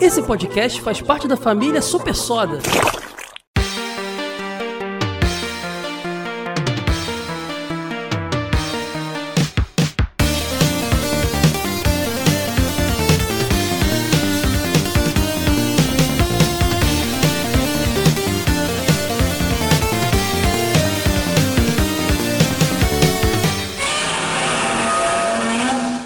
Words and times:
Esse 0.00 0.22
podcast 0.22 0.80
faz 0.80 1.00
parte 1.00 1.26
da 1.26 1.36
família 1.36 1.80
Super 1.82 2.14
Soda. 2.14 2.58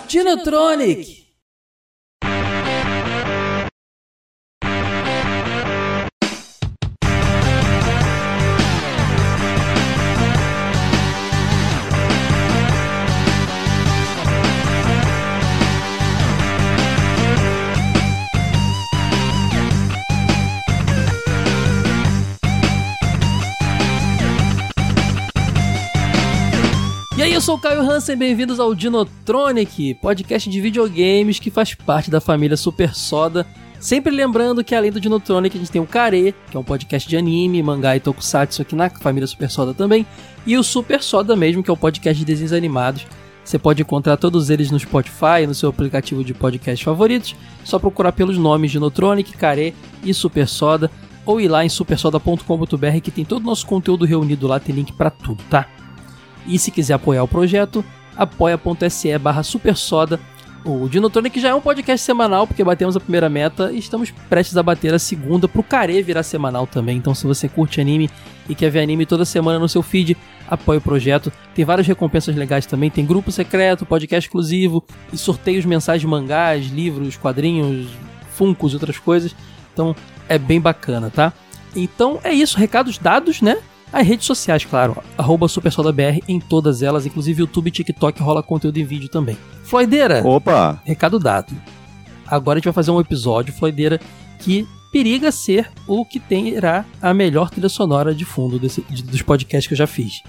Dinotronic. 0.08 1.19
Sou 27.50 27.56
o 27.56 27.60
Caio 27.60 27.80
Hansen, 27.80 28.16
bem-vindos 28.16 28.60
ao 28.60 28.72
Dinotronic, 28.76 29.94
podcast 29.94 30.48
de 30.48 30.60
videogames 30.60 31.40
que 31.40 31.50
faz 31.50 31.74
parte 31.74 32.08
da 32.08 32.20
família 32.20 32.56
Super 32.56 32.94
Soda. 32.94 33.44
Sempre 33.80 34.14
lembrando 34.14 34.62
que 34.62 34.72
além 34.72 34.92
do 34.92 35.00
Dinotronic, 35.00 35.56
a 35.56 35.58
gente 35.58 35.72
tem 35.72 35.82
o 35.82 35.86
Kare, 35.86 36.32
que 36.48 36.56
é 36.56 36.60
um 36.60 36.62
podcast 36.62 37.08
de 37.08 37.16
anime, 37.16 37.60
mangá 37.60 37.96
e 37.96 37.98
tokusatsu 37.98 38.62
aqui 38.62 38.76
na 38.76 38.88
família 38.88 39.26
Super 39.26 39.50
Soda 39.50 39.74
também, 39.74 40.06
e 40.46 40.56
o 40.56 40.62
Super 40.62 41.02
Soda 41.02 41.34
mesmo, 41.34 41.60
que 41.60 41.68
é 41.68 41.72
um 41.72 41.76
podcast 41.76 42.16
de 42.16 42.24
desenhos 42.24 42.52
animados. 42.52 43.04
Você 43.44 43.58
pode 43.58 43.82
encontrar 43.82 44.16
todos 44.16 44.48
eles 44.48 44.70
no 44.70 44.78
Spotify, 44.78 45.44
no 45.44 45.54
seu 45.54 45.70
aplicativo 45.70 46.22
de 46.22 46.32
podcast 46.32 46.84
favoritos. 46.84 47.34
Só 47.64 47.80
procurar 47.80 48.12
pelos 48.12 48.38
nomes 48.38 48.70
Dinotronic, 48.70 49.36
Kare 49.36 49.74
e 50.04 50.14
Super 50.14 50.46
Soda, 50.46 50.88
ou 51.26 51.40
ir 51.40 51.48
lá 51.48 51.64
em 51.64 51.68
supersoda.com.br 51.68 53.00
que 53.02 53.10
tem 53.10 53.24
todo 53.24 53.42
o 53.42 53.46
nosso 53.46 53.66
conteúdo 53.66 54.04
reunido 54.04 54.46
lá, 54.46 54.60
tem 54.60 54.72
link 54.72 54.92
para 54.92 55.10
tudo, 55.10 55.42
tá? 55.50 55.66
E 56.46 56.58
se 56.58 56.70
quiser 56.70 56.94
apoiar 56.94 57.22
o 57.22 57.28
projeto, 57.28 57.84
apoia.se 58.16 59.18
barra 59.18 59.42
supersoda. 59.42 60.18
O 60.62 60.86
Dinotronic 60.88 61.40
já 61.40 61.48
é 61.48 61.54
um 61.54 61.60
podcast 61.60 62.04
semanal, 62.04 62.46
porque 62.46 62.62
batemos 62.62 62.94
a 62.94 63.00
primeira 63.00 63.30
meta 63.30 63.72
e 63.72 63.78
estamos 63.78 64.10
prestes 64.28 64.58
a 64.58 64.62
bater 64.62 64.92
a 64.92 64.98
segunda 64.98 65.48
pro 65.48 65.62
Care 65.62 66.02
virar 66.02 66.22
semanal 66.22 66.66
também. 66.66 66.98
Então 66.98 67.14
se 67.14 67.26
você 67.26 67.48
curte 67.48 67.80
anime 67.80 68.10
e 68.46 68.54
quer 68.54 68.70
ver 68.70 68.80
anime 68.80 69.06
toda 69.06 69.24
semana 69.24 69.58
no 69.58 69.68
seu 69.68 69.82
feed, 69.82 70.18
apoie 70.46 70.76
o 70.76 70.82
projeto. 70.82 71.32
Tem 71.54 71.64
várias 71.64 71.86
recompensas 71.86 72.36
legais 72.36 72.66
também, 72.66 72.90
tem 72.90 73.06
grupo 73.06 73.32
secreto, 73.32 73.86
podcast 73.86 74.28
exclusivo 74.28 74.84
e 75.10 75.16
sorteios 75.16 75.64
mensais 75.64 76.02
de 76.02 76.06
mangás, 76.06 76.66
livros, 76.66 77.16
quadrinhos, 77.16 77.88
funcos 78.34 78.72
e 78.72 78.74
outras 78.74 78.98
coisas. 78.98 79.34
Então 79.72 79.96
é 80.28 80.36
bem 80.36 80.60
bacana, 80.60 81.08
tá? 81.08 81.32
Então 81.74 82.20
é 82.22 82.34
isso, 82.34 82.58
recados 82.58 82.98
dados, 82.98 83.40
né? 83.40 83.56
As 83.92 84.06
redes 84.06 84.24
sociais, 84.26 84.64
claro, 84.64 84.96
arroba 85.18 85.48
SuperSodaBR 85.48 86.22
em 86.28 86.38
todas 86.38 86.80
elas, 86.82 87.06
inclusive 87.06 87.40
YouTube 87.42 87.68
e 87.68 87.70
TikTok 87.72 88.22
rola 88.22 88.42
conteúdo 88.42 88.76
em 88.78 88.84
vídeo 88.84 89.08
também. 89.08 89.36
Floideira, 89.64 90.22
Opa! 90.26 90.80
recado 90.84 91.18
dado. 91.18 91.52
Agora 92.26 92.56
a 92.56 92.58
gente 92.60 92.66
vai 92.66 92.72
fazer 92.72 92.92
um 92.92 93.00
episódio, 93.00 93.52
Floideira, 93.52 94.00
que 94.38 94.66
periga 94.92 95.32
ser 95.32 95.68
o 95.88 96.04
que 96.04 96.20
terá 96.20 96.84
a 97.02 97.12
melhor 97.12 97.50
trilha 97.50 97.68
sonora 97.68 98.14
de 98.14 98.24
fundo 98.24 98.58
desse- 98.58 98.84
de- 98.88 99.02
dos 99.02 99.22
podcasts 99.22 99.66
que 99.66 99.74
eu 99.74 99.78
já 99.78 99.86
fiz. 99.86 100.22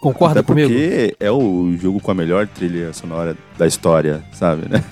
Concorda 0.00 0.40
Até 0.40 0.46
comigo? 0.46 0.68
porque 0.68 1.16
é 1.20 1.30
o 1.30 1.76
jogo 1.76 2.00
com 2.00 2.10
a 2.10 2.14
melhor 2.14 2.46
trilha 2.46 2.92
sonora 2.92 3.36
da 3.58 3.66
história, 3.66 4.24
sabe, 4.32 4.68
né? 4.68 4.82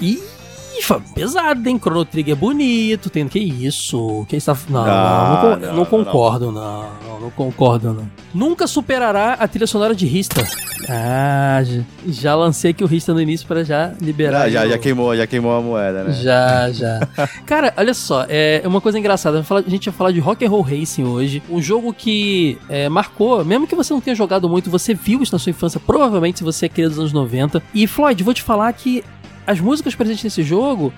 Ih, 0.79 1.15
pesado, 1.15 1.69
hein? 1.69 1.79
Chrono 1.79 2.05
Trigger 2.05 2.33
é 2.33 2.37
bonito, 2.37 3.11
tem 3.11 3.27
que 3.27 3.39
isso? 3.39 4.25
Que 4.29 4.37
está 4.37 4.57
não, 4.69 4.85
Ah, 4.85 5.41
não, 5.43 5.51
não, 5.51 5.67
não, 5.67 5.77
não 5.79 5.85
concordo, 5.85 6.53
não, 6.53 6.87
não, 7.05 7.21
não 7.21 7.31
concordo, 7.31 7.93
não. 7.93 8.09
Nunca 8.33 8.67
superará 8.67 9.33
a 9.35 9.49
trilha 9.49 9.67
sonora 9.67 9.95
de 9.95 10.07
Rista. 10.07 10.47
Ah, 10.89 11.61
já, 12.07 12.35
lancei 12.35 12.71
aqui 12.71 12.85
o 12.85 12.87
Rista 12.87 13.13
no 13.13 13.21
início 13.21 13.47
para 13.47 13.65
já 13.65 13.93
liberar. 14.01 14.43
Ah, 14.43 14.51
já, 14.51 14.67
já 14.69 14.79
queimou, 14.79 15.17
já 15.17 15.27
queimou 15.27 15.53
a 15.53 15.61
moeda, 15.61 16.05
né? 16.05 16.13
Já, 16.13 16.71
já. 16.71 17.01
Cara, 17.45 17.75
olha 17.77 17.93
só, 17.93 18.25
é 18.29 18.63
uma 18.65 18.81
coisa 18.81 18.99
engraçada. 18.99 19.45
A 19.51 19.71
gente 19.71 19.91
vai 19.91 19.99
falar 19.99 20.13
de 20.13 20.21
Rock 20.21 20.45
and 20.45 20.51
Roll 20.51 20.63
Racing 20.63 21.05
hoje. 21.05 21.43
Um 21.51 21.61
jogo 21.61 21.93
que 21.93 22.57
é, 22.69 22.89
marcou, 22.89 23.45
mesmo 23.45 23.67
que 23.67 23.75
você 23.75 23.93
não 23.93 24.01
tenha 24.01 24.15
jogado 24.15 24.49
muito, 24.49 24.71
você 24.71 24.95
viu 24.95 25.23
isso 25.23 25.35
na 25.35 25.39
sua 25.39 25.51
infância, 25.51 25.81
provavelmente 25.81 26.39
se 26.39 26.45
você 26.45 26.67
é 26.67 26.69
criado 26.69 26.91
dos 26.91 26.99
anos 27.01 27.13
90. 27.13 27.63
E 27.75 27.87
Floyd, 27.87 28.23
vou 28.23 28.33
te 28.33 28.43
falar 28.43 28.73
que 28.73 29.03
as 29.49 29.59
músicas 29.61 29.95
presentes 29.95 30.23
nesse 30.25 30.43
jogo, 30.43 30.93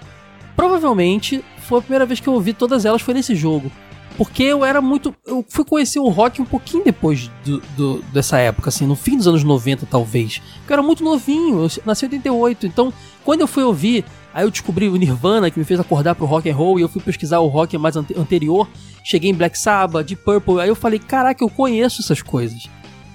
provavelmente 0.56 1.42
foi 1.62 1.78
a 1.78 1.82
primeira 1.82 2.04
vez 2.06 2.20
que 2.20 2.28
eu 2.28 2.32
ouvi 2.34 2.52
todas 2.52 2.84
elas 2.84 3.00
foi 3.02 3.14
nesse 3.14 3.34
jogo. 3.34 3.70
Porque 4.16 4.42
eu 4.42 4.64
era 4.64 4.82
muito. 4.82 5.14
Eu 5.26 5.42
fui 5.48 5.64
conhecer 5.64 5.98
o 5.98 6.08
rock 6.08 6.42
um 6.42 6.44
pouquinho 6.44 6.84
depois 6.84 7.30
do, 7.44 7.60
do- 7.76 8.02
dessa 8.12 8.36
época, 8.38 8.68
assim, 8.68 8.86
no 8.86 8.94
fim 8.96 9.16
dos 9.16 9.26
anos 9.26 9.42
90, 9.44 9.86
talvez. 9.86 10.42
Porque 10.58 10.72
eu 10.72 10.74
era 10.74 10.82
muito 10.82 11.02
novinho, 11.02 11.62
eu 11.62 11.70
nasci 11.86 12.04
em 12.04 12.08
88. 12.08 12.66
Então, 12.66 12.92
quando 13.24 13.40
eu 13.40 13.46
fui 13.46 13.62
ouvir, 13.62 14.04
aí 14.34 14.44
eu 14.44 14.50
descobri 14.50 14.88
o 14.88 14.96
Nirvana, 14.96 15.50
que 15.50 15.58
me 15.58 15.64
fez 15.64 15.80
acordar 15.80 16.14
pro 16.16 16.26
rock 16.26 16.50
and 16.50 16.54
roll, 16.56 16.78
e 16.78 16.82
eu 16.82 16.88
fui 16.88 17.00
pesquisar 17.00 17.38
o 17.38 17.46
rock 17.46 17.78
mais 17.78 17.96
ante- 17.96 18.18
anterior. 18.18 18.68
Cheguei 19.04 19.30
em 19.30 19.34
Black 19.34 19.56
Sabbath, 19.58 20.04
Deep 20.06 20.22
Purple, 20.22 20.60
aí 20.60 20.68
eu 20.68 20.76
falei, 20.76 20.98
caraca, 20.98 21.42
eu 21.42 21.48
conheço 21.48 22.02
essas 22.02 22.20
coisas. 22.20 22.68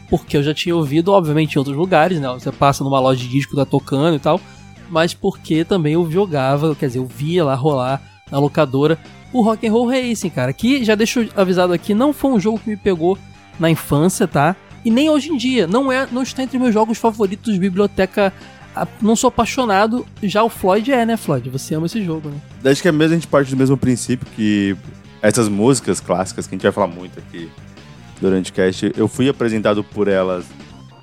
Porque 0.09 0.37
eu 0.37 0.41
já 0.41 0.53
tinha 0.55 0.75
ouvido, 0.75 1.11
obviamente, 1.11 1.55
em 1.55 1.59
outros 1.59 1.75
lugares, 1.77 2.19
né? 2.19 2.27
Você 2.29 2.51
passa 2.51 2.83
numa 2.83 2.99
loja 2.99 3.19
de 3.21 3.27
disco, 3.27 3.55
tá 3.55 3.65
tocando 3.65 4.15
e 4.15 4.19
tal. 4.19 4.39
Mas 4.95 5.13
porque 5.13 5.65
também 5.65 5.91
eu 5.91 6.09
jogava, 6.09 6.73
quer 6.73 6.87
dizer, 6.87 6.99
eu 6.99 7.05
via 7.05 7.43
lá 7.43 7.53
rolar 7.53 8.01
na 8.31 8.39
locadora 8.39 8.97
o 9.33 9.41
Rock 9.41 9.67
and 9.67 9.71
Roll 9.73 9.89
Racing, 9.89 10.29
cara. 10.29 10.53
Que 10.53 10.85
já 10.85 10.95
deixo 10.95 11.27
avisado 11.35 11.73
aqui, 11.73 11.93
não 11.93 12.13
foi 12.13 12.31
um 12.31 12.39
jogo 12.39 12.59
que 12.59 12.69
me 12.69 12.77
pegou 12.77 13.17
na 13.59 13.69
infância, 13.69 14.25
tá? 14.25 14.55
E 14.85 14.89
nem 14.89 15.09
hoje 15.09 15.33
em 15.33 15.35
dia. 15.35 15.67
Não 15.67 15.91
é, 15.91 16.07
não 16.09 16.23
está 16.23 16.43
entre 16.43 16.57
meus 16.57 16.73
jogos 16.73 16.97
favoritos 16.97 17.57
biblioteca. 17.57 18.31
Não 19.01 19.17
sou 19.17 19.27
apaixonado. 19.27 20.05
Já 20.23 20.43
o 20.43 20.49
Floyd 20.49 20.89
é, 20.89 21.05
né, 21.05 21.17
Floyd? 21.17 21.49
Você 21.49 21.75
ama 21.75 21.87
esse 21.87 22.01
jogo, 22.01 22.29
né? 22.29 22.71
Acho 22.71 22.81
que 22.81 22.87
é 22.87 22.91
mesmo 22.93 23.11
a 23.11 23.15
gente 23.15 23.27
parte 23.27 23.51
do 23.51 23.57
mesmo 23.57 23.75
princípio 23.75 24.25
que 24.33 24.77
essas 25.21 25.49
músicas 25.49 25.99
clássicas, 25.99 26.47
que 26.47 26.55
a 26.55 26.55
gente 26.55 26.63
vai 26.63 26.71
falar 26.71 26.87
muito 26.87 27.19
aqui 27.19 27.51
durante 28.21 28.49
o 28.49 28.53
cast, 28.53 28.93
eu 28.95 29.09
fui 29.09 29.27
apresentado 29.27 29.83
por 29.83 30.07
elas 30.07 30.45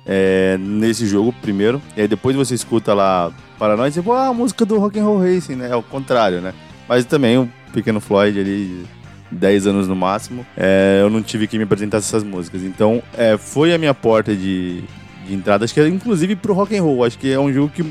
é, 0.05 0.57
nesse 0.59 1.07
jogo 1.07 1.33
primeiro, 1.41 1.81
e 1.95 2.01
aí 2.01 2.07
depois 2.07 2.35
você 2.35 2.53
escuta 2.53 2.93
lá 2.93 3.31
para 3.57 3.77
nós 3.77 3.95
e 3.95 3.99
tipo, 3.99 4.11
ah, 4.11 4.27
a 4.27 4.33
música 4.33 4.65
do 4.65 4.77
Rock 4.77 4.99
and 4.99 5.03
Roll 5.03 5.21
Racing, 5.21 5.55
né? 5.55 5.69
É 5.69 5.75
o 5.75 5.83
contrário, 5.83 6.41
né? 6.41 6.53
Mas 6.87 7.05
também 7.05 7.37
o 7.37 7.49
pequeno 7.71 7.99
Floyd 8.01 8.37
ali, 8.39 8.85
10 9.31 9.67
anos 9.67 9.87
no 9.87 9.95
máximo, 9.95 10.45
é, 10.57 10.99
eu 11.01 11.09
não 11.09 11.21
tive 11.21 11.47
que 11.47 11.57
me 11.57 11.63
apresentar 11.63 11.97
essas 11.97 12.23
músicas. 12.23 12.61
Então, 12.63 13.01
é, 13.17 13.37
foi 13.37 13.73
a 13.73 13.77
minha 13.77 13.93
porta 13.93 14.35
de, 14.35 14.83
de 15.25 15.33
entrada, 15.33 15.63
acho 15.65 15.73
que 15.73 15.79
é 15.79 15.87
inclusive 15.87 16.35
pro 16.35 16.53
rock 16.53 16.75
and 16.77 16.83
roll. 16.83 17.03
Acho 17.05 17.17
que 17.17 17.31
é 17.31 17.39
um 17.39 17.51
jogo 17.51 17.69
que 17.69 17.83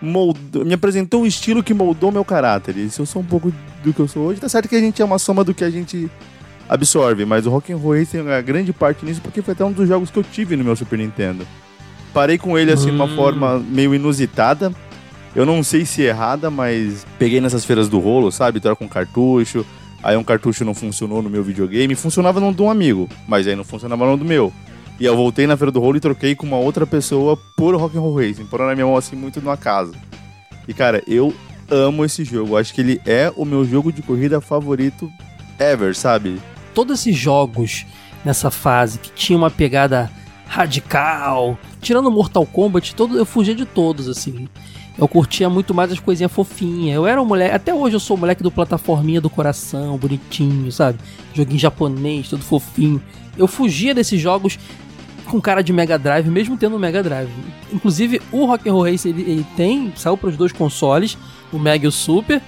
moldou, 0.00 0.64
me 0.64 0.74
apresentou 0.74 1.22
um 1.22 1.26
estilo 1.26 1.62
que 1.62 1.74
moldou 1.74 2.12
meu 2.12 2.24
caráter. 2.24 2.76
E 2.76 2.90
se 2.90 3.00
eu 3.00 3.06
sou 3.06 3.22
um 3.22 3.24
pouco 3.24 3.52
do 3.82 3.92
que 3.92 4.00
eu 4.00 4.08
sou 4.08 4.24
hoje, 4.24 4.40
tá 4.40 4.48
certo 4.48 4.68
que 4.68 4.76
a 4.76 4.80
gente 4.80 5.00
é 5.00 5.04
uma 5.04 5.18
soma 5.18 5.44
do 5.44 5.54
que 5.54 5.64
a 5.64 5.70
gente 5.70 6.10
absorve, 6.70 7.24
mas 7.24 7.46
o 7.46 7.50
Rock 7.50 7.72
and 7.72 7.76
Roll 7.76 7.98
Racing 7.98 8.28
é 8.28 8.40
grande 8.40 8.72
parte 8.72 9.04
nisso 9.04 9.20
porque 9.20 9.42
foi 9.42 9.52
até 9.52 9.64
um 9.64 9.72
dos 9.72 9.88
jogos 9.88 10.08
que 10.08 10.18
eu 10.18 10.22
tive 10.22 10.54
no 10.56 10.62
meu 10.62 10.76
Super 10.76 10.98
Nintendo. 10.98 11.44
Parei 12.14 12.38
com 12.38 12.56
ele 12.56 12.70
assim 12.72 12.86
de 12.86 12.92
uma 12.92 13.06
Hum. 13.06 13.16
forma 13.16 13.58
meio 13.58 13.92
inusitada. 13.94 14.72
Eu 15.34 15.44
não 15.44 15.62
sei 15.62 15.84
se 15.84 16.02
errada, 16.02 16.48
mas 16.50 17.04
peguei 17.18 17.40
nessas 17.40 17.64
feiras 17.64 17.88
do 17.88 17.98
rolo, 17.98 18.30
sabe? 18.30 18.60
Troca 18.60 18.84
um 18.84 18.88
cartucho. 18.88 19.66
Aí 20.02 20.16
um 20.16 20.24
cartucho 20.24 20.64
não 20.64 20.74
funcionou 20.74 21.20
no 21.22 21.28
meu 21.28 21.42
videogame. 21.42 21.94
Funcionava 21.94 22.40
no 22.40 22.54
de 22.54 22.62
um 22.62 22.70
amigo, 22.70 23.08
mas 23.28 23.46
aí 23.46 23.54
não 23.56 23.64
funcionava 23.64 24.06
no 24.06 24.16
do 24.16 24.24
meu. 24.24 24.52
E 24.98 25.04
eu 25.04 25.16
voltei 25.16 25.46
na 25.46 25.56
feira 25.56 25.70
do 25.72 25.80
rolo 25.80 25.96
e 25.96 26.00
troquei 26.00 26.34
com 26.34 26.46
uma 26.46 26.56
outra 26.56 26.86
pessoa 26.86 27.36
por 27.56 27.74
Rock 27.76 27.96
and 27.96 28.00
Roll 28.00 28.16
Racing. 28.16 28.46
Por 28.46 28.60
na 28.60 28.74
minha 28.74 28.86
mão 28.86 28.96
assim, 28.96 29.16
muito 29.16 29.40
no 29.40 29.50
acaso. 29.50 29.92
E 30.68 30.74
cara, 30.74 31.02
eu 31.06 31.32
amo 31.70 32.04
esse 32.04 32.24
jogo. 32.24 32.56
Acho 32.56 32.72
que 32.74 32.80
ele 32.80 33.00
é 33.06 33.32
o 33.36 33.44
meu 33.44 33.64
jogo 33.64 33.92
de 33.92 34.02
corrida 34.02 34.40
favorito 34.40 35.10
ever, 35.58 35.94
sabe? 35.94 36.40
Todos 36.80 37.00
esses 37.00 37.14
jogos 37.14 37.84
nessa 38.24 38.50
fase 38.50 38.98
que 38.98 39.12
tinha 39.12 39.36
uma 39.36 39.50
pegada 39.50 40.10
radical, 40.46 41.58
tirando 41.78 42.10
Mortal 42.10 42.46
Kombat, 42.46 42.94
todo, 42.94 43.18
eu 43.18 43.26
fugia 43.26 43.54
de 43.54 43.66
todos, 43.66 44.08
assim. 44.08 44.48
Eu 44.96 45.06
curtia 45.06 45.50
muito 45.50 45.74
mais 45.74 45.92
as 45.92 46.00
coisinhas 46.00 46.32
fofinhas. 46.32 46.96
Eu 46.96 47.06
era 47.06 47.20
um 47.20 47.26
moleque, 47.26 47.54
até 47.54 47.74
hoje 47.74 47.96
eu 47.96 48.00
sou 48.00 48.16
o 48.16 48.20
moleque 48.20 48.42
do 48.42 48.50
plataforminha 48.50 49.20
do 49.20 49.28
coração, 49.28 49.98
bonitinho, 49.98 50.72
sabe? 50.72 50.98
Joguinho 51.34 51.58
japonês, 51.58 52.30
todo 52.30 52.42
fofinho. 52.42 53.02
Eu 53.36 53.46
fugia 53.46 53.94
desses 53.94 54.18
jogos 54.18 54.58
com 55.26 55.38
cara 55.38 55.62
de 55.62 55.74
Mega 55.74 55.98
Drive, 55.98 56.30
mesmo 56.30 56.56
tendo 56.56 56.76
um 56.76 56.78
Mega 56.78 57.02
Drive. 57.02 57.30
Inclusive, 57.70 58.22
o 58.32 58.46
Rock'n'Roll 58.46 58.90
Race 58.90 59.06
ele, 59.06 59.20
ele 59.20 59.46
tem, 59.54 59.92
saiu 59.96 60.16
para 60.16 60.30
os 60.30 60.36
dois 60.36 60.50
consoles, 60.50 61.18
o 61.52 61.58
Mega 61.58 61.84
e 61.84 61.88
o 61.88 61.92
Super. 61.92 62.40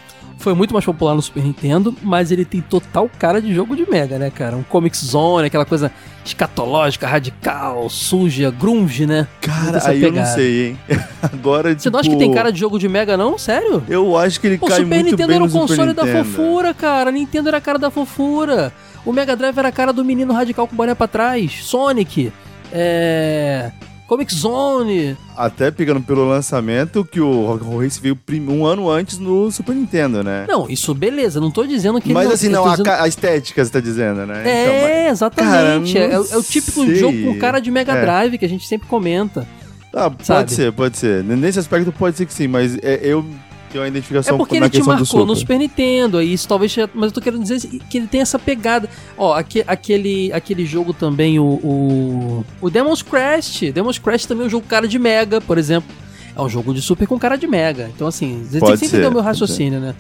Foi 0.42 0.54
muito 0.54 0.74
mais 0.74 0.84
popular 0.84 1.14
no 1.14 1.22
Super 1.22 1.42
Nintendo, 1.42 1.94
mas 2.02 2.30
ele 2.30 2.44
tem 2.44 2.60
total 2.60 3.08
cara 3.18 3.40
de 3.40 3.54
jogo 3.54 3.76
de 3.76 3.88
Mega, 3.88 4.18
né, 4.18 4.30
cara? 4.30 4.56
Um 4.56 4.62
Comic 4.62 4.96
Zone, 4.96 5.46
aquela 5.46 5.64
coisa 5.64 5.90
escatológica, 6.24 7.06
radical, 7.06 7.88
suja, 7.88 8.50
grunge, 8.50 9.06
né? 9.06 9.26
Cara, 9.40 9.80
aí 9.84 10.00
pegada. 10.00 10.18
eu 10.18 10.22
não 10.22 10.26
sei, 10.26 10.66
hein? 10.66 10.78
Agora, 11.22 11.70
Você 11.70 11.76
tipo... 11.76 11.90
não 11.92 12.00
acha 12.00 12.10
que 12.10 12.16
tem 12.16 12.32
cara 12.32 12.52
de 12.52 12.58
jogo 12.58 12.78
de 12.78 12.88
Mega, 12.88 13.16
não? 13.16 13.38
Sério? 13.38 13.82
Eu 13.88 14.16
acho 14.16 14.40
que 14.40 14.46
ele 14.48 14.58
Pô, 14.58 14.66
cai 14.66 14.80
Super 14.80 14.94
muito 14.94 15.10
Nintendo 15.10 15.28
bem 15.28 15.36
era 15.36 15.44
o 15.44 15.50
console 15.50 15.92
da 15.92 16.06
fofura, 16.06 16.74
cara. 16.74 17.10
A 17.10 17.12
Nintendo 17.12 17.48
era 17.48 17.58
a 17.58 17.60
cara 17.60 17.78
da 17.78 17.90
fofura. 17.90 18.72
O 19.04 19.12
Mega 19.12 19.36
Drive 19.36 19.56
era 19.56 19.68
a 19.68 19.72
cara 19.72 19.92
do 19.92 20.04
menino 20.04 20.32
radical 20.32 20.66
com 20.66 20.76
boné 20.76 20.94
pra 20.94 21.08
trás. 21.08 21.64
Sonic. 21.64 22.32
É... 22.72 23.70
Comic 24.06 24.34
Zone. 24.34 25.16
Até 25.36 25.70
pegando 25.70 26.00
pelo 26.00 26.28
lançamento 26.28 27.04
que 27.04 27.20
o 27.20 27.46
Rock'n'Roll 27.46 27.80
Race 27.80 28.00
veio 28.00 28.18
um 28.48 28.66
ano 28.66 28.90
antes 28.90 29.18
no 29.18 29.50
Super 29.50 29.74
Nintendo, 29.74 30.22
né? 30.22 30.44
Não, 30.48 30.68
isso 30.68 30.94
beleza, 30.94 31.40
não 31.40 31.50
tô 31.50 31.66
dizendo 31.66 32.00
que 32.00 32.12
Mas 32.12 32.26
não, 32.26 32.34
assim, 32.34 32.48
não, 32.48 32.66
a, 32.66 32.70
dizendo... 32.72 32.90
a, 32.90 33.08
estética 33.08 33.64
você 33.64 33.70
tá 33.70 33.80
dizendo, 33.80 34.26
né? 34.26 34.42
É, 34.44 34.62
então, 34.62 34.88
mas... 34.88 35.12
exatamente. 35.12 35.94
Cara, 35.94 36.06
é, 36.06 36.14
é, 36.14 36.36
o 36.36 36.42
típico 36.42 36.84
sei. 36.84 36.94
jogo 36.96 37.22
com 37.22 37.38
cara 37.38 37.58
de 37.60 37.70
Mega 37.70 37.92
é. 37.92 38.00
Drive 38.02 38.38
que 38.38 38.44
a 38.44 38.48
gente 38.48 38.66
sempre 38.66 38.86
comenta. 38.88 39.46
Ah, 39.94 40.10
pode 40.10 40.26
sabe? 40.26 40.52
ser, 40.52 40.72
pode 40.72 40.96
ser. 40.96 41.22
Nesse 41.22 41.58
aspecto 41.58 41.92
pode 41.92 42.16
ser 42.16 42.26
que 42.26 42.32
sim, 42.32 42.48
mas 42.48 42.76
é, 42.82 43.00
eu 43.02 43.24
tem 43.72 43.80
uma 43.80 43.88
identificação 43.88 44.34
É 44.34 44.38
porque 44.38 44.56
ele 44.56 44.68
te 44.68 44.82
marcou 44.82 45.26
no 45.26 45.34
Super 45.34 45.58
Nintendo, 45.58 46.18
aí 46.18 46.32
isso 46.32 46.46
talvez. 46.46 46.76
Mas 46.94 47.06
eu 47.06 47.12
tô 47.12 47.20
querendo 47.20 47.42
dizer 47.42 47.60
que 47.90 47.98
ele 47.98 48.06
tem 48.06 48.20
essa 48.20 48.38
pegada. 48.38 48.88
Ó, 49.16 49.34
aquele, 49.66 50.32
aquele 50.32 50.66
jogo 50.66 50.92
também, 50.92 51.38
o, 51.38 51.44
o. 51.44 52.46
O 52.60 52.70
Demon's 52.70 53.02
Crash. 53.02 53.72
Demon's 53.72 53.98
Crash 53.98 54.26
também 54.26 54.44
é 54.44 54.46
um 54.46 54.50
jogo 54.50 54.66
cara 54.66 54.86
de 54.86 54.98
Mega, 54.98 55.40
por 55.40 55.58
exemplo. 55.58 55.90
É 56.36 56.40
um 56.40 56.48
jogo 56.48 56.72
de 56.72 56.80
Super 56.80 57.06
com 57.06 57.18
cara 57.18 57.36
de 57.36 57.46
Mega. 57.46 57.90
Então, 57.94 58.06
assim, 58.06 58.44
você 58.44 58.60
tem 58.60 58.76
que 58.76 58.84
entender 58.86 59.06
o 59.06 59.12
meu 59.12 59.22
raciocínio, 59.22 59.80
né? 59.80 59.94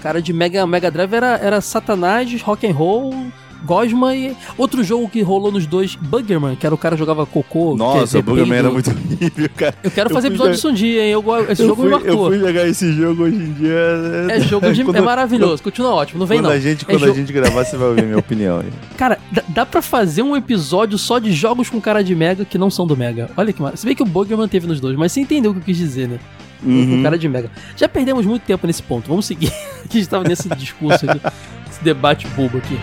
Cara 0.00 0.20
de 0.20 0.32
Mega, 0.32 0.66
Mega 0.66 0.90
Drive 0.90 1.14
era, 1.14 1.38
era 1.38 1.60
Satanás, 1.60 2.42
rock 2.42 2.66
and 2.66 2.72
roll 2.72 3.14
Gosma 3.64 4.14
e 4.14 4.36
outro 4.58 4.82
jogo 4.84 5.08
que 5.08 5.22
rolou 5.22 5.50
nos 5.50 5.66
dois, 5.66 5.96
Buggerman, 5.96 6.56
que 6.56 6.66
era 6.66 6.74
o 6.74 6.78
cara 6.78 6.94
que 6.94 6.98
jogava 6.98 7.24
cocô. 7.26 7.74
Nossa, 7.76 8.18
o 8.18 8.22
Buggerman 8.22 8.58
era 8.58 8.70
muito 8.70 8.90
horrível, 8.92 9.48
cara. 9.56 9.74
Eu 9.82 9.90
quero 9.90 10.10
eu 10.10 10.14
fazer 10.14 10.28
episódio 10.28 10.52
disso 10.54 10.68
um 10.68 10.74
dia, 10.74 11.04
hein? 11.04 11.10
Eu, 11.10 11.24
esse 11.48 11.62
eu 11.62 11.68
jogo 11.68 11.82
fui, 11.82 11.84
me 11.86 11.90
marcou. 11.90 12.10
Eu 12.10 12.38
fui 12.38 12.38
jogar 12.38 12.68
esse 12.68 12.92
jogo 12.92 13.22
hoje 13.24 13.36
em 13.36 13.52
dia. 13.52 13.74
É, 14.28 14.36
é 14.36 14.40
jogo 14.40 14.72
de, 14.72 14.84
quando, 14.84 14.96
é 14.96 15.00
maravilhoso, 15.00 15.62
continua 15.62 15.94
ótimo, 15.94 16.18
não 16.20 16.26
vem 16.26 16.38
quando 16.38 16.46
não. 16.46 16.52
A 16.52 16.60
gente, 16.60 16.84
é 16.84 16.86
quando 16.86 17.04
a 17.04 17.14
gente 17.14 17.32
gravar, 17.32 17.64
você 17.64 17.76
vai 17.76 17.88
ouvir 17.88 18.04
minha 18.04 18.18
opinião. 18.18 18.60
Hein? 18.60 18.68
Cara, 18.96 19.18
dá, 19.30 19.42
dá 19.48 19.66
pra 19.66 19.82
fazer 19.82 20.22
um 20.22 20.36
episódio 20.36 20.98
só 20.98 21.18
de 21.18 21.32
jogos 21.32 21.70
com 21.70 21.80
cara 21.80 22.02
de 22.02 22.14
Mega 22.14 22.44
que 22.44 22.58
não 22.58 22.70
são 22.70 22.86
do 22.86 22.96
Mega. 22.96 23.30
Olha 23.36 23.52
que 23.52 23.60
maravilha. 23.60 23.80
Você 23.80 23.86
vê 23.86 23.94
que 23.94 24.02
o 24.02 24.06
Buggerman 24.06 24.48
teve 24.48 24.66
nos 24.66 24.80
dois, 24.80 24.96
mas 24.96 25.12
você 25.12 25.20
entendeu 25.20 25.50
o 25.50 25.54
que 25.54 25.60
eu 25.60 25.64
quis 25.64 25.76
dizer, 25.76 26.08
né? 26.08 26.18
Uhum. 26.62 26.96
Com 26.96 27.02
cara 27.02 27.18
de 27.18 27.28
Mega. 27.28 27.50
Já 27.76 27.88
perdemos 27.88 28.24
muito 28.24 28.42
tempo 28.42 28.66
nesse 28.66 28.82
ponto, 28.82 29.08
vamos 29.08 29.26
seguir. 29.26 29.52
a 29.88 29.92
gente 29.92 30.08
tava 30.08 30.24
nesse 30.26 30.48
discurso 30.50 31.08
aqui, 31.08 31.20
esse 31.70 31.84
debate 31.84 32.26
bobo 32.28 32.58
aqui. 32.58 32.78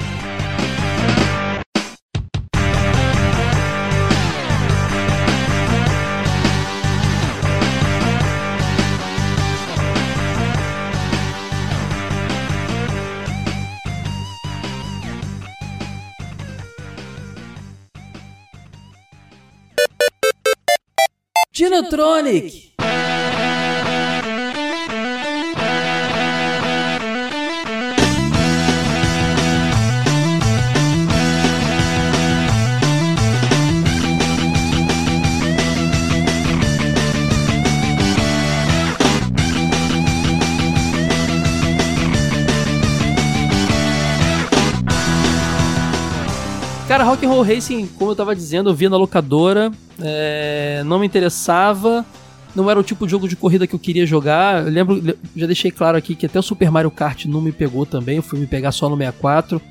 Dinotronic. 21.81 22.70
Cara, 46.92 47.06
Rock 47.06 47.26
and 47.26 47.30
Roll 47.30 47.42
Racing, 47.44 47.88
como 47.98 48.12
eu 48.12 48.16
tava 48.18 48.36
dizendo, 48.36 48.70
eu 48.70 48.74
via 48.74 48.90
na 48.90 48.98
locadora, 48.98 49.72
é, 49.98 50.84
não 50.86 51.00
me 51.00 51.06
interessava, 51.06 52.06
não 52.54 52.70
era 52.70 52.78
o 52.78 52.84
tipo 52.84 53.06
de 53.06 53.12
jogo 53.12 53.30
de 53.30 53.38
corrida 53.38 53.66
que 53.66 53.74
eu 53.74 53.80
queria 53.80 54.06
jogar. 54.06 54.66
Eu 54.66 54.74
lembro, 54.74 55.02
já 55.34 55.46
deixei 55.46 55.72
claro 55.72 55.98
aqui 55.98 56.16
que 56.16 56.26
até 56.26 56.38
o 56.38 56.44
Super 56.44 56.70
Mario 56.70 56.92
Kart 56.92 57.28
não 57.28 57.40
me 57.40 57.54
pegou 57.54 57.86
também, 57.86 58.18
eu 58.18 58.22
fui 58.22 58.38
me 58.38 58.46
pegar 58.46 58.74
só 58.74 58.90
no 58.90 58.98
64. 58.98 59.62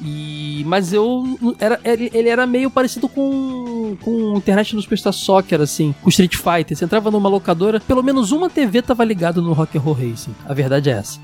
E, 0.00 0.62
mas 0.64 0.92
eu 0.92 1.56
era, 1.58 1.80
ele, 1.82 2.28
era 2.28 2.46
meio 2.46 2.70
parecido 2.70 3.08
com, 3.08 3.96
com 4.00 4.36
internet 4.36 4.76
no 4.76 4.80
Superstar 4.80 5.12
Soccer, 5.12 5.60
assim, 5.60 5.92
com 6.00 6.08
Street 6.08 6.36
Fighter. 6.36 6.76
Você 6.76 6.84
entrava 6.84 7.10
numa 7.10 7.28
locadora, 7.28 7.80
pelo 7.80 8.00
menos 8.00 8.30
uma 8.30 8.48
TV 8.48 8.80
tava 8.80 9.04
ligada 9.04 9.40
no 9.40 9.52
Rock 9.54 9.76
and 9.76 9.80
Roll 9.80 9.94
Racing. 9.94 10.36
A 10.46 10.54
verdade 10.54 10.88
é 10.88 10.92
essa 10.92 11.18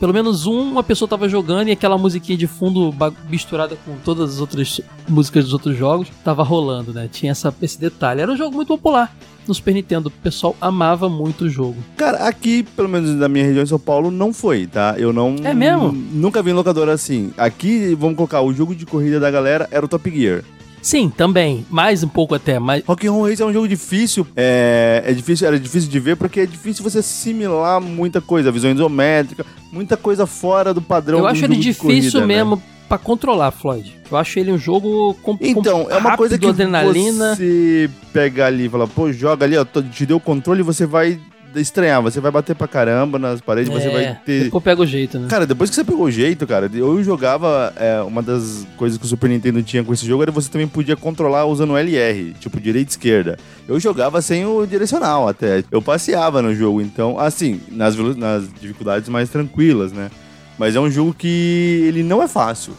pelo 0.00 0.14
menos 0.14 0.46
um, 0.46 0.62
uma 0.62 0.82
pessoa 0.82 1.06
tava 1.06 1.28
jogando 1.28 1.68
e 1.68 1.72
aquela 1.72 1.98
musiquinha 1.98 2.36
de 2.36 2.46
fundo 2.46 2.92
misturada 3.28 3.76
com 3.84 3.96
todas 4.02 4.34
as 4.34 4.40
outras 4.40 4.80
músicas 5.06 5.44
dos 5.44 5.52
outros 5.52 5.76
jogos 5.76 6.08
tava 6.24 6.42
rolando, 6.42 6.92
né? 6.92 7.06
Tinha 7.12 7.32
essa, 7.32 7.54
esse 7.60 7.78
detalhe. 7.78 8.22
Era 8.22 8.32
um 8.32 8.36
jogo 8.36 8.56
muito 8.56 8.68
popular 8.68 9.14
no 9.46 9.54
Super 9.54 9.74
Nintendo. 9.74 10.08
O 10.08 10.10
pessoal 10.10 10.56
amava 10.58 11.10
muito 11.10 11.44
o 11.44 11.50
jogo. 11.50 11.76
Cara, 11.98 12.26
aqui, 12.26 12.62
pelo 12.62 12.88
menos 12.88 13.10
na 13.10 13.28
minha 13.28 13.44
região 13.44 13.62
de 13.62 13.68
São 13.68 13.78
Paulo, 13.78 14.10
não 14.10 14.32
foi, 14.32 14.66
tá? 14.66 14.94
Eu 14.96 15.12
não. 15.12 15.36
É 15.44 15.52
mesmo? 15.52 15.92
Nunca 15.92 16.42
vi 16.42 16.50
em 16.50 16.54
locadora 16.54 16.94
assim. 16.94 17.30
Aqui, 17.36 17.94
vamos 17.94 18.16
colocar, 18.16 18.40
o 18.40 18.54
jogo 18.54 18.74
de 18.74 18.86
corrida 18.86 19.20
da 19.20 19.30
galera 19.30 19.68
era 19.70 19.84
o 19.84 19.88
Top 19.88 20.10
Gear. 20.10 20.42
Sim, 20.82 21.10
também. 21.10 21.66
Mais 21.70 22.02
um 22.02 22.08
pouco 22.08 22.34
até. 22.34 22.58
Mais... 22.58 22.82
Rock'n'Roll 22.84 23.28
Race 23.28 23.42
é 23.42 23.46
um 23.46 23.52
jogo 23.52 23.68
difícil. 23.68 24.26
É, 24.36 25.02
é 25.06 25.12
difícil, 25.12 25.46
era 25.46 25.58
difícil 25.58 25.90
de 25.90 26.00
ver 26.00 26.16
porque 26.16 26.40
é 26.40 26.46
difícil 26.46 26.82
você 26.82 26.98
assimilar 26.98 27.80
muita 27.80 28.20
coisa, 28.20 28.50
visão 28.50 28.70
isométrica, 28.70 29.44
muita 29.72 29.96
coisa 29.96 30.26
fora 30.26 30.72
do 30.72 30.82
padrão. 30.82 31.18
Eu 31.20 31.26
acho 31.26 31.44
ele 31.44 31.56
difícil 31.56 31.82
corrida, 31.82 32.20
né? 32.20 32.26
mesmo 32.26 32.56
né? 32.56 32.62
para 32.88 32.98
controlar, 32.98 33.50
Floyd. 33.52 33.96
Eu 34.10 34.16
acho 34.16 34.38
ele 34.38 34.50
um 34.50 34.58
jogo 34.58 35.14
com 35.22 35.38
Então, 35.40 35.84
com 35.84 35.90
é 35.90 35.96
uma 35.96 36.16
coisa 36.16 36.36
que 36.36 36.46
adrenalina. 36.46 37.36
você 37.36 37.88
pega 38.12 38.46
ali 38.46 38.66
e 38.66 38.68
fala, 38.68 38.88
pô, 38.88 39.12
joga 39.12 39.44
ali, 39.44 39.56
ó, 39.56 39.64
te 39.64 40.04
deu 40.04 40.16
o 40.16 40.20
controle, 40.20 40.62
você 40.62 40.86
vai 40.86 41.20
estranhar, 41.56 42.02
você 42.02 42.20
vai 42.20 42.30
bater 42.30 42.54
pra 42.54 42.68
caramba 42.68 43.18
nas 43.18 43.40
paredes, 43.40 43.70
é, 43.70 43.74
você 43.74 43.88
vai 43.90 44.14
ter. 44.24 44.44
Depois 44.44 44.64
pega 44.64 44.82
o 44.82 44.86
jeito, 44.86 45.18
né? 45.18 45.28
Cara, 45.28 45.46
depois 45.46 45.70
que 45.70 45.76
você 45.76 45.84
pegou 45.84 46.04
o 46.04 46.10
jeito, 46.10 46.46
cara, 46.46 46.70
eu 46.72 47.02
jogava. 47.02 47.72
É, 47.76 48.00
uma 48.02 48.22
das 48.22 48.66
coisas 48.76 48.98
que 48.98 49.04
o 49.04 49.08
Super 49.08 49.28
Nintendo 49.30 49.62
tinha 49.62 49.82
com 49.82 49.92
esse 49.92 50.06
jogo 50.06 50.22
era 50.22 50.32
você 50.32 50.50
também 50.50 50.68
podia 50.68 50.96
controlar 50.96 51.46
usando 51.46 51.72
o 51.72 51.78
LR, 51.78 52.34
tipo 52.38 52.60
direita 52.60 52.90
e 52.90 52.92
esquerda. 52.92 53.38
Eu 53.66 53.80
jogava 53.80 54.20
sem 54.22 54.44
o 54.44 54.66
direcional 54.66 55.28
até. 55.28 55.64
Eu 55.70 55.82
passeava 55.82 56.42
no 56.42 56.54
jogo, 56.54 56.80
então, 56.80 57.18
assim, 57.18 57.60
nas, 57.70 57.96
nas 58.16 58.44
dificuldades 58.60 59.08
mais 59.08 59.28
tranquilas, 59.28 59.92
né? 59.92 60.10
Mas 60.58 60.76
é 60.76 60.80
um 60.80 60.90
jogo 60.90 61.14
que 61.14 61.84
ele 61.86 62.02
não 62.02 62.22
é 62.22 62.28
fácil. 62.28 62.74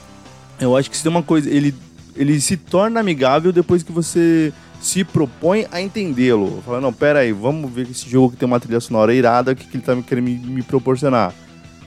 Eu 0.60 0.78
acho 0.78 0.90
que 0.90 0.96
se 0.96 1.04
tem 1.04 1.10
uma 1.12 1.24
coisa. 1.24 1.50
Ele, 1.50 1.74
ele 2.16 2.40
se 2.40 2.56
torna 2.56 3.00
amigável 3.00 3.51
depois 3.51 3.82
que 3.82 3.92
você 3.92 4.54
se 4.82 5.04
propõe 5.04 5.68
a 5.72 5.80
entendê-lo. 5.80 6.62
Fala, 6.66 6.82
não, 6.82 6.92
pera 6.92 7.20
aí, 7.20 7.32
vamos 7.32 7.72
ver 7.72 7.86
que 7.86 7.92
esse 7.92 8.10
jogo 8.10 8.32
que 8.32 8.38
tem 8.38 8.48
uma 8.48 8.60
trilha 8.60 8.80
sonora 8.80 9.14
irada, 9.14 9.52
o 9.52 9.56
que, 9.56 9.68
que 9.68 9.78
ele 9.78 9.84
tá 9.84 9.96
querendo 10.02 10.26
me, 10.26 10.36
me 10.36 10.64
proporcionar. 10.64 11.34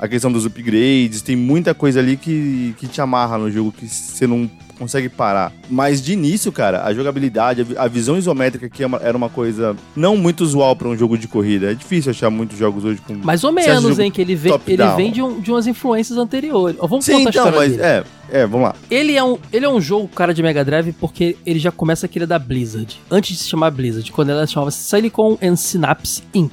A 0.05 0.09
questão 0.09 0.31
dos 0.31 0.45
upgrades, 0.45 1.23
tem 1.23 1.35
muita 1.35 1.73
coisa 1.73 1.99
ali 1.99 2.19
que, 2.19 2.75
que 2.77 2.87
te 2.87 3.01
amarra 3.01 3.39
no 3.39 3.51
jogo, 3.51 3.73
que 3.73 3.89
você 3.89 4.27
não 4.27 4.51
consegue 4.79 5.09
parar. 5.09 5.51
Mas 5.71 6.03
de 6.03 6.13
início, 6.13 6.53
cara, 6.53 6.85
a 6.85 6.93
jogabilidade, 6.93 7.67
a 7.75 7.89
visão 7.89 8.19
isométrica 8.19 8.69
que 8.69 8.85
é 8.85 8.89
era 9.01 9.17
uma 9.17 9.31
coisa 9.31 9.75
não 9.97 10.15
muito 10.15 10.43
usual 10.43 10.77
para 10.77 10.89
um 10.89 10.95
jogo 10.95 11.17
de 11.17 11.27
corrida. 11.27 11.71
É 11.71 11.75
difícil 11.75 12.11
achar 12.11 12.29
muitos 12.29 12.59
jogos 12.59 12.85
hoje 12.85 13.01
com. 13.01 13.15
Mais 13.15 13.45
ou 13.45 13.53
menos, 13.53 13.99
hein? 13.99 14.11
Que 14.11 14.21
ele 14.21 14.35
vem, 14.35 14.53
ele 14.67 14.87
vem 14.95 15.11
de, 15.11 15.23
um, 15.23 15.41
de 15.41 15.51
umas 15.51 15.67
influências 15.67 16.19
anteriores. 16.19 16.77
Vamos 16.79 17.07
Sim, 17.07 17.25
contar 17.25 17.31
então, 17.31 17.45
a 17.45 17.49
história 17.49 17.59
mas, 17.59 17.77
dele. 17.79 18.05
É, 18.31 18.41
é, 18.43 18.47
vamos 18.47 18.69
lá. 18.69 18.75
Ele 18.91 19.17
é, 19.17 19.25
um, 19.25 19.39
ele 19.51 19.65
é 19.65 19.69
um 19.71 19.81
jogo, 19.81 20.07
cara, 20.09 20.35
de 20.35 20.43
Mega 20.43 20.63
Drive, 20.63 20.93
porque 21.01 21.35
ele 21.47 21.59
já 21.59 21.73
começa 21.73 22.05
aquele 22.05 22.27
da 22.27 22.39
Blizzard. 22.39 23.01
Antes 23.11 23.39
de 23.39 23.43
se 23.43 23.49
chamar 23.49 23.71
Blizzard, 23.71 24.13
quando 24.13 24.29
ela 24.31 24.47
chamava 24.47 24.71
Silicon 24.71 25.39
and 25.43 25.57
Synapse 25.57 26.23
Inc., 26.35 26.53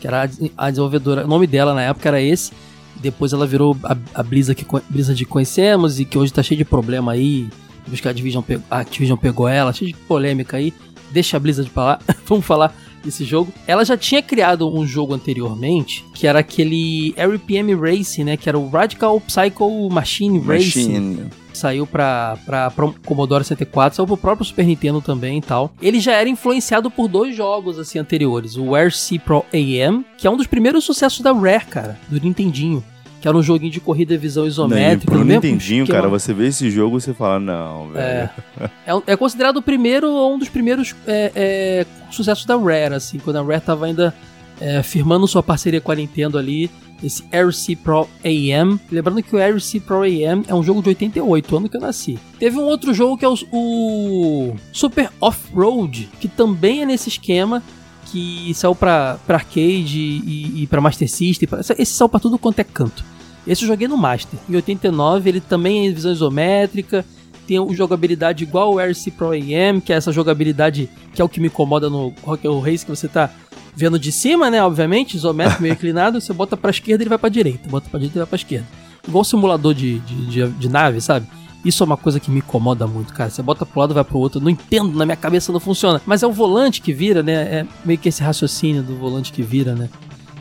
que 0.00 0.06
era 0.06 0.28
a 0.56 0.70
desenvolvedora. 0.70 1.24
O 1.24 1.28
nome 1.28 1.46
dela 1.46 1.74
na 1.74 1.82
época 1.82 2.08
era 2.08 2.20
esse. 2.20 2.52
Depois 2.96 3.32
ela 3.32 3.46
virou 3.46 3.76
a, 3.84 3.96
a 4.14 4.22
Blizzard 4.22 4.62
que, 4.62 4.66
Blizzard 4.88 5.22
que 5.22 5.30
conhecemos 5.30 6.00
e 6.00 6.04
que 6.04 6.18
hoje 6.18 6.32
tá 6.32 6.42
cheio 6.42 6.58
de 6.58 6.64
problema 6.64 7.12
aí. 7.12 7.48
Depois 7.84 8.00
que 8.00 8.08
a 8.08 8.10
Activision, 8.10 8.42
pegou, 8.42 8.64
a 8.70 8.78
Activision 8.80 9.16
pegou 9.16 9.48
ela, 9.48 9.72
cheio 9.72 9.92
de 9.92 9.98
polêmica 9.98 10.56
aí. 10.56 10.72
Deixa 11.10 11.36
a 11.36 11.40
Blizzard 11.40 11.70
pra 11.70 11.84
lá. 11.84 11.98
Vamos 12.26 12.44
falar 12.44 12.74
desse 13.04 13.24
jogo. 13.24 13.52
Ela 13.66 13.84
já 13.84 13.96
tinha 13.96 14.22
criado 14.22 14.68
um 14.74 14.86
jogo 14.86 15.14
anteriormente, 15.14 16.04
que 16.14 16.26
era 16.26 16.38
aquele 16.38 17.14
RPM 17.18 17.74
Racing, 17.74 18.24
né? 18.24 18.36
Que 18.36 18.48
era 18.48 18.58
o 18.58 18.68
Radical 18.68 19.20
Psycho 19.20 19.88
Machine, 19.90 20.40
Machine. 20.40 21.30
Saiu 21.58 21.86
pra, 21.86 22.36
pra, 22.44 22.70
pra 22.70 22.90
Commodore 23.04 23.44
64, 23.44 23.96
saiu 23.96 24.06
pro 24.06 24.16
próprio 24.16 24.44
Super 24.46 24.66
Nintendo 24.66 25.00
também 25.00 25.38
e 25.38 25.42
tal. 25.42 25.72
Ele 25.80 26.00
já 26.00 26.12
era 26.12 26.28
influenciado 26.28 26.90
por 26.90 27.08
dois 27.08 27.36
jogos, 27.36 27.78
assim, 27.78 27.98
anteriores. 27.98 28.56
O 28.56 28.74
RC 28.76 29.18
Pro 29.18 29.44
AM, 29.52 30.04
que 30.18 30.26
é 30.26 30.30
um 30.30 30.36
dos 30.36 30.46
primeiros 30.46 30.84
sucessos 30.84 31.20
da 31.20 31.32
Rare, 31.32 31.64
cara, 31.66 31.98
do 32.08 32.20
Nintendinho 32.20 32.82
que 33.20 33.28
era 33.28 33.34
um 33.38 33.42
joguinho 33.42 33.72
de 33.72 33.80
corrida 33.80 34.12
e 34.12 34.18
visão 34.18 34.46
isométrica. 34.46 35.10
Não, 35.10 35.20
no 35.20 35.24
pro 35.24 35.26
mesmo 35.26 35.42
Nintendinho, 35.42 35.86
cara, 35.86 36.08
você 36.08 36.34
vê 36.34 36.48
esse 36.48 36.70
jogo 36.70 36.98
e 36.98 37.00
você 37.00 37.14
fala, 37.14 37.40
não, 37.40 37.88
É, 37.94 38.28
velho. 38.58 38.70
é, 39.06 39.12
é 39.12 39.16
considerado 39.16 39.56
o 39.56 39.62
primeiro 39.62 40.10
ou 40.10 40.34
um 40.34 40.38
dos 40.38 40.50
primeiros 40.50 40.94
é, 41.06 41.32
é, 41.34 41.86
sucessos 42.10 42.44
da 42.44 42.54
Rare, 42.54 42.92
assim, 42.92 43.18
quando 43.18 43.36
a 43.36 43.42
Rare 43.42 43.62
tava 43.62 43.86
ainda 43.86 44.14
é, 44.60 44.82
firmando 44.82 45.26
sua 45.26 45.42
parceria 45.42 45.80
com 45.80 45.90
a 45.90 45.94
Nintendo 45.94 46.36
ali, 46.36 46.70
esse 47.06 47.22
RC 47.24 47.76
Pro 47.76 48.08
AM. 48.24 48.80
Lembrando 48.90 49.22
que 49.22 49.34
o 49.34 49.38
RC 49.38 49.80
Pro 49.80 50.02
AM 50.02 50.44
é 50.46 50.54
um 50.54 50.62
jogo 50.62 50.82
de 50.82 50.88
88, 50.90 51.56
ano 51.56 51.68
que 51.68 51.76
eu 51.76 51.80
nasci. 51.80 52.18
Teve 52.38 52.58
um 52.58 52.64
outro 52.64 52.94
jogo 52.94 53.16
que 53.16 53.24
é 53.24 53.28
o, 53.28 53.36
o 53.52 54.56
Super 54.72 55.10
Off-Road, 55.20 56.08
que 56.20 56.28
também 56.28 56.82
é 56.82 56.86
nesse 56.86 57.08
esquema, 57.08 57.62
que 58.06 58.52
saiu 58.54 58.74
pra, 58.74 59.18
pra 59.26 59.36
arcade 59.36 59.98
e, 59.98 60.62
e 60.62 60.66
pra 60.66 60.80
Master 60.80 61.08
System. 61.10 61.48
Pra, 61.48 61.60
esse 61.60 61.92
saiu 61.92 62.08
pra 62.08 62.20
tudo 62.20 62.38
quanto 62.38 62.60
é 62.60 62.64
canto. 62.64 63.04
Esse 63.46 63.64
eu 63.64 63.68
joguei 63.68 63.86
no 63.86 63.96
Master. 63.96 64.38
Em 64.48 64.56
89, 64.56 65.28
ele 65.28 65.40
também 65.40 65.86
é 65.86 65.92
visão 65.92 66.12
isométrica, 66.12 67.04
tem 67.46 67.58
uma 67.58 67.74
jogabilidade 67.74 68.44
igual 68.44 68.78
ao 68.78 68.90
RC 68.90 69.10
Pro 69.10 69.32
AM, 69.32 69.80
que 69.80 69.92
é 69.92 69.96
essa 69.96 70.12
jogabilidade 70.12 70.88
que 71.12 71.20
é 71.20 71.24
o 71.24 71.28
que 71.28 71.40
me 71.40 71.46
incomoda 71.46 71.88
no 71.88 72.12
Rock 72.22 72.46
and 72.46 72.60
Race, 72.60 72.84
que 72.84 72.90
você 72.90 73.08
tá 73.08 73.30
vendo 73.76 73.98
de 73.98 74.12
cima, 74.12 74.50
né, 74.50 74.62
obviamente, 74.62 75.16
isométrico, 75.16 75.62
meio 75.62 75.72
inclinado, 75.74 76.20
você 76.20 76.32
bota 76.32 76.56
pra 76.56 76.70
esquerda 76.70 77.02
ele 77.02 77.08
vai 77.08 77.18
pra 77.18 77.28
direita, 77.28 77.68
bota 77.68 77.88
pra 77.88 77.98
direita 77.98 78.18
ele 78.18 78.24
vai 78.24 78.28
pra 78.28 78.36
esquerda. 78.36 78.66
Igual 79.06 79.24
simulador 79.24 79.74
de, 79.74 79.98
de, 80.00 80.26
de, 80.26 80.48
de 80.48 80.68
nave, 80.68 81.00
sabe? 81.00 81.26
Isso 81.64 81.82
é 81.82 81.86
uma 81.86 81.96
coisa 81.96 82.20
que 82.20 82.30
me 82.30 82.38
incomoda 82.38 82.86
muito, 82.86 83.12
cara. 83.14 83.30
Você 83.30 83.42
bota 83.42 83.64
pro 83.64 83.80
lado, 83.80 83.94
vai 83.94 84.04
pro 84.04 84.18
outro. 84.18 84.38
Eu 84.38 84.44
não 84.44 84.50
entendo, 84.50 84.96
na 84.96 85.06
minha 85.06 85.16
cabeça 85.16 85.50
não 85.50 85.58
funciona. 85.58 86.00
Mas 86.04 86.22
é 86.22 86.26
o 86.26 86.32
volante 86.32 86.82
que 86.82 86.92
vira, 86.92 87.22
né? 87.22 87.32
É 87.32 87.66
meio 87.84 87.98
que 87.98 88.10
esse 88.10 88.22
raciocínio 88.22 88.82
do 88.82 88.96
volante 88.96 89.32
que 89.32 89.42
vira, 89.42 89.74
né? 89.74 89.88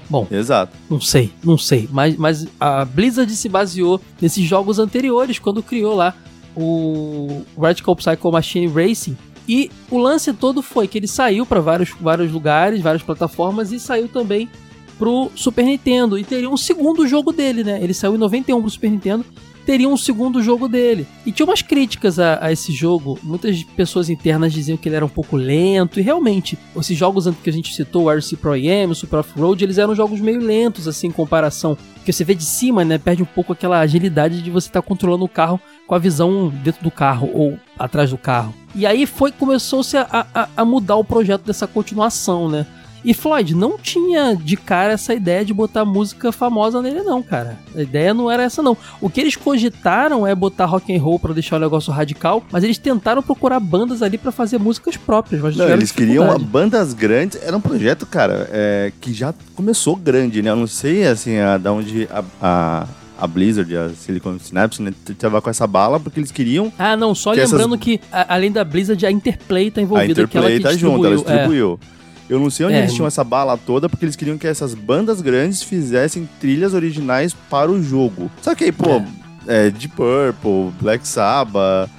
Bom, 0.09 0.27
Exato. 0.29 0.73
não 0.89 0.99
sei, 0.99 1.31
não 1.41 1.57
sei. 1.57 1.87
Mas, 1.91 2.17
mas 2.17 2.45
a 2.59 2.83
Blizzard 2.83 3.33
se 3.33 3.47
baseou 3.47 4.01
nesses 4.21 4.45
jogos 4.45 4.79
anteriores, 4.79 5.39
quando 5.39 5.63
criou 5.63 5.95
lá 5.95 6.13
o 6.55 7.43
Radical 7.59 7.95
Psycho 7.95 8.31
Machine 8.31 8.67
Racing. 8.67 9.17
E 9.47 9.69
o 9.91 9.97
lance 9.97 10.31
todo 10.33 10.61
foi 10.61 10.87
que 10.87 10.97
ele 10.97 11.07
saiu 11.07 11.45
para 11.45 11.59
vários, 11.59 11.89
vários 11.99 12.31
lugares, 12.31 12.81
várias 12.81 13.03
plataformas 13.03 13.71
e 13.71 13.79
saiu 13.79 14.07
também 14.07 14.49
pro 14.97 15.29
Super 15.35 15.65
Nintendo. 15.65 16.17
E 16.17 16.23
teria 16.23 16.49
um 16.49 16.57
segundo 16.57 17.07
jogo 17.07 17.31
dele, 17.31 17.63
né? 17.63 17.79
Ele 17.81 17.93
saiu 17.93 18.15
em 18.15 18.17
91 18.17 18.61
pro 18.61 18.69
Super 18.69 18.89
Nintendo. 18.89 19.25
Teria 19.65 19.87
um 19.87 19.95
segundo 19.95 20.43
jogo 20.43 20.67
dele. 20.67 21.07
E 21.25 21.31
tinha 21.31 21.45
umas 21.45 21.61
críticas 21.61 22.19
a, 22.19 22.45
a 22.45 22.51
esse 22.51 22.73
jogo. 22.73 23.17
Muitas 23.23 23.63
pessoas 23.63 24.09
internas 24.09 24.51
diziam 24.51 24.77
que 24.77 24.89
ele 24.89 24.97
era 24.97 25.05
um 25.05 25.09
pouco 25.09 25.37
lento. 25.37 25.99
E 25.99 26.03
realmente, 26.03 26.57
esses 26.77 26.97
jogos 26.97 27.29
que 27.41 27.49
a 27.49 27.53
gente 27.53 27.73
citou, 27.73 28.03
o 28.03 28.11
RC 28.11 28.35
Pro 28.35 28.53
AM, 28.53 28.91
o 28.91 28.95
Super 28.95 29.19
Off-Road, 29.19 29.63
eles 29.63 29.77
eram 29.77 29.95
jogos 29.95 30.19
meio 30.19 30.39
lentos, 30.39 30.85
assim, 30.85 31.07
em 31.07 31.11
comparação. 31.11 31.77
Porque 31.95 32.11
você 32.11 32.25
vê 32.25 32.35
de 32.35 32.43
cima, 32.43 32.83
né? 32.83 32.97
Perde 32.97 33.23
um 33.23 33.25
pouco 33.25 33.53
aquela 33.53 33.79
agilidade 33.79 34.41
de 34.41 34.51
você 34.51 34.67
estar 34.67 34.81
controlando 34.81 35.23
o 35.23 35.29
carro 35.29 35.59
com 35.87 35.95
a 35.95 35.99
visão 35.99 36.49
dentro 36.63 36.83
do 36.83 36.91
carro 36.91 37.29
ou 37.33 37.57
atrás 37.77 38.09
do 38.09 38.17
carro. 38.17 38.53
E 38.75 38.85
aí 38.85 39.05
foi 39.05 39.31
começou-se 39.31 39.95
a, 39.97 40.25
a, 40.33 40.47
a 40.57 40.65
mudar 40.65 40.95
o 40.95 41.03
projeto 41.03 41.43
dessa 41.43 41.67
continuação, 41.67 42.49
né? 42.49 42.65
E 43.05 43.13
Floyd 43.13 43.53
não 43.53 43.77
tinha 43.77 44.33
de 44.35 44.55
cara 44.55 44.93
essa 44.93 45.13
ideia 45.13 45.43
de 45.43 45.53
botar 45.53 45.83
música 45.83 46.31
famosa 46.31 46.81
nele 46.81 47.01
não, 47.01 47.21
cara. 47.21 47.57
A 47.75 47.81
ideia 47.81 48.13
não 48.13 48.31
era 48.31 48.43
essa 48.43 48.61
não. 48.61 48.77
O 49.01 49.09
que 49.09 49.19
eles 49.19 49.35
cogitaram 49.35 50.25
é 50.25 50.33
botar 50.33 50.65
rock 50.65 50.95
and 50.95 51.01
roll 51.01 51.19
para 51.19 51.33
deixar 51.33 51.57
o 51.57 51.59
negócio 51.59 51.91
radical, 51.91 52.41
mas 52.49 52.63
eles 52.63 52.77
tentaram 52.77 53.21
procurar 53.21 53.59
bandas 53.59 54.01
ali 54.01 54.17
para 54.17 54.31
fazer 54.31 54.57
músicas 54.57 54.95
próprias, 54.95 55.41
mas 55.41 55.57
Não, 55.57 55.67
eles 55.67 55.91
queriam 55.91 56.39
bandas 56.39 56.93
grandes. 56.93 57.41
Era 57.43 57.57
um 57.57 57.61
projeto, 57.61 58.05
cara, 58.05 58.49
é, 58.51 58.93
que 59.01 59.13
já 59.13 59.33
começou 59.53 59.97
grande, 59.97 60.41
né? 60.41 60.51
Eu 60.51 60.55
não 60.55 60.67
sei, 60.67 61.05
assim, 61.05 61.37
a, 61.37 61.57
da 61.57 61.73
onde 61.73 62.07
a, 62.09 62.23
a, 62.41 62.87
a 63.23 63.27
Blizzard, 63.27 63.75
a 63.77 63.89
Silicon 63.89 64.37
Synapse, 64.37 64.81
né, 64.81 64.91
tava 65.17 65.41
com 65.41 65.49
essa 65.49 65.65
bala, 65.65 65.99
porque 65.99 66.19
eles 66.19 66.31
queriam. 66.31 66.71
Ah, 66.77 66.97
não, 66.97 67.15
só 67.15 67.33
que 67.33 67.39
essas- 67.39 67.51
lembrando 67.53 67.77
que 67.77 68.01
a- 68.11 68.33
além 68.35 68.51
da 68.51 68.63
Blizzard 68.63 69.05
a 69.05 69.11
Interplay 69.11 69.71
tá 69.71 69.79
A 69.79 69.83
envolvida, 69.83 70.27
que 70.27 70.37
ela 70.37 70.51
Interplay 70.51 70.57
que 70.57 70.63
tá 70.63 70.73
junto, 70.75 71.05
ela 71.05 71.15
distribuiu. 71.15 71.79
é. 71.81 72.03
Eu 72.29 72.39
não 72.39 72.49
sei 72.49 72.65
onde 72.65 72.75
É. 72.75 72.79
eles 72.79 72.93
tinham 72.93 73.05
essa 73.07 73.23
bala 73.23 73.57
toda, 73.57 73.87
porque 73.87 74.03
eles 74.05 74.15
queriam 74.15 74.37
que 74.37 74.47
essas 74.47 74.73
bandas 74.73 75.21
grandes 75.21 75.61
fizessem 75.63 76.27
trilhas 76.39 76.73
originais 76.73 77.33
para 77.49 77.69
o 77.71 77.81
jogo. 77.83 78.29
Só 78.41 78.55
que 78.55 78.63
aí, 78.65 78.71
pô, 78.71 79.01
é, 79.47 79.69
Deep 79.69 79.89
Purple, 79.95 80.73
Black 80.81 81.07
Sabbath. 81.07 81.89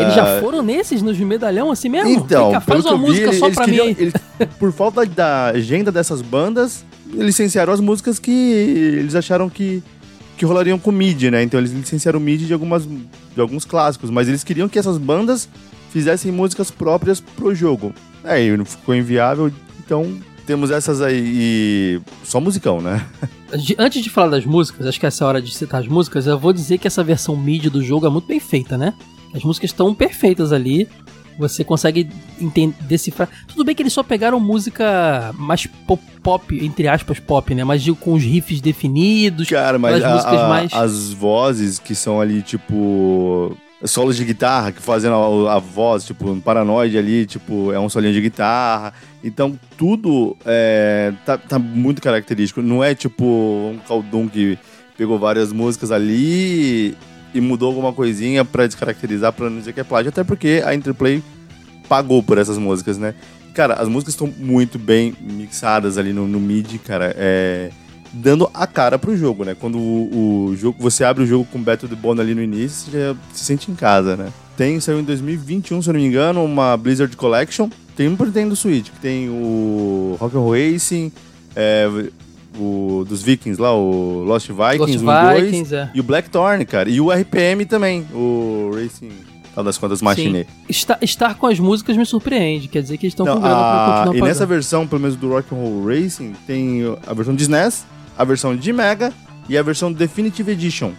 Eles 0.00 0.12
ah, 0.12 0.16
já 0.16 0.40
foram 0.40 0.62
nesses, 0.62 1.02
nos 1.02 1.18
medalhão, 1.18 1.70
assim 1.70 1.90
mesmo? 1.90 2.08
Então, 2.08 2.48
pelo 2.50 2.60
faz 2.62 2.84
uma 2.86 2.96
vi, 2.96 3.00
música 3.06 3.26
eles, 3.26 3.38
só 3.38 3.46
eles 3.46 3.56
pra 3.56 3.64
queriam, 3.66 3.86
mim. 3.86 3.96
eles- 3.98 4.14
por 4.58 4.72
falta 4.72 5.04
da 5.04 5.48
agenda 5.48 5.92
dessas 5.92 6.22
bandas, 6.22 6.84
licenciaram 7.06 7.70
as 7.72 7.80
músicas 7.80 8.18
que 8.18 8.30
eles 8.30 9.14
acharam 9.14 9.50
que, 9.50 9.82
que 10.36 10.44
rolariam 10.44 10.78
com 10.78 10.90
MIDI, 10.90 11.30
né? 11.30 11.42
Então 11.42 11.60
eles 11.60 11.72
licenciaram 11.72 12.18
o 12.18 12.22
MIDI 12.22 12.46
de, 12.46 12.52
algumas, 12.52 12.86
de 12.86 13.40
alguns 13.40 13.64
clássicos, 13.64 14.10
mas 14.10 14.28
eles 14.28 14.44
queriam 14.44 14.68
que 14.68 14.78
essas 14.78 14.98
bandas 14.98 15.48
fizessem 15.90 16.32
músicas 16.32 16.70
próprias 16.70 17.20
pro 17.20 17.54
jogo. 17.54 17.94
Aí 18.22 18.56
não 18.56 18.64
ficou 18.64 18.94
inviável, 18.94 19.52
então 19.84 20.18
temos 20.46 20.70
essas 20.70 21.00
aí 21.00 21.22
e 21.24 22.00
só 22.24 22.40
musicão, 22.40 22.80
né? 22.80 23.06
Antes 23.78 24.02
de 24.02 24.10
falar 24.10 24.28
das 24.28 24.44
músicas, 24.44 24.86
acho 24.86 24.98
que 24.98 25.06
essa 25.06 25.22
é 25.22 25.24
a 25.24 25.28
hora 25.28 25.42
de 25.42 25.54
citar 25.54 25.80
as 25.80 25.86
músicas, 25.86 26.26
eu 26.26 26.38
vou 26.38 26.52
dizer 26.52 26.78
que 26.78 26.86
essa 26.86 27.04
versão 27.04 27.36
MIDI 27.36 27.70
do 27.70 27.82
jogo 27.82 28.06
é 28.06 28.10
muito 28.10 28.26
bem 28.26 28.40
feita, 28.40 28.76
né? 28.76 28.94
As 29.34 29.42
músicas 29.42 29.70
estão 29.70 29.94
perfeitas 29.94 30.52
ali. 30.52 30.88
Você 31.38 31.64
consegue 31.64 32.08
entender, 32.40 32.74
decifrar. 32.82 33.28
Tudo 33.48 33.64
bem 33.64 33.74
que 33.74 33.82
eles 33.82 33.92
só 33.92 34.02
pegaram 34.02 34.38
música 34.38 35.32
mais 35.36 35.66
pop, 35.86 36.02
pop, 36.22 36.64
entre 36.64 36.86
aspas, 36.88 37.18
pop, 37.18 37.54
né? 37.54 37.64
Mas 37.64 37.84
com 38.00 38.14
os 38.14 38.22
riffs 38.22 38.60
definidos. 38.60 39.48
Cara, 39.48 39.78
mas 39.78 39.96
Aquelas 39.96 40.10
a- 40.10 40.14
músicas 40.30 40.40
a- 40.40 40.48
mais- 40.48 40.72
as 40.72 41.12
vozes 41.12 41.78
que 41.78 41.94
são 41.94 42.20
ali, 42.20 42.42
tipo. 42.42 43.56
Solos 43.86 44.16
de 44.16 44.24
guitarra 44.24 44.72
que 44.72 44.80
fazem 44.80 45.10
a, 45.10 45.14
a 45.14 45.58
voz, 45.58 46.06
tipo, 46.06 46.30
um 46.30 46.40
paranoide 46.40 46.96
ali, 46.96 47.26
tipo, 47.26 47.70
é 47.70 47.78
um 47.78 47.88
solinho 47.90 48.14
de 48.14 48.20
guitarra. 48.22 48.94
Então, 49.22 49.58
tudo 49.76 50.34
é, 50.46 51.12
tá, 51.26 51.36
tá 51.36 51.58
muito 51.58 52.00
característico. 52.00 52.62
Não 52.62 52.82
é 52.82 52.94
tipo 52.94 53.24
um 53.24 53.78
Khaldun 53.86 54.26
que 54.26 54.56
pegou 54.96 55.18
várias 55.18 55.52
músicas 55.52 55.90
ali 55.90 56.96
e 57.34 57.40
mudou 57.40 57.68
alguma 57.68 57.92
coisinha 57.92 58.44
pra 58.44 58.66
descaracterizar, 58.66 59.32
pra 59.32 59.50
não 59.50 59.58
dizer 59.58 59.72
que 59.72 59.80
é 59.80 59.84
plágio. 59.84 60.08
Até 60.08 60.22
porque 60.22 60.62
a 60.64 60.74
Interplay 60.74 61.22
pagou 61.88 62.22
por 62.22 62.38
essas 62.38 62.56
músicas, 62.56 62.96
né? 62.96 63.14
Cara, 63.52 63.74
as 63.74 63.88
músicas 63.88 64.14
estão 64.14 64.32
muito 64.38 64.78
bem 64.78 65.14
mixadas 65.20 65.98
ali 65.98 66.12
no, 66.12 66.26
no 66.26 66.40
MIDI, 66.40 66.78
cara. 66.78 67.14
É, 67.16 67.70
dando 68.12 68.48
a 68.54 68.66
cara 68.66 68.98
pro 68.98 69.16
jogo, 69.16 69.44
né? 69.44 69.54
Quando 69.58 69.78
o, 69.78 70.46
o 70.48 70.56
jogo, 70.56 70.76
você 70.80 71.04
abre 71.04 71.24
o 71.24 71.26
jogo 71.26 71.46
com 71.50 71.60
Battle 71.60 71.88
the 71.88 71.96
Bone 71.96 72.20
ali 72.20 72.34
no 72.34 72.42
início, 72.42 72.90
você 72.90 72.98
já 72.98 73.16
se 73.32 73.44
sente 73.44 73.70
em 73.70 73.74
casa, 73.74 74.16
né? 74.16 74.32
Tem, 74.56 74.78
saiu 74.78 75.00
em 75.00 75.04
2021, 75.04 75.82
se 75.82 75.88
eu 75.88 75.92
não 75.92 76.00
me 76.00 76.06
engano, 76.06 76.44
uma 76.44 76.76
Blizzard 76.76 77.16
Collection. 77.16 77.68
Tem 77.96 78.08
um 78.08 78.16
pro 78.16 78.26
Nintendo 78.26 78.54
Switch, 78.54 78.90
que 78.90 79.00
tem 79.00 79.28
o 79.28 80.16
Rock 80.18 80.36
and 80.36 80.40
Roll 80.40 80.52
Racing, 80.52 81.12
é, 81.54 81.88
o 82.58 83.04
dos 83.08 83.22
Vikings 83.22 83.60
lá, 83.60 83.74
o 83.74 84.22
Lost 84.24 84.48
Vikings, 84.48 85.04
Lost 85.04 85.24
1 85.26 85.30
e 85.30 85.40
2, 85.40 85.42
Vikings, 85.50 85.74
é. 85.74 85.90
e 85.94 86.00
o 86.00 86.02
Blackthorn, 86.02 86.64
cara. 86.64 86.88
E 86.88 87.00
o 87.00 87.10
RPM 87.10 87.64
também, 87.66 88.06
o 88.12 88.70
Racing, 88.74 89.10
tal 89.54 89.64
das 89.64 89.78
contas, 89.78 90.00
Machine. 90.02 90.46
Estar, 90.68 90.98
estar 91.02 91.34
com 91.34 91.46
as 91.46 91.58
músicas 91.58 91.96
me 91.96 92.06
surpreende, 92.06 92.68
quer 92.68 92.82
dizer 92.82 92.96
que 92.98 93.06
eles 93.06 93.12
estão 93.12 93.26
com 93.26 93.40
grana 93.40 93.54
pra 93.54 94.02
a- 94.02 94.04
continuar 94.06 94.26
e 94.26 94.28
nessa 94.28 94.46
versão, 94.46 94.86
pelo 94.86 95.02
menos 95.02 95.16
do 95.16 95.28
Rock 95.28 95.54
and 95.54 95.58
Roll 95.58 95.84
Racing, 95.86 96.32
tem 96.46 96.82
a 97.06 97.12
versão 97.14 97.34
de 97.34 97.42
SNES, 97.42 97.84
a 98.16 98.24
versão 98.24 98.56
de 98.56 98.72
Mega 98.72 99.12
e 99.48 99.58
a 99.58 99.62
versão 99.62 99.92
Definitive 99.92 100.52
Edition, 100.52 100.92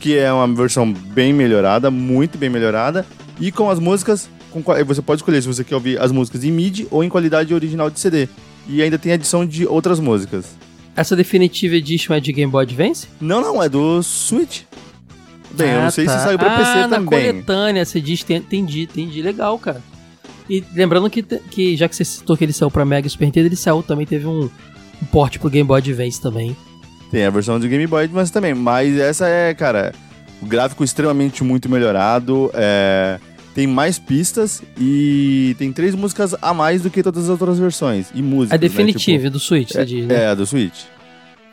que 0.00 0.16
é 0.16 0.32
uma 0.32 0.46
versão 0.48 0.92
bem 0.92 1.32
melhorada, 1.32 1.90
muito 1.90 2.38
bem 2.38 2.48
melhorada, 2.50 3.04
e 3.40 3.50
com 3.50 3.68
as 3.68 3.78
músicas, 3.78 4.28
com, 4.50 4.62
você 4.86 5.02
pode 5.02 5.20
escolher 5.20 5.42
se 5.42 5.48
você 5.48 5.64
quer 5.64 5.74
ouvir 5.74 6.00
as 6.00 6.12
músicas 6.12 6.44
em 6.44 6.50
MIDI 6.52 6.86
ou 6.90 7.02
em 7.02 7.08
qualidade 7.08 7.52
original 7.52 7.90
de 7.90 7.98
CD. 7.98 8.28
E 8.66 8.80
ainda 8.80 8.98
tem 8.98 9.12
adição 9.12 9.44
de 9.44 9.66
outras 9.66 10.00
músicas. 10.00 10.56
Essa 10.96 11.16
Definitive 11.16 11.76
Edition 11.76 12.14
é 12.14 12.20
de 12.20 12.32
Game 12.32 12.50
Boy 12.50 12.62
Advance? 12.64 13.08
Não, 13.20 13.40
não, 13.40 13.62
é 13.62 13.68
do 13.68 14.02
Switch. 14.02 14.62
Bem, 15.52 15.70
eu 15.72 15.80
Ah, 15.80 15.84
não 15.84 15.90
sei 15.90 16.04
tá. 16.06 16.18
se 16.18 16.24
saiu 16.24 16.38
pra 16.38 16.54
ah, 16.54 16.58
PC 16.58 16.74
na 16.86 16.88
também. 16.88 17.06
coletânea, 17.32 17.84
você 17.84 18.00
diz, 18.00 18.24
entendi, 18.28 18.82
entendi, 18.82 19.22
legal, 19.22 19.58
cara. 19.58 19.82
E 20.48 20.62
lembrando 20.74 21.08
que, 21.10 21.22
que 21.22 21.76
já 21.76 21.88
que 21.88 21.96
você 21.96 22.04
citou 22.04 22.36
que 22.36 22.44
ele 22.44 22.52
saiu 22.52 22.70
pra 22.70 22.84
Mega 22.84 23.08
Super 23.08 23.24
Nintendo, 23.26 23.46
ele 23.48 23.56
saiu 23.56 23.82
também, 23.82 24.06
teve 24.06 24.26
um, 24.26 24.44
um 25.02 25.06
porte 25.10 25.38
pro 25.38 25.48
Game 25.50 25.66
Boy 25.66 25.78
Advance 25.78 26.20
também. 26.20 26.56
Tem 27.10 27.24
a 27.24 27.30
versão 27.30 27.58
do 27.58 27.66
Game 27.68 27.86
Boy 27.86 28.04
Advance 28.04 28.32
também, 28.32 28.52
mas 28.54 28.96
essa 28.98 29.26
é, 29.28 29.54
cara, 29.54 29.92
o 30.42 30.46
gráfico 30.46 30.84
extremamente 30.84 31.42
muito 31.44 31.68
melhorado, 31.68 32.50
é, 32.54 33.18
tem 33.54 33.66
mais 33.66 33.98
pistas 33.98 34.62
e 34.78 35.54
tem 35.58 35.72
três 35.72 35.94
músicas 35.94 36.34
a 36.42 36.52
mais 36.52 36.82
do 36.82 36.90
que 36.90 37.02
todas 37.02 37.24
as 37.24 37.30
outras 37.30 37.58
versões. 37.58 38.08
E 38.14 38.20
músicas, 38.20 38.52
A 38.52 38.54
né, 38.54 38.58
Definitive 38.58 39.30
do 39.30 39.38
Switch, 39.38 39.68
tipo, 39.68 39.78
você 39.78 39.86
diz, 39.86 40.04
é, 40.04 40.06
né? 40.06 40.22
é, 40.24 40.26
a 40.26 40.34
do 40.34 40.44
Switch. 40.44 40.82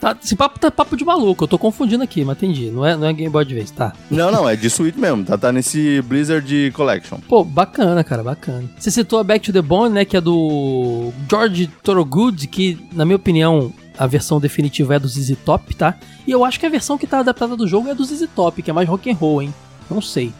Tá, 0.02 0.18
esse 0.22 0.36
papo 0.36 0.58
tá 0.58 0.72
papo 0.72 0.98
de 0.98 1.06
maluco, 1.06 1.44
eu 1.44 1.48
tô 1.48 1.60
confundindo 1.60 2.04
aqui, 2.04 2.26
mas 2.26 2.36
entendi. 2.36 2.72
Não 2.72 2.84
é, 2.84 2.98
não 2.98 3.06
é 3.06 3.14
Game 3.14 3.32
Boy 3.32 3.44
Advance, 3.44 3.72
tá. 3.72 3.94
Não, 4.10 4.32
não, 4.32 4.50
é 4.50 4.56
de 4.56 4.68
Switch 4.68 4.96
mesmo, 4.96 5.24
tá, 5.24 5.38
tá 5.38 5.52
nesse 5.52 6.02
Blizzard 6.02 6.72
Collection. 6.72 7.20
Pô, 7.30 7.44
bacana, 7.44 8.04
cara, 8.04 8.24
bacana. 8.24 8.68
Você 8.80 8.90
citou 8.90 9.20
a 9.20 9.24
Back 9.24 9.46
to 9.46 9.54
the 9.54 9.62
Bone, 9.62 9.94
né, 9.94 10.04
que 10.04 10.18
é 10.18 10.22
do 10.22 11.14
George 11.30 11.70
Thorogood, 11.84 12.48
que, 12.48 12.84
na 12.94 13.06
minha 13.06 13.16
opinião, 13.16 13.72
a 13.96 14.08
versão 14.08 14.40
definitiva 14.40 14.96
é 14.96 15.00
do 15.00 15.08
ZZ 15.08 15.38
Top, 15.46 15.72
tá? 15.76 15.96
E 16.26 16.32
eu 16.32 16.44
acho 16.44 16.60
que 16.60 16.66
a 16.66 16.70
versão 16.70 16.98
que 16.98 17.06
tá 17.06 17.20
adaptada 17.20 17.56
do 17.56 17.68
jogo 17.68 17.88
é 17.88 17.94
do 17.94 18.04
ZZ 18.04 18.28
Top, 18.36 18.60
que 18.60 18.72
é 18.72 18.74
mais 18.74 18.90
rock 18.90 19.12
and 19.12 19.16
roll, 19.16 19.44
hein? 19.44 19.54
Não 19.88 20.02
sei. 20.02 20.34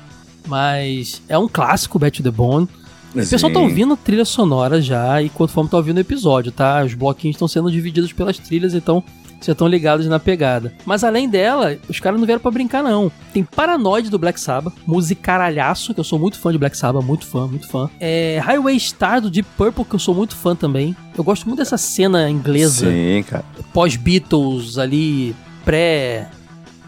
Mas 0.48 1.22
é 1.28 1.38
um 1.38 1.48
clássico, 1.48 2.00
Back 2.00 2.18
to 2.18 2.24
the 2.24 2.32
Bone. 2.32 2.68
O 3.12 3.14
pessoal 3.14 3.52
tá 3.52 3.60
ouvindo 3.60 3.98
trilha 3.98 4.24
sonora 4.24 4.82
já, 4.82 5.22
enquanto 5.22 5.52
forma 5.52 5.70
tá 5.70 5.78
ouvindo 5.78 5.98
o 5.98 6.02
episódio, 6.02 6.52
tá? 6.52 6.84
Os 6.84 6.94
bloquinhos 6.94 7.36
estão 7.36 7.48
sendo 7.48 7.70
divididos 7.70 8.14
pelas 8.14 8.38
trilhas, 8.38 8.74
então 8.74 9.04
já 9.42 9.52
estão 9.52 9.68
ligados 9.68 10.06
na 10.06 10.20
pegada. 10.20 10.74
Mas 10.86 11.04
além 11.04 11.28
dela, 11.28 11.76
os 11.90 12.00
caras 12.00 12.20
não 12.20 12.26
vieram 12.26 12.42
para 12.42 12.52
brincar, 12.52 12.84
não. 12.84 13.12
Tem 13.34 13.44
Paranoid 13.44 14.10
do 14.10 14.20
Black 14.20 14.40
Sabbath, 14.40 14.74
musicaralhaço, 14.86 15.94
que 15.94 16.00
eu 16.00 16.04
sou 16.04 16.20
muito 16.20 16.38
fã 16.40 16.52
de 16.52 16.58
Black 16.58 16.78
Sabbath, 16.78 17.04
muito 17.04 17.26
fã, 17.26 17.48
muito 17.48 17.68
fã. 17.68 17.90
É 18.00 18.40
Highway 18.44 18.80
Star 18.80 19.20
do 19.20 19.30
Deep 19.30 19.50
Purple, 19.58 19.84
que 19.84 19.96
eu 19.96 20.00
sou 20.00 20.16
muito 20.16 20.36
fã 20.36 20.56
também. 20.56 20.96
Eu 21.18 21.24
gosto 21.24 21.48
muito 21.48 21.60
dessa 21.60 21.78
cena 21.78 22.30
inglesa. 22.30 22.86
Sim, 22.90 23.24
cara. 23.28 23.44
Pós-Beatles 23.74 24.78
ali, 24.78 25.36
pré. 25.66 26.30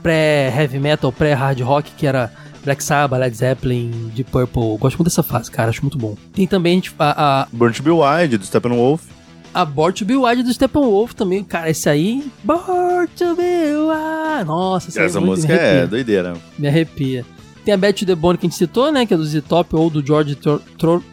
pré-heavy 0.01 0.79
metal, 0.79 1.11
pré-hard 1.11 1.59
rock, 1.61 1.91
que 1.97 2.05
era 2.05 2.31
Black 2.63 2.83
Sabbath, 2.83 3.19
Led 3.19 3.35
Zeppelin, 3.35 4.11
Deep 4.15 4.29
Purple. 4.31 4.77
Gosto 4.77 4.97
muito 4.97 5.05
dessa 5.05 5.23
fase, 5.23 5.51
cara. 5.51 5.69
Acho 5.69 5.81
muito 5.81 5.97
bom. 5.97 6.15
Tem 6.33 6.47
também 6.47 6.79
tipo, 6.79 7.01
a. 7.01 7.41
a 7.43 7.47
Burnt 7.51 7.77
to 7.77 7.83
Be 7.83 7.91
Wild, 7.91 8.37
do 8.37 8.45
Steppenwolf. 8.45 9.03
A 9.53 9.65
Born 9.65 9.93
to 9.93 10.05
Be 10.05 10.15
Wild 10.15 10.43
do 10.43 10.53
Steppenwolf 10.53 11.13
também. 11.13 11.43
Cara, 11.43 11.69
esse 11.69 11.87
aí. 11.87 12.25
Born 12.43 13.07
to 13.15 13.35
Be 13.35 13.75
Wild. 13.75 14.47
Nossa, 14.47 14.89
essa, 14.89 15.01
essa 15.01 15.21
música 15.21 15.53
é 15.53 15.85
doideira. 15.85 16.33
Me 16.57 16.67
arrepia. 16.67 17.23
Tem 17.63 17.73
a 17.73 17.93
to 17.93 18.05
the 18.05 18.15
Bone 18.15 18.37
que 18.37 18.45
a 18.45 18.49
gente 18.49 18.57
citou, 18.57 18.91
né? 18.91 19.05
Que 19.05 19.13
é 19.13 19.17
do 19.17 19.23
Z-Top 19.23 19.73
ou 19.75 19.89
do 19.89 20.05
George 20.05 20.37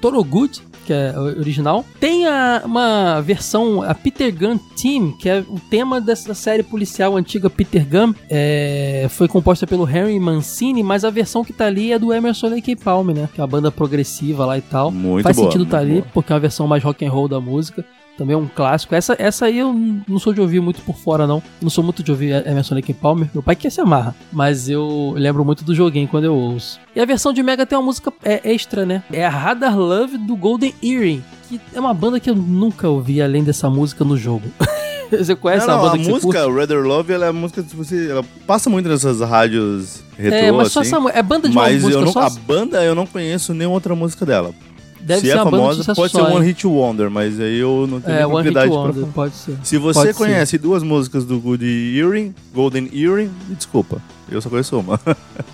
Thorogood, 0.01 0.63
que 0.91 0.95
é 0.95 1.17
original. 1.17 1.85
Tem 2.01 2.27
a, 2.27 2.63
uma 2.65 3.21
versão, 3.21 3.81
a 3.81 3.95
Peter 3.95 4.37
Gunn 4.37 4.59
Team, 4.59 5.13
que 5.13 5.29
é 5.29 5.39
o 5.49 5.61
tema 5.71 6.01
dessa 6.01 6.35
série 6.35 6.65
policial 6.65 7.17
antiga 7.17 7.49
Peter 7.49 7.87
Gunn. 7.87 8.13
É, 8.29 9.07
foi 9.09 9.29
composta 9.29 9.69
pelo 9.69 9.85
Harry 9.85 10.19
Mancini, 10.19 10.83
mas 10.83 11.05
a 11.05 11.11
versão 11.11 11.45
que 11.45 11.53
tá 11.53 11.67
ali 11.67 11.93
é 11.93 11.99
do 11.99 12.13
Emerson 12.13 12.49
Lake 12.49 12.75
Palmer, 12.75 13.15
né? 13.15 13.29
Que 13.33 13.41
é 13.41 13.45
a 13.45 13.47
banda 13.47 13.71
progressiva 13.71 14.45
lá 14.45 14.59
e 14.59 14.63
tal. 14.63 14.91
Muito 14.91 15.23
Faz 15.23 15.37
boa, 15.37 15.49
sentido 15.49 15.71
tá 15.71 15.79
ali, 15.79 16.01
boa. 16.01 16.07
porque 16.13 16.33
é 16.33 16.35
uma 16.35 16.41
versão 16.41 16.67
mais 16.67 16.83
rock 16.83 17.07
and 17.07 17.11
roll 17.13 17.29
da 17.29 17.41
música 17.41 17.85
também 18.21 18.35
é 18.35 18.39
um 18.39 18.47
clássico. 18.47 18.95
Essa, 18.95 19.17
essa 19.19 19.47
aí 19.47 19.59
eu 19.59 19.73
não 20.07 20.19
sou 20.19 20.35
de 20.35 20.43
ouvir 20.43 20.61
muito 20.61 20.83
por 20.83 20.95
fora, 20.95 21.27
não. 21.27 21.43
Não 21.59 21.71
sou 21.71 21.83
muito 21.83 22.03
de 22.03 22.11
ouvir 22.11 22.47
Emerson 22.47 22.75
Lake 22.75 22.93
Palmer. 22.93 23.31
Meu 23.33 23.43
pai 23.43 23.57
quer 23.57 23.71
se 23.71 23.81
amarra. 23.81 24.15
Mas 24.31 24.69
eu 24.69 25.15
lembro 25.17 25.43
muito 25.43 25.65
do 25.65 25.75
joguinho 25.75 26.07
quando 26.07 26.25
eu 26.25 26.35
ouço. 26.35 26.79
E 26.95 27.01
a 27.01 27.07
versão 27.07 27.33
de 27.33 27.43
Mega 27.43 27.65
tem 27.65 27.79
uma 27.79 27.85
música 27.85 28.13
é, 28.23 28.53
extra, 28.53 28.85
né? 28.85 29.03
É 29.11 29.25
a 29.25 29.31
Radar 29.31 29.79
Love 29.79 30.19
do 30.19 30.37
Golden 30.37 30.75
Earring. 30.83 31.25
Que 31.49 31.59
é 31.75 31.81
uma 31.81 31.95
banda 31.95 32.21
que 32.21 32.29
eu 32.29 32.35
nunca 32.35 32.91
ouvi 32.91 33.23
além 33.23 33.43
dessa 33.43 33.71
música 33.71 34.05
no 34.05 34.19
jogo. 34.19 34.51
você 35.11 35.35
conhece 35.35 35.67
não, 35.67 35.75
a 35.75 35.77
não, 35.79 35.85
banda 35.85 35.97
a 35.97 36.05
que 36.05 36.11
música 36.11 36.45
você 36.45 36.61
Rather 36.61 36.83
Love, 36.83 37.13
ela 37.15 37.25
é 37.25 37.29
a 37.31 37.33
música 37.33 37.63
que 37.63 37.75
você. 37.75 38.11
Ela 38.11 38.25
passa 38.47 38.69
muito 38.69 38.87
nessas 38.87 39.23
rádios 39.23 40.03
retrô, 40.17 40.39
É, 40.39 40.53
mas 40.53 40.73
só 40.73 40.81
assim, 40.81 40.95
essa 40.95 41.19
É 41.19 41.23
banda 41.23 41.49
de 41.49 41.57
uma 41.57 41.63
mas 41.63 41.83
música 41.83 42.01
eu 42.01 42.05
não, 42.05 42.13
só? 42.13 42.21
a 42.21 42.31
banda 42.31 42.85
eu 42.85 42.95
não 42.95 43.07
conheço 43.07 43.55
nenhuma 43.55 43.75
outra 43.75 43.95
música 43.95 44.27
dela. 44.27 44.53
Deve 45.03 45.21
Se 45.23 45.27
ser 45.29 45.39
é 45.39 45.43
famosa, 45.43 45.95
pode 45.95 46.13
ser 46.13 46.21
One? 46.21 46.47
Hit 46.47 46.67
Wonder, 46.67 47.11
mas 47.11 47.41
aí 47.41 47.59
eu 47.59 47.87
não 47.89 48.01
tenho 48.01 48.19
É, 48.19 48.27
propriedade 48.27 48.71
Wonder, 48.71 49.05
pra 49.05 49.13
pode 49.13 49.35
ser. 49.35 49.57
Se 49.63 49.79
você 49.79 49.99
Pode 50.01 50.13
ser. 50.13 50.17
conhece 50.19 50.59
duas 50.59 50.83
músicas 50.83 51.25
do 51.25 51.39
Good 51.41 51.65
Earring, 51.99 52.35
Golden 52.55 52.89
Earring, 52.93 53.31
me 53.49 53.55
desculpa. 53.57 54.01
Eu 54.31 54.41
só 54.41 54.49
conheço 54.49 54.79
uma. 54.79 55.01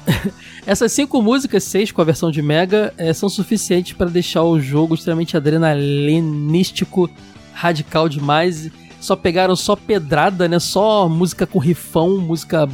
Essas 0.66 0.92
cinco 0.92 1.22
músicas, 1.22 1.62
seis 1.64 1.90
com 1.92 2.02
a 2.02 2.04
versão 2.04 2.30
de 2.30 2.42
Mega, 2.42 2.92
eh, 2.98 3.12
são 3.12 3.28
suficientes 3.28 3.92
para 3.92 4.10
deixar 4.10 4.42
o 4.42 4.60
jogo 4.60 4.94
extremamente 4.94 5.36
adrenalinístico, 5.36 7.08
radical 7.52 8.08
demais. 8.08 8.70
Só 9.00 9.14
pegaram 9.14 9.54
só 9.54 9.76
pedrada, 9.76 10.48
né? 10.48 10.58
Só 10.58 11.08
música 11.08 11.46
com 11.46 11.58
rifão, 11.58 12.18
música 12.18 12.68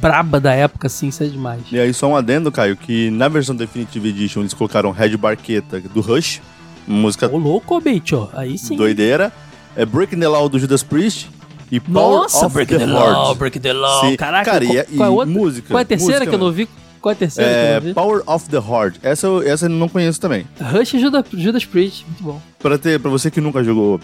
braba 0.00 0.40
da 0.40 0.52
época, 0.52 0.86
assim, 0.86 1.08
isso 1.08 1.22
é 1.22 1.26
demais. 1.26 1.60
e 1.70 1.78
aí, 1.78 1.92
só 1.92 2.06
um 2.08 2.16
adendo, 2.16 2.50
Caio, 2.52 2.76
que 2.76 3.10
na 3.10 3.28
versão 3.28 3.54
Definitive 3.54 4.08
Edition 4.08 4.40
eles 4.40 4.54
colocaram 4.54 4.90
Red 4.90 5.16
Barqueta 5.16 5.80
do 5.80 6.00
Rush, 6.00 6.40
música 6.86 7.28
Ô 7.32 7.36
louco, 7.38 7.80
bicho, 7.80 8.28
aí 8.32 8.56
sim. 8.58 8.76
doideira. 8.76 9.32
É 9.76 9.84
Breaking 9.86 10.18
the 10.18 10.26
Law 10.28 10.48
do 10.48 10.58
Judas 10.58 10.82
Priest 10.82 11.28
e 11.70 11.78
Power 11.78 12.22
Nossa, 12.22 12.46
of 12.46 12.54
Break 12.54 12.72
the, 12.72 12.78
the, 12.78 12.86
Law. 12.86 13.34
Break 13.34 13.60
the 13.60 13.72
Law. 13.72 14.00
Sim. 14.00 14.16
Caraca, 14.16 14.50
Cara, 14.50 14.64
qual, 14.66 14.76
e, 14.76 14.96
qual 14.96 15.08
é 15.08 15.10
a 15.10 15.12
e 15.12 15.16
outra? 15.18 15.26
música. 15.26 15.68
Qual 15.68 15.78
é 15.78 15.82
a 15.82 15.84
terceira 15.84 16.14
música, 16.20 16.30
que 16.30 16.34
eu 16.34 16.38
não 16.46 16.50
vi? 16.52 16.68
Qual 17.00 17.12
é 17.12 17.14
a 17.14 17.16
terceira 17.16 17.48
que 17.50 17.56
eu 17.56 17.60
É 17.60 17.74
não 17.74 17.80
vi? 17.82 17.94
Power 17.94 18.22
of 18.26 18.48
the 18.48 18.58
Horde. 18.58 18.98
Essa, 19.04 19.26
eu- 19.28 19.42
essa 19.42 19.66
eu 19.66 19.70
não 19.70 19.88
conheço 19.88 20.20
também. 20.20 20.46
Rush 20.60 20.94
e 20.94 20.98
Judas, 20.98 21.24
Judas 21.32 21.64
Priest, 21.64 22.04
muito 22.06 22.22
bom. 22.24 22.40
Pra, 22.58 22.76
ter, 22.76 22.98
pra 22.98 23.08
você 23.10 23.30
que 23.30 23.40
nunca 23.40 23.62
jogou 23.62 24.00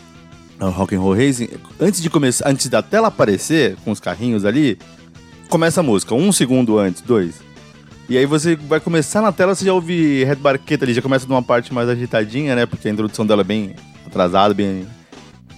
uh, 0.60 0.66
Rock 0.70 0.94
and 0.94 1.00
Roll 1.00 1.14
Racing, 1.14 1.48
antes 1.80 2.00
de 2.00 2.08
começar, 2.08 2.48
antes 2.48 2.68
da 2.68 2.80
tela 2.82 3.08
aparecer 3.08 3.76
com 3.84 3.90
os 3.90 3.98
carrinhos 3.98 4.44
ali, 4.44 4.78
começa 5.48 5.80
a 5.80 5.82
música, 5.82 6.14
um 6.14 6.32
segundo 6.32 6.78
antes, 6.78 7.02
dois. 7.02 7.40
E 8.08 8.18
aí 8.18 8.26
você 8.26 8.54
vai 8.54 8.80
começar 8.80 9.22
na 9.22 9.32
tela, 9.32 9.54
você 9.54 9.64
já 9.64 9.72
ouve 9.72 10.24
Red 10.24 10.36
Barqueta 10.36 10.84
ali, 10.84 10.92
já 10.92 11.00
começa 11.00 11.26
numa 11.26 11.42
parte 11.42 11.72
mais 11.72 11.88
agitadinha, 11.88 12.54
né? 12.54 12.66
Porque 12.66 12.86
a 12.88 12.90
introdução 12.90 13.24
dela 13.26 13.40
é 13.40 13.44
bem 13.44 13.74
atrasada, 14.06 14.52
bem 14.52 14.86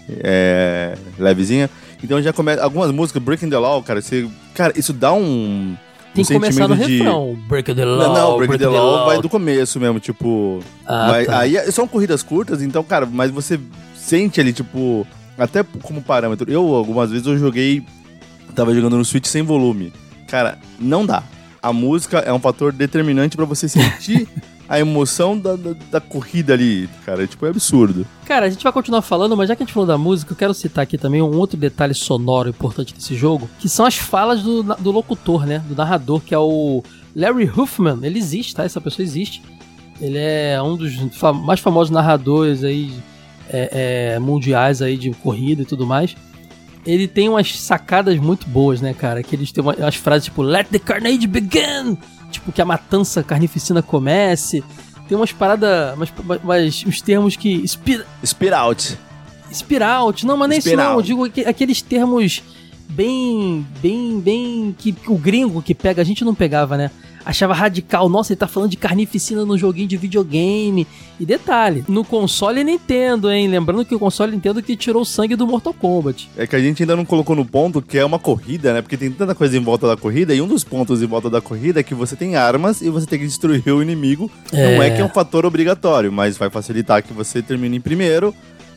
é, 0.08 0.96
levezinha. 1.18 1.68
Então 2.02 2.20
já 2.22 2.32
começa. 2.32 2.62
Algumas 2.62 2.90
músicas, 2.92 3.22
Breaking 3.22 3.50
the 3.50 3.58
Law, 3.58 3.82
cara, 3.82 4.00
você. 4.00 4.28
Cara, 4.54 4.72
isso 4.76 4.92
dá 4.92 5.12
um. 5.12 5.76
Tem 6.14 6.22
um 6.22 6.26
que 6.26 6.32
começar 6.34 6.68
no 6.68 6.76
de- 6.76 6.98
refrão. 6.98 7.36
Break 7.48 7.74
the 7.74 7.84
Law, 7.84 7.98
Não, 7.98 8.14
não, 8.14 8.36
Breaking 8.38 8.58
the 8.58 8.68
Law 8.68 9.06
vai 9.06 9.20
do 9.20 9.28
começo 9.28 9.80
mesmo, 9.80 9.98
tipo. 10.00 10.60
Ah, 10.86 11.10
vai- 11.10 11.24
tá. 11.26 11.38
Aí 11.40 11.72
são 11.72 11.86
corridas 11.88 12.22
curtas, 12.22 12.62
então, 12.62 12.82
cara, 12.84 13.06
mas 13.06 13.30
você 13.30 13.58
sente 13.94 14.40
ali, 14.40 14.52
tipo, 14.52 15.06
até 15.36 15.64
como 15.82 16.00
parâmetro. 16.00 16.50
Eu, 16.50 16.74
algumas 16.74 17.10
vezes, 17.10 17.26
eu 17.26 17.36
joguei. 17.38 17.82
Tava 18.56 18.74
jogando 18.74 18.96
no 18.96 19.04
Switch 19.04 19.26
sem 19.26 19.42
volume. 19.42 19.92
Cara, 20.26 20.58
não 20.80 21.04
dá. 21.04 21.22
A 21.62 21.74
música 21.74 22.20
é 22.20 22.32
um 22.32 22.38
fator 22.38 22.72
determinante 22.72 23.36
pra 23.36 23.44
você 23.44 23.68
sentir 23.68 24.26
a 24.66 24.80
emoção 24.80 25.38
da, 25.38 25.56
da, 25.56 25.74
da 25.90 26.00
corrida 26.00 26.54
ali, 26.54 26.88
cara. 27.04 27.26
Tipo, 27.26 27.44
é 27.44 27.50
absurdo. 27.50 28.06
Cara, 28.24 28.46
a 28.46 28.48
gente 28.48 28.64
vai 28.64 28.72
continuar 28.72 29.02
falando, 29.02 29.36
mas 29.36 29.48
já 29.48 29.54
que 29.54 29.62
a 29.62 29.66
gente 29.66 29.74
falou 29.74 29.86
da 29.86 29.98
música, 29.98 30.32
eu 30.32 30.36
quero 30.36 30.54
citar 30.54 30.84
aqui 30.84 30.96
também 30.96 31.20
um 31.20 31.36
outro 31.36 31.58
detalhe 31.58 31.92
sonoro 31.92 32.48
importante 32.48 32.94
desse 32.94 33.14
jogo, 33.14 33.46
que 33.58 33.68
são 33.68 33.84
as 33.84 33.96
falas 33.96 34.42
do, 34.42 34.62
do 34.62 34.90
locutor, 34.90 35.44
né? 35.44 35.62
Do 35.68 35.76
narrador, 35.76 36.22
que 36.22 36.34
é 36.34 36.38
o 36.38 36.82
Larry 37.14 37.44
Huffman. 37.44 37.98
Ele 38.02 38.18
existe, 38.18 38.54
tá? 38.54 38.64
Essa 38.64 38.80
pessoa 38.80 39.04
existe. 39.04 39.42
Ele 40.00 40.16
é 40.16 40.60
um 40.62 40.78
dos 40.78 40.94
mais 41.44 41.60
famosos 41.60 41.90
narradores 41.90 42.64
aí 42.64 42.90
é, 43.50 44.14
é, 44.14 44.18
mundiais 44.18 44.80
aí 44.80 44.96
de 44.96 45.10
corrida 45.10 45.60
e 45.60 45.66
tudo 45.66 45.86
mais. 45.86 46.16
Ele 46.86 47.08
tem 47.08 47.28
umas 47.28 47.58
sacadas 47.60 48.16
muito 48.18 48.46
boas, 48.48 48.80
né, 48.80 48.94
cara? 48.94 49.22
Que 49.22 49.34
eles 49.34 49.50
têm 49.50 49.62
uma- 49.62 49.74
umas 49.74 49.96
frases 49.96 50.26
tipo 50.26 50.40
Let 50.42 50.68
the 50.70 50.78
carnage 50.78 51.26
begin! 51.26 51.98
Tipo, 52.30 52.52
que 52.52 52.62
a 52.62 52.64
matança 52.64 53.22
carnificina 53.22 53.82
comece. 53.82 54.62
Tem 55.08 55.16
umas 55.16 55.32
paradas, 55.32 55.94
umas, 55.96 56.12
umas- 56.42 56.84
uns 56.86 57.00
termos 57.00 57.36
que 57.36 57.54
inspira, 57.54 58.04
Spit 58.24 58.52
out. 58.52 58.98
Spiraut, 59.52 60.26
não, 60.26 60.36
mas 60.36 60.48
nem 60.48 60.58
isso 60.58 60.68
não. 60.76 60.94
Eu 60.96 61.02
digo 61.02 61.24
aqu- 61.24 61.48
aqueles 61.48 61.80
termos 61.80 62.42
bem, 62.88 63.66
bem, 63.80 64.20
bem. 64.20 64.74
Que, 64.76 64.92
que 64.92 65.10
o 65.10 65.16
gringo 65.16 65.62
que 65.62 65.74
pega, 65.74 66.02
a 66.02 66.04
gente 66.04 66.24
não 66.24 66.34
pegava, 66.34 66.76
né? 66.76 66.90
Achava 67.26 67.52
radical. 67.52 68.08
Nossa, 68.08 68.32
ele 68.32 68.38
tá 68.38 68.46
falando 68.46 68.70
de 68.70 68.76
carnificina 68.76 69.44
no 69.44 69.58
joguinho 69.58 69.88
de 69.88 69.96
videogame. 69.96 70.86
E 71.18 71.26
detalhe, 71.26 71.84
no 71.88 72.04
console 72.04 72.62
Nintendo, 72.62 73.32
hein? 73.32 73.48
Lembrando 73.48 73.84
que 73.84 73.94
o 73.94 73.98
console 73.98 74.30
Nintendo 74.30 74.62
que 74.62 74.76
tirou 74.76 75.02
o 75.02 75.04
sangue 75.04 75.34
do 75.34 75.44
Mortal 75.44 75.74
Kombat. 75.74 76.30
É 76.36 76.46
que 76.46 76.54
a 76.54 76.60
gente 76.60 76.84
ainda 76.84 76.94
não 76.94 77.04
colocou 77.04 77.34
no 77.34 77.44
ponto 77.44 77.82
que 77.82 77.98
é 77.98 78.04
uma 78.04 78.18
corrida, 78.18 78.72
né? 78.72 78.80
Porque 78.80 78.96
tem 78.96 79.10
tanta 79.10 79.34
coisa 79.34 79.56
em 79.56 79.60
volta 79.60 79.88
da 79.88 79.96
corrida, 79.96 80.32
e 80.34 80.40
um 80.40 80.46
dos 80.46 80.62
pontos 80.62 81.02
em 81.02 81.06
volta 81.06 81.28
da 81.28 81.40
corrida 81.40 81.80
é 81.80 81.82
que 81.82 81.94
você 81.94 82.14
tem 82.14 82.36
armas 82.36 82.80
e 82.80 82.88
você 82.90 83.06
tem 83.06 83.18
que 83.18 83.26
destruir 83.26 83.66
o 83.66 83.82
inimigo. 83.82 84.30
Não 84.52 84.80
é 84.80 84.90
que 84.90 85.00
é 85.00 85.04
um 85.04 85.08
fator 85.08 85.44
obrigatório, 85.44 86.12
mas 86.12 86.38
vai 86.38 86.48
facilitar 86.48 87.02
que 87.02 87.12
você 87.12 87.42
termine 87.42 87.78
em 87.78 87.80
primeiro, 87.80 88.32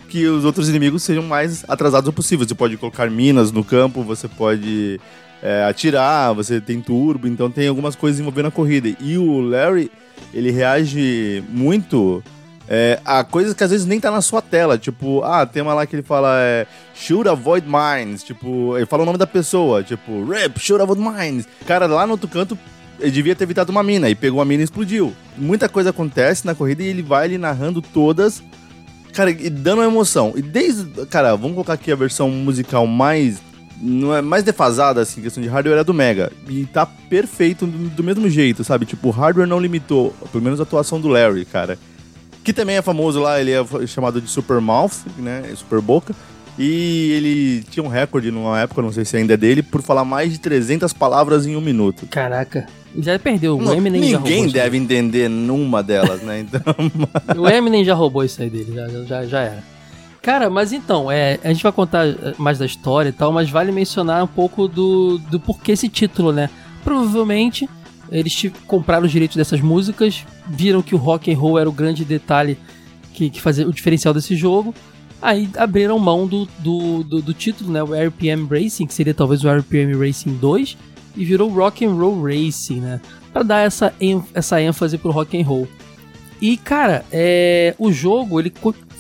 que 0.08 0.26
os 0.26 0.44
outros 0.44 0.70
inimigos 0.70 1.04
sejam 1.04 1.22
mais 1.24 1.64
atrasados 1.68 2.12
possível. 2.16 2.48
Você 2.48 2.56
pode 2.56 2.78
colocar 2.78 3.12
minas 3.12 3.52
no 3.52 3.64
campo, 3.64 4.02
você 4.02 4.28
pode 4.28 5.00
é, 5.41 5.63
atirar, 5.63 6.34
você 6.34 6.60
tem 6.60 6.82
turbo, 6.82 7.28
então 7.28 7.49
tem 7.49 7.67
algumas 7.67 7.95
coisas 7.95 8.19
envolvendo 8.19 8.47
a 8.47 8.52
corrida. 8.52 8.89
E 8.99 9.17
o 9.17 9.39
Larry, 9.41 9.91
ele 10.34 10.52
reage 10.52 11.43
muito 11.49 12.23
é, 12.71 12.99
a 13.04 13.23
coisas 13.23 13.56
que 13.56 13.63
às 13.63 13.71
vezes 13.71 13.88
nem 13.88 13.99
tá 13.99 14.12
na 14.12 14.21
sua 14.21 14.41
tela. 14.41 14.78
Tipo, 14.78 15.23
ah, 15.23 15.45
tem 15.45 15.63
uma 15.63 15.73
lá 15.73 15.88
que 15.88 15.95
ele 15.95 16.04
fala 16.04 16.38
é, 16.39 16.67
shoot 16.93 17.28
avoid 17.28 17.65
mines. 17.67 18.23
Tipo, 18.23 18.78
ele 18.78 18.86
fala 18.86 19.02
o 19.02 19.06
nome 19.08 19.17
da 19.17 19.25
pessoa. 19.25 19.82
Tipo, 19.82 20.23
rip, 20.25 20.60
shoot 20.60 20.80
avoid 20.80 21.02
mines. 21.02 21.47
Cara, 21.65 21.88
lá 21.88 22.06
no 22.06 22.12
outro 22.12 22.28
canto, 22.28 22.58
ele 22.99 23.10
devia 23.10 23.36
ter 23.36 23.45
evitado 23.45 23.71
uma 23.71 23.82
mina 23.82 24.08
e 24.08 24.13
pegou 24.13 24.39
a 24.39 24.45
mina 24.45 24.62
e 24.62 24.65
explodiu. 24.65 25.15
Muita 25.36 25.67
coisa 25.67 25.89
acontece 25.89 26.45
na 26.45 26.54
corrida 26.54 26.84
e 26.84 26.88
ele 26.88 27.02
vai 27.02 27.25
ali 27.25 27.38
narrando 27.39 27.82
todas. 27.82 28.43
Cara, 29.13 29.32
e 29.32 29.49
dando 29.49 29.82
emoção. 29.82 30.34
E 30.36 30.41
desde. 30.41 31.08
Cara, 31.08 31.36
vamos 31.36 31.54
colocar 31.54 31.73
aqui 31.73 31.91
a 31.91 31.95
versão 31.95 32.30
musical 32.30 32.86
mais. 32.86 33.41
Não 33.82 34.13
é 34.15 34.22
mais 34.22 34.44
defasada, 34.44 35.02
assim, 35.02 35.22
questão 35.22 35.42
de 35.42 35.48
hardware 35.48 35.80
é 35.80 35.84
do 35.84 35.94
Mega. 35.94 36.32
E 36.48 36.65
tá 36.65 36.86
perfeito 36.86 37.65
do, 37.65 37.89
do 37.89 38.04
mesmo 38.04 38.30
jeito, 38.30 38.63
sabe? 38.63 38.86
Tipo, 38.86 39.08
o 39.08 39.12
hardware 39.12 39.48
não 39.48 39.60
limitou, 39.60 40.13
pelo 40.32 40.44
menos 40.44 40.60
a 40.60 40.63
atuação 40.63 41.00
do 41.00 41.08
Larry, 41.08 41.46
cara. 41.46 41.80
Que 42.44 42.52
também 42.52 42.78
é 42.78 42.82
famoso 42.82 43.20
lá, 43.20 43.39
ele 43.39 43.52
é 43.52 43.65
chamado 43.88 44.20
de 44.20 44.30
Super 44.30 44.60
Mouth, 44.60 45.06
né? 45.18 45.44
Super 45.56 45.82
Boca. 45.82 46.13
E 46.58 47.12
ele 47.13 47.63
tinha 47.70 47.82
um 47.82 47.88
recorde 47.88 48.32
numa 48.32 48.60
época, 48.60 48.82
não 48.82 48.92
sei 48.92 49.06
se 49.06 49.15
ainda 49.15 49.34
é 49.34 49.38
dele, 49.38 49.63
por 49.63 49.82
falar 49.82 50.04
mais 50.04 50.34
de 50.34 50.39
300 50.39 50.92
palavras 50.92 51.46
em 51.46 51.56
um 51.56 51.62
minuto. 51.62 52.06
Caraca. 52.08 52.68
Já 52.98 53.18
perdeu, 53.18 53.56
o 53.56 53.62
Não, 53.62 53.74
Eminem 53.74 54.04
já 54.04 54.18
roubou 54.18 54.30
ninguém 54.30 54.52
deve 54.52 54.76
entender 54.76 55.30
numa 55.30 55.82
delas, 55.82 56.22
né? 56.22 56.39
Então, 56.39 56.62
O 57.38 57.48
Eminem 57.48 57.86
já 57.86 57.94
roubou 57.94 58.26
isso 58.26 58.42
aí 58.42 58.50
dele, 58.50 58.74
já, 58.74 58.88
já, 59.06 59.26
já 59.26 59.39
era. 59.42 59.63
Cara, 60.30 60.48
mas 60.48 60.72
então, 60.72 61.12
é, 61.12 61.39
a 61.44 61.48
gente 61.52 61.63
vai 61.63 61.72
contar 61.72 62.06
eh, 62.06 62.36
mais 62.38 62.60
da 62.60 62.65
história 62.68 63.10
e 63.10 63.12
tal, 63.12 63.32
mas 63.32 63.50
vale 63.50 63.72
mencionar 63.72 64.24
um 64.24 64.28
pouco 64.28 64.68
do, 64.68 65.18
do 65.18 65.39
porquê 65.39 65.72
esse 65.72 65.89
título, 65.89 66.32
né? 66.32 66.52
Provavelmente 66.84 67.68
eles 68.12 68.39
compraram 68.68 69.08
os 69.08 69.12
direitos 69.12 69.36
dessas 69.36 69.60
músicas, 69.60 70.24
viram 70.48 70.84
que 70.84 70.94
o 70.94 71.00
rock 71.00 71.34
and 71.34 71.36
roll 71.36 71.58
era 71.58 71.68
o 71.68 71.74
grande 71.74 72.06
detalhe 72.06 72.60
que, 73.12 73.32
que 73.32 73.42
fazia 73.42 73.68
o 73.68 73.74
diferencial 73.74 74.13
desse 74.13 74.36
jogo, 74.36 74.72
aí 75.20 75.50
abriram 75.58 75.98
mão 75.98 76.28
do, 76.28 76.48
do, 76.60 77.04
do, 77.04 77.22
do 77.24 77.34
título, 77.34 77.72
né? 77.72 77.82
O 77.82 77.96
RPM 77.96 78.48
Racing, 78.48 78.86
que 78.86 78.94
seria 78.94 79.15
talvez 79.15 79.44
o 79.44 79.50
RPM 79.50 79.96
Racing 79.96 80.36
2, 80.36 80.78
e 81.18 81.26
virou 81.26 81.50
Rock 81.50 81.84
and 81.84 81.96
Roll 81.96 82.22
Racing, 82.22 82.82
né? 82.82 83.02
Pra 83.34 83.42
dar 83.42 83.65
essa, 83.65 83.92
essa 84.36 84.62
ênfase 84.62 84.96
pro 85.00 85.10
rock 85.10 85.42
and 85.42 85.44
roll. 85.44 85.68
E, 86.39 86.56
cara, 86.56 87.04
é, 87.12 87.74
o 87.80 87.92
jogo, 87.92 88.39
ele, 88.39 88.54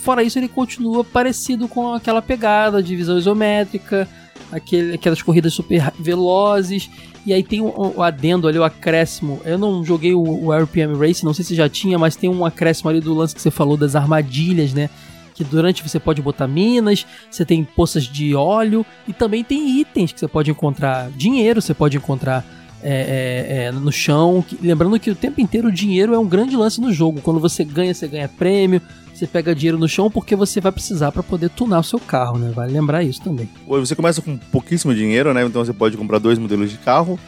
fora 0.09 0.23
isso, 0.23 0.39
ele 0.39 0.47
continua 0.47 1.03
parecido 1.03 1.67
com 1.67 1.93
aquela 1.93 2.19
pegada 2.19 2.81
de 2.81 2.95
visão 2.95 3.15
isométrica, 3.15 4.09
aquele, 4.51 4.95
aquelas 4.95 5.21
corridas 5.21 5.53
super 5.53 5.93
velozes. 5.99 6.89
E 7.27 7.31
aí 7.31 7.43
tem 7.43 7.61
o, 7.61 8.01
adendo 8.01 8.47
ali, 8.47 8.57
o 8.57 8.63
acréscimo. 8.63 9.39
Eu 9.45 9.59
não 9.59 9.85
joguei 9.85 10.15
o, 10.15 10.45
o 10.45 10.51
RPM 10.51 10.97
Racing, 10.97 11.27
não 11.27 11.33
sei 11.35 11.45
se 11.45 11.53
já 11.53 11.69
tinha, 11.69 11.99
mas 11.99 12.15
tem 12.15 12.27
um 12.27 12.43
acréscimo 12.43 12.89
ali 12.89 12.99
do 12.99 13.13
lance 13.13 13.35
que 13.35 13.41
você 13.41 13.51
falou 13.51 13.77
das 13.77 13.95
armadilhas, 13.95 14.73
né? 14.73 14.89
Que 15.35 15.43
durante 15.43 15.87
você 15.87 15.99
pode 15.99 16.23
botar 16.23 16.47
minas, 16.47 17.05
você 17.29 17.45
tem 17.45 17.63
poças 17.63 18.05
de 18.05 18.33
óleo 18.33 18.83
e 19.07 19.13
também 19.13 19.43
tem 19.43 19.79
itens 19.79 20.11
que 20.11 20.19
você 20.19 20.27
pode 20.27 20.49
encontrar. 20.49 21.11
Dinheiro 21.11 21.61
você 21.61 21.75
pode 21.75 21.97
encontrar 21.97 22.43
é, 22.81 22.91
é, 22.91 23.63
é, 23.65 23.71
no 23.71 23.91
chão. 23.91 24.43
lembrando 24.61 24.99
que 24.99 25.11
o 25.11 25.15
tempo 25.15 25.41
inteiro 25.41 25.67
o 25.67 25.71
dinheiro 25.71 26.13
é 26.13 26.19
um 26.19 26.27
grande 26.27 26.55
lance 26.55 26.79
no 26.79 26.91
jogo. 26.93 27.21
Quando 27.21 27.39
você 27.39 27.63
ganha, 27.63 27.93
você 27.93 28.07
ganha 28.07 28.27
prêmio, 28.27 28.81
você 29.13 29.27
pega 29.27 29.53
dinheiro 29.53 29.77
no 29.77 29.87
chão 29.87 30.09
porque 30.09 30.35
você 30.35 30.61
vai 30.61 30.71
precisar 30.71 31.11
para 31.11 31.21
poder 31.21 31.49
tunar 31.49 31.79
o 31.79 31.83
seu 31.83 31.99
carro, 31.99 32.37
né? 32.37 32.51
Vale 32.55 32.71
lembrar 32.71 33.03
isso 33.03 33.21
também. 33.21 33.49
você 33.67 33.95
começa 33.95 34.21
com 34.21 34.37
pouquíssimo 34.37 34.93
dinheiro, 34.93 35.33
né? 35.33 35.43
Então 35.43 35.63
você 35.63 35.73
pode 35.73 35.97
comprar 35.97 36.19
dois 36.19 36.39
modelos 36.39 36.71
de 36.71 36.77
carro. 36.77 37.19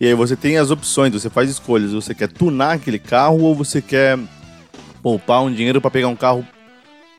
E 0.00 0.06
aí 0.06 0.14
você 0.14 0.34
tem 0.36 0.56
as 0.56 0.70
opções, 0.70 1.12
você 1.12 1.28
faz 1.30 1.50
escolhas. 1.50 1.92
Você 1.92 2.14
quer 2.14 2.28
tunar 2.28 2.72
aquele 2.72 2.98
carro 2.98 3.40
ou 3.42 3.54
você 3.54 3.80
quer 3.80 4.18
poupar 5.02 5.42
um 5.42 5.52
dinheiro 5.52 5.80
para 5.80 5.90
pegar 5.90 6.08
um 6.08 6.16
carro 6.16 6.46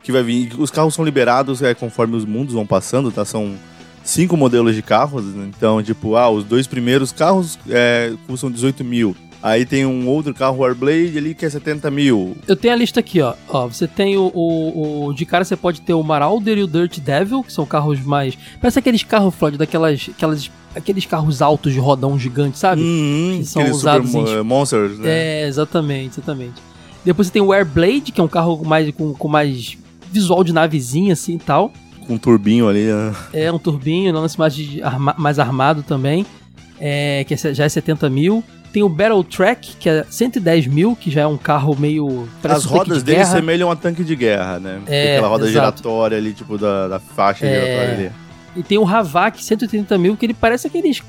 que 0.01 0.11
vai 0.11 0.23
vir. 0.23 0.53
Os 0.57 0.71
carros 0.71 0.93
são 0.93 1.03
liberados 1.03 1.61
é, 1.61 1.73
conforme 1.73 2.15
os 2.15 2.25
mundos 2.25 2.53
vão 2.53 2.65
passando, 2.65 3.11
tá? 3.11 3.25
São 3.25 3.55
cinco 4.03 4.35
modelos 4.37 4.75
de 4.75 4.81
carros. 4.81 5.23
Então, 5.35 5.81
tipo, 5.81 6.15
ah, 6.15 6.29
os 6.29 6.43
dois 6.43 6.67
primeiros 6.67 7.11
carros 7.11 7.57
é, 7.69 8.13
custam 8.27 8.51
18 8.51 8.83
mil. 8.83 9.15
Aí 9.41 9.65
tem 9.65 9.85
um 9.85 10.07
outro 10.07 10.33
carro 10.33 10.59
Warblade 10.59 11.17
ali 11.17 11.33
que 11.35 11.45
é 11.45 11.49
70 11.49 11.91
mil. 11.91 12.37
Eu 12.47 12.55
tenho 12.55 12.73
a 12.73 12.77
lista 12.77 13.01
aqui, 13.01 13.19
ó. 13.21 13.33
ó 13.49 13.67
você 13.67 13.85
tem 13.87 14.15
o, 14.15 14.31
o, 14.33 15.07
o- 15.07 15.13
De 15.13 15.25
cara 15.25 15.43
você 15.43 15.57
pode 15.57 15.81
ter 15.81 15.93
o 15.93 16.01
Marauder 16.01 16.57
e 16.57 16.63
o 16.63 16.67
Dirt 16.67 16.99
Devil, 16.99 17.43
que 17.43 17.51
são 17.51 17.65
carros 17.65 17.99
mais. 17.99 18.37
Parece 18.61 18.79
aqueles 18.79 19.03
carros, 19.03 19.35
Floyd, 19.35 19.57
daquelas. 19.57 20.09
Aquelas, 20.15 20.49
aqueles 20.73 21.05
carros 21.05 21.41
altos 21.41 21.73
de 21.73 21.79
rodão 21.79 22.17
gigante, 22.17 22.57
sabe? 22.57 22.81
Hum, 22.81 23.35
Que 23.39 23.45
são 23.45 23.69
usados 23.69 24.11
super 24.11 24.31
em- 24.31 24.37
mo- 24.37 24.43
monsters, 24.45 24.97
né? 24.97 25.09
É, 25.09 25.47
exatamente, 25.47 26.19
exatamente. 26.19 26.53
Depois 27.03 27.27
você 27.27 27.33
tem 27.33 27.41
o 27.41 27.51
Airblade, 27.51 28.13
que 28.13 28.21
é 28.21 28.23
um 28.23 28.29
carro 28.29 28.63
mais, 28.63 28.89
com, 28.95 29.13
com 29.13 29.27
mais 29.27 29.77
visual 30.09 30.41
de 30.41 30.53
navezinha 30.53 31.11
assim 31.11 31.35
e 31.35 31.39
tal. 31.39 31.73
Com 32.07 32.13
um 32.15 32.17
turbinho 32.17 32.67
ali. 32.67 32.85
né? 32.85 33.13
É 33.33 33.51
um 33.51 33.57
turbinho, 33.59 34.11
não 34.13 34.21
lance 34.21 34.37
mais, 34.37 34.55
arma- 34.83 35.15
mais 35.17 35.39
armado 35.39 35.83
também, 35.83 36.25
é, 36.79 37.23
que 37.27 37.33
é 37.33 37.37
já 37.37 37.63
é 37.65 37.69
70 37.69 38.09
mil. 38.09 38.43
Tem 38.71 38.81
o 38.81 38.89
Battle 38.89 39.23
Track, 39.23 39.75
que 39.79 39.87
é 39.87 40.03
110 40.09 40.65
mil, 40.65 40.95
que 40.95 41.11
já 41.11 41.21
é 41.21 41.27
um 41.27 41.37
carro 41.37 41.75
meio. 41.79 42.27
As 42.43 42.65
um 42.65 42.69
rodas 42.69 42.97
de 42.99 43.03
dele 43.03 43.23
semelham 43.25 43.69
a 43.69 43.75
tanque 43.75 44.03
de 44.03 44.15
guerra, 44.15 44.59
né? 44.59 44.81
Tem 44.85 44.95
É, 44.97 45.11
aquela 45.13 45.27
roda 45.27 45.43
exato. 45.47 45.53
giratória 45.77 46.17
ali, 46.17 46.33
tipo, 46.33 46.57
da, 46.57 46.87
da 46.87 46.99
faixa 46.99 47.45
É. 47.45 47.53
giratória 47.53 47.93
ali. 47.93 48.11
E 48.55 48.63
tem 48.63 48.77
o 48.79 48.87
Havak 48.87 49.43
130 49.43 49.95
mil, 49.99 50.17
que 50.17 50.25
ele 50.25 50.33
parece 50.33 50.65
aqueles. 50.67 51.03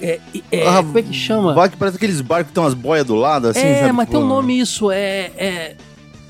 É, 0.00 0.18
é, 0.50 0.66
Ah, 0.68 0.76
como 0.82 0.98
é 0.98 1.02
que 1.02 1.12
chama? 1.14 1.68
Que 1.68 1.76
parece 1.76 1.96
aqueles 1.96 2.20
barcos 2.20 2.48
que 2.48 2.54
tem 2.54 2.62
umas 2.62 2.74
boias 2.74 3.04
do 3.06 3.14
lado, 3.14 3.46
assim, 3.48 3.60
é, 3.60 3.80
sabe? 3.80 3.92
mas 3.92 4.06
Tipo, 4.06 4.18
tem 4.18 4.26
um 4.26 4.28
nome 4.28 4.58
isso, 4.58 4.90
é. 4.90 5.30
É. 5.36 5.76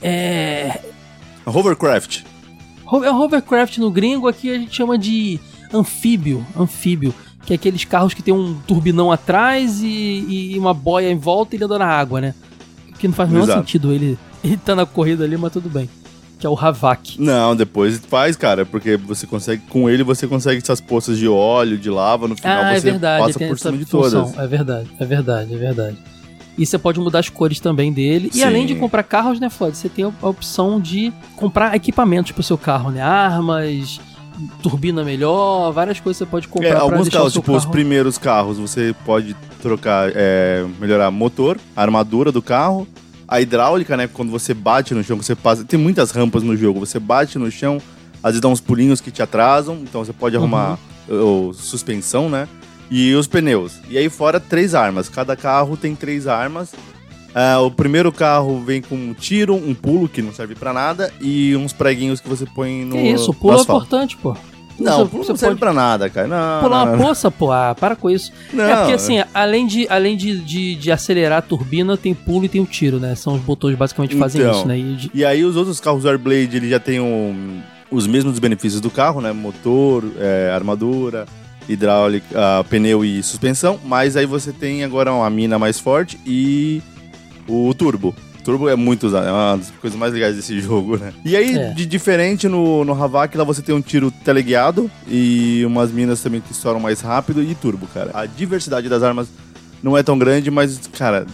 É. 0.02 0.80
Hovercraft. 1.46 2.22
É 3.04 3.10
hovercraft 3.12 3.78
no 3.78 3.90
gringo, 3.90 4.28
aqui 4.28 4.50
a 4.50 4.58
gente 4.58 4.74
chama 4.74 4.96
de 4.96 5.38
anfíbio, 5.72 6.44
anfíbio, 6.58 7.14
que 7.44 7.52
é 7.52 7.56
aqueles 7.56 7.84
carros 7.84 8.14
que 8.14 8.22
tem 8.22 8.32
um 8.32 8.54
turbinão 8.66 9.12
atrás 9.12 9.82
e, 9.82 10.52
e 10.54 10.58
uma 10.58 10.72
boia 10.72 11.10
em 11.10 11.18
volta 11.18 11.54
e 11.54 11.56
ele 11.56 11.64
anda 11.64 11.78
na 11.78 11.86
água, 11.86 12.20
né? 12.20 12.34
Que 12.98 13.06
não 13.06 13.14
faz 13.14 13.28
o 13.30 13.32
menor 13.32 13.46
sentido 13.58 13.92
ele, 13.92 14.18
ele 14.42 14.56
tá 14.56 14.74
na 14.74 14.86
corrida 14.86 15.24
ali, 15.24 15.36
mas 15.36 15.52
tudo 15.52 15.68
bem. 15.68 15.88
Que 16.38 16.46
é 16.46 16.50
o 16.50 16.56
Havak. 16.56 17.20
Não, 17.20 17.56
depois 17.56 17.98
faz, 17.98 18.36
cara, 18.36 18.64
porque 18.64 18.96
você 18.96 19.26
consegue, 19.26 19.62
com 19.68 19.90
ele 19.90 20.02
você 20.04 20.26
consegue 20.26 20.62
essas 20.62 20.80
poças 20.80 21.18
de 21.18 21.26
óleo, 21.28 21.76
de 21.76 21.90
lava, 21.90 22.28
no 22.28 22.36
final 22.36 22.62
Ah, 22.62 22.72
é 22.74 22.80
você 22.80 22.90
verdade, 22.92 23.24
passa 23.26 23.38
por 23.46 23.58
cima 23.58 23.76
de 23.76 23.84
função. 23.84 24.22
todas. 24.24 24.38
É 24.38 24.46
verdade, 24.46 24.88
é 25.00 25.04
verdade, 25.04 25.54
é 25.54 25.58
verdade. 25.58 25.98
E 26.58 26.66
você 26.66 26.76
pode 26.76 26.98
mudar 26.98 27.20
as 27.20 27.28
cores 27.28 27.60
também 27.60 27.92
dele. 27.92 28.28
E 28.34 28.38
Sim. 28.38 28.44
além 28.44 28.66
de 28.66 28.74
comprar 28.74 29.04
carros, 29.04 29.38
né, 29.38 29.48
Floyd? 29.48 29.76
Você 29.76 29.88
tem 29.88 30.04
a 30.04 30.28
opção 30.28 30.80
de 30.80 31.12
comprar 31.36 31.74
equipamentos 31.76 32.32
pro 32.32 32.42
seu 32.42 32.58
carro, 32.58 32.90
né? 32.90 33.00
Armas, 33.00 34.00
turbina 34.62 35.04
melhor, 35.04 35.70
várias 35.72 36.00
coisas 36.00 36.18
você 36.18 36.26
pode 36.26 36.48
comprar 36.48 36.68
É, 36.68 36.74
alguns 36.74 37.08
carros, 37.08 37.32
tipo, 37.32 37.52
os 37.52 37.62
carro... 37.62 37.72
primeiros 37.72 38.18
carros, 38.18 38.58
você 38.58 38.94
pode 39.06 39.34
trocar, 39.62 40.10
é, 40.14 40.66
melhorar 40.80 41.10
motor, 41.10 41.58
a 41.76 41.82
armadura 41.82 42.30
do 42.32 42.42
carro, 42.42 42.86
a 43.26 43.40
hidráulica, 43.40 43.96
né? 43.96 44.08
Quando 44.08 44.30
você 44.30 44.52
bate 44.52 44.94
no 44.94 45.04
chão, 45.04 45.16
você 45.16 45.34
passa. 45.36 45.64
Tem 45.64 45.78
muitas 45.78 46.10
rampas 46.10 46.42
no 46.42 46.56
jogo. 46.56 46.80
Você 46.80 46.98
bate 46.98 47.38
no 47.38 47.50
chão, 47.50 47.80
às 48.22 48.30
vezes 48.32 48.40
dá 48.40 48.48
uns 48.48 48.60
pulinhos 48.60 49.00
que 49.00 49.10
te 49.10 49.22
atrasam, 49.22 49.76
então 49.82 50.04
você 50.04 50.12
pode 50.12 50.36
arrumar 50.36 50.78
Uhum. 51.08 51.48
o, 51.48 51.52
suspensão, 51.54 52.28
né? 52.28 52.48
E 52.90 53.14
os 53.14 53.26
pneus. 53.26 53.74
E 53.88 53.98
aí 53.98 54.08
fora, 54.08 54.40
três 54.40 54.74
armas. 54.74 55.08
Cada 55.08 55.36
carro 55.36 55.76
tem 55.76 55.94
três 55.94 56.26
armas. 56.26 56.72
Ah, 57.34 57.60
o 57.60 57.70
primeiro 57.70 58.10
carro 58.10 58.60
vem 58.64 58.80
com 58.80 58.94
um 58.96 59.12
tiro, 59.14 59.54
um 59.54 59.74
pulo, 59.74 60.08
que 60.08 60.22
não 60.22 60.32
serve 60.32 60.54
pra 60.54 60.72
nada, 60.72 61.12
e 61.20 61.54
uns 61.54 61.72
preguinhos 61.72 62.20
que 62.20 62.28
você 62.28 62.46
põe 62.46 62.84
no. 62.84 62.96
Que 62.96 63.02
isso, 63.10 63.26
no 63.28 63.34
pulo 63.34 63.58
é 63.58 63.60
importante, 63.60 64.16
pô. 64.16 64.34
Não, 64.80 64.98
Você- 65.04 65.10
pulo 65.10 65.24
você 65.24 65.32
não 65.32 65.36
serve 65.36 65.56
pode 65.56 65.60
pra 65.60 65.72
nada, 65.72 66.08
cara. 66.08 66.26
Não, 66.28 66.60
pular 66.62 66.86
não, 66.86 66.94
uma 66.94 67.04
poça, 67.08 67.30
pô. 67.30 67.50
Ah, 67.52 67.74
para 67.78 67.94
com 67.96 68.08
isso. 68.08 68.32
Não, 68.52 68.64
é 68.64 68.76
porque 68.76 68.92
assim, 68.92 69.16
além, 69.34 69.66
de, 69.66 69.86
além 69.90 70.16
de, 70.16 70.38
de, 70.40 70.76
de 70.76 70.90
acelerar 70.92 71.38
a 71.38 71.42
turbina, 71.42 71.96
tem 71.96 72.14
pulo 72.14 72.44
e 72.44 72.48
tem 72.48 72.60
o 72.60 72.64
tiro, 72.66 72.98
né? 73.00 73.14
São 73.16 73.34
os 73.34 73.40
botões 73.42 73.76
basicamente 73.76 74.10
que 74.14 74.18
fazem 74.18 74.40
Então. 74.40 74.52
isso, 74.52 74.66
né? 74.66 74.78
E 74.78 75.10
E 75.12 75.24
aí 75.24 75.44
os 75.44 75.56
outros 75.56 75.80
carros 75.80 76.06
Airblade, 76.06 76.56
ele 76.56 76.70
já 76.70 76.78
tem 76.78 77.00
um- 77.00 77.60
os 77.90 78.06
mesmos 78.06 78.38
benefícios 78.38 78.80
do 78.80 78.88
carro, 78.90 79.20
né? 79.20 79.32
Motor, 79.32 80.04
é, 80.18 80.52
armadura, 80.54 81.26
hidráulica, 81.68 82.26
ah, 82.34 82.64
pneu 82.68 83.04
e 83.04 83.22
suspensão. 83.22 83.78
Mas 83.84 84.16
aí 84.16 84.26
você 84.26 84.52
tem 84.52 84.84
agora 84.84 85.12
uma 85.12 85.28
mina 85.30 85.58
mais 85.58 85.78
forte 85.78 86.18
e 86.26 86.82
o 87.48 87.72
turbo. 87.74 88.14
Turbo 88.44 88.66
é 88.68 88.74
muito 88.76 89.06
usado, 89.06 89.26
é 89.26 89.30
uma 89.30 89.56
das 89.58 89.70
coisas 89.72 89.98
mais 89.98 90.12
legais 90.14 90.34
desse 90.36 90.58
jogo, 90.60 90.96
né? 90.96 91.12
E 91.24 91.36
aí, 91.36 91.54
É. 91.54 91.70
de 91.72 91.84
diferente 91.84 92.48
no, 92.48 92.82
no 92.84 92.92
Havak, 93.04 93.36
lá 93.36 93.44
você 93.44 93.60
tem 93.60 93.74
um 93.74 93.80
tiro 93.82 94.10
teleguiado 94.10 94.90
e 95.06 95.62
umas 95.66 95.90
minas 95.92 96.22
também 96.22 96.40
que 96.40 96.52
estouram 96.52 96.80
mais 96.80 97.00
rápido 97.02 97.42
e 97.42 97.54
turbo, 97.54 97.86
cara. 97.92 98.10
A 98.14 98.24
diversidade 98.24 98.88
das 98.88 99.02
armas 99.02 99.28
não 99.82 99.96
é 99.98 100.02
tão 100.02 100.18
grande, 100.18 100.50
mas, 100.50 100.80
cara, 100.96 101.26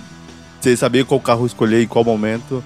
você 0.61 0.77
saber 0.77 1.05
qual 1.05 1.21
carro 1.21 1.47
escolher 1.47 1.83
em 1.83 1.87
qual 1.87 2.03
momento 2.05 2.65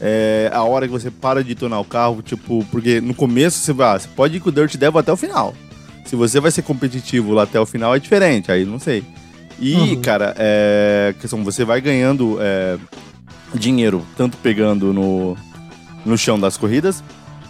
é 0.00 0.50
a 0.52 0.62
hora 0.64 0.86
que 0.86 0.92
você 0.92 1.10
para 1.10 1.44
de 1.44 1.54
tunar 1.54 1.78
o 1.78 1.84
carro, 1.84 2.20
tipo, 2.20 2.66
porque 2.72 3.00
no 3.00 3.14
começo 3.14 3.60
você 3.60 3.72
vai, 3.72 3.94
ah, 3.94 3.98
você 4.00 4.08
pode 4.08 4.36
ir 4.36 4.40
com 4.40 4.48
o 4.48 4.52
Dirt 4.52 4.76
Devil 4.76 4.98
até 4.98 5.12
o 5.12 5.16
final. 5.16 5.54
Se 6.04 6.16
você 6.16 6.38
vai 6.40 6.50
ser 6.50 6.62
competitivo 6.62 7.32
lá 7.32 7.44
até 7.44 7.58
o 7.58 7.66
final, 7.66 7.94
é 7.94 7.98
diferente, 7.98 8.50
aí 8.52 8.64
não 8.64 8.78
sei. 8.78 9.02
E, 9.58 9.74
Uhum. 9.74 10.00
cara, 10.00 10.34
é, 10.38 11.14
questão, 11.20 11.42
você 11.44 11.64
vai 11.64 11.80
ganhando 11.80 12.38
é, 12.40 12.76
dinheiro, 13.54 14.04
tanto 14.16 14.36
pegando 14.38 14.92
no, 14.92 15.36
no 16.04 16.18
chão 16.18 16.38
das 16.38 16.56
corridas, 16.56 17.02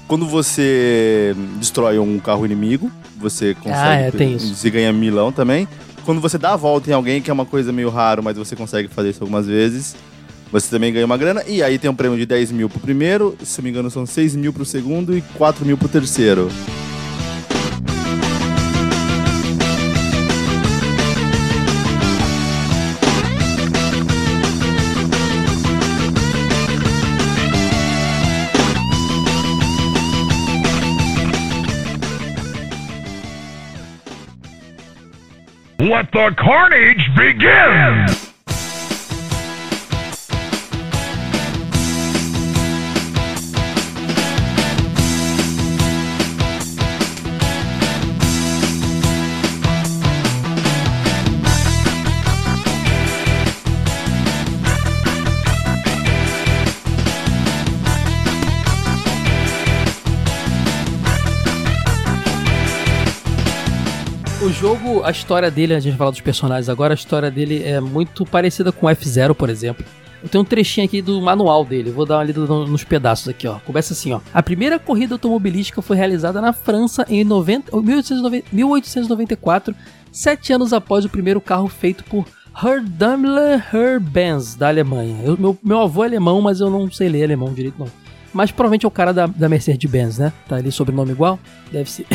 quando 0.07 0.27
você 0.27 1.35
destrói 1.59 1.99
um 1.99 2.19
carro 2.19 2.45
inimigo, 2.45 2.90
você 3.17 3.55
consegue. 3.55 3.79
Ah, 3.88 3.95
é, 3.95 4.11
tem 4.11 4.35
isso. 4.37 4.55
Você 4.55 4.69
ganha 4.71 4.93
milão 4.93 5.33
também. 5.33 5.67
Quando 6.05 6.21
você 6.21 6.37
dá 6.37 6.53
a 6.53 6.57
volta 6.57 6.90
em 6.90 6.93
alguém, 6.93 7.23
que 7.23 7.31
é 7.31 7.33
uma 7.33 7.47
coisa 7.47 7.73
meio 7.73 7.88
raro, 7.88 8.23
mas 8.23 8.37
você 8.37 8.55
consegue 8.55 8.88
fazer 8.88 9.11
isso 9.11 9.23
algumas 9.23 9.47
vezes, 9.47 9.97
você 10.53 10.69
também 10.69 10.93
ganha 10.93 11.07
uma 11.07 11.17
grana. 11.17 11.43
E 11.47 11.62
aí 11.62 11.79
tem 11.79 11.90
um 11.90 11.95
prêmio 11.95 12.19
de 12.19 12.27
10 12.27 12.53
mil 12.53 12.69
pro 12.69 12.79
primeiro, 12.81 13.35
se 13.43 13.59
não 13.59 13.64
me 13.64 13.71
engano, 13.71 13.90
são 13.90 14.05
6 14.05 14.37
mil 14.37 14.53
pro 14.53 14.67
segundo 14.67 15.17
e 15.17 15.23
4 15.38 15.64
mil 15.64 15.79
pro 15.79 15.88
terceiro. 15.88 16.51
Let 35.85 36.11
the 36.12 36.35
carnage 36.38 37.11
begin! 37.14 38.24
Jogo, 64.55 65.03
a 65.05 65.11
história 65.11 65.51
dele, 65.51 65.75
a 65.75 65.81
gente 65.81 65.93
vai 65.93 65.99
falar 65.99 66.11
dos 66.12 66.21
personagens 66.21 66.69
agora, 66.69 66.95
a 66.95 66.97
história 66.97 67.31
dele 67.31 67.62
é 67.64 67.81
muito 67.81 68.25
parecida 68.25 68.71
com 68.73 68.87
F0, 68.87 69.35
por 69.35 69.51
exemplo. 69.51 69.85
Eu 70.23 70.29
tenho 70.29 70.43
um 70.43 70.45
trechinho 70.47 70.87
aqui 70.87 71.03
do 71.03 71.21
manual 71.21 71.64
dele, 71.64 71.90
vou 71.90 72.07
dar 72.07 72.17
uma 72.17 72.25
lida 72.25 72.40
no- 72.40 72.67
nos 72.67 72.83
pedaços 72.83 73.29
aqui, 73.29 73.47
ó. 73.47 73.59
Começa 73.67 73.93
assim, 73.93 74.12
ó. 74.12 74.21
A 74.33 74.43
primeira 74.43 74.79
corrida 74.79 75.14
automobilística 75.17 75.83
foi 75.83 75.97
realizada 75.97 76.40
na 76.40 76.53
França 76.53 77.05
em 77.11 77.25
90, 77.25 77.77
1890 77.77 78.47
1894, 78.51 79.75
sete 80.11 80.53
anos 80.53 80.73
após 80.73 81.05
o 81.05 81.11
primeiro 81.11 81.40
carro 81.43 81.69
feito 81.69 82.03
por 82.05 82.25
Herr 82.57 82.83
Herr 83.73 84.01
Benz, 84.01 84.55
da 84.55 84.69
Alemanha. 84.69 85.17
Eu- 85.25 85.37
meu, 85.38 85.59
meu 85.62 85.81
avô 85.81 86.05
é 86.05 86.07
alemão, 86.07 86.40
mas 86.40 86.61
eu 86.61 86.71
não 86.71 86.90
sei 86.90 87.09
ler 87.11 87.25
alemão 87.25 87.53
direito, 87.53 87.75
não. 87.79 87.88
Mas 88.33 88.51
provavelmente 88.51 88.85
é 88.87 88.88
o 88.88 88.90
cara 88.90 89.12
da, 89.12 89.27
da 89.27 89.49
Mercedes-Benz, 89.49 90.19
né? 90.19 90.33
Tá 90.49 90.57
ali 90.57 90.73
sobrenome 90.73 91.11
igual? 91.12 91.38
Deve 91.71 91.90
ser. 91.90 92.07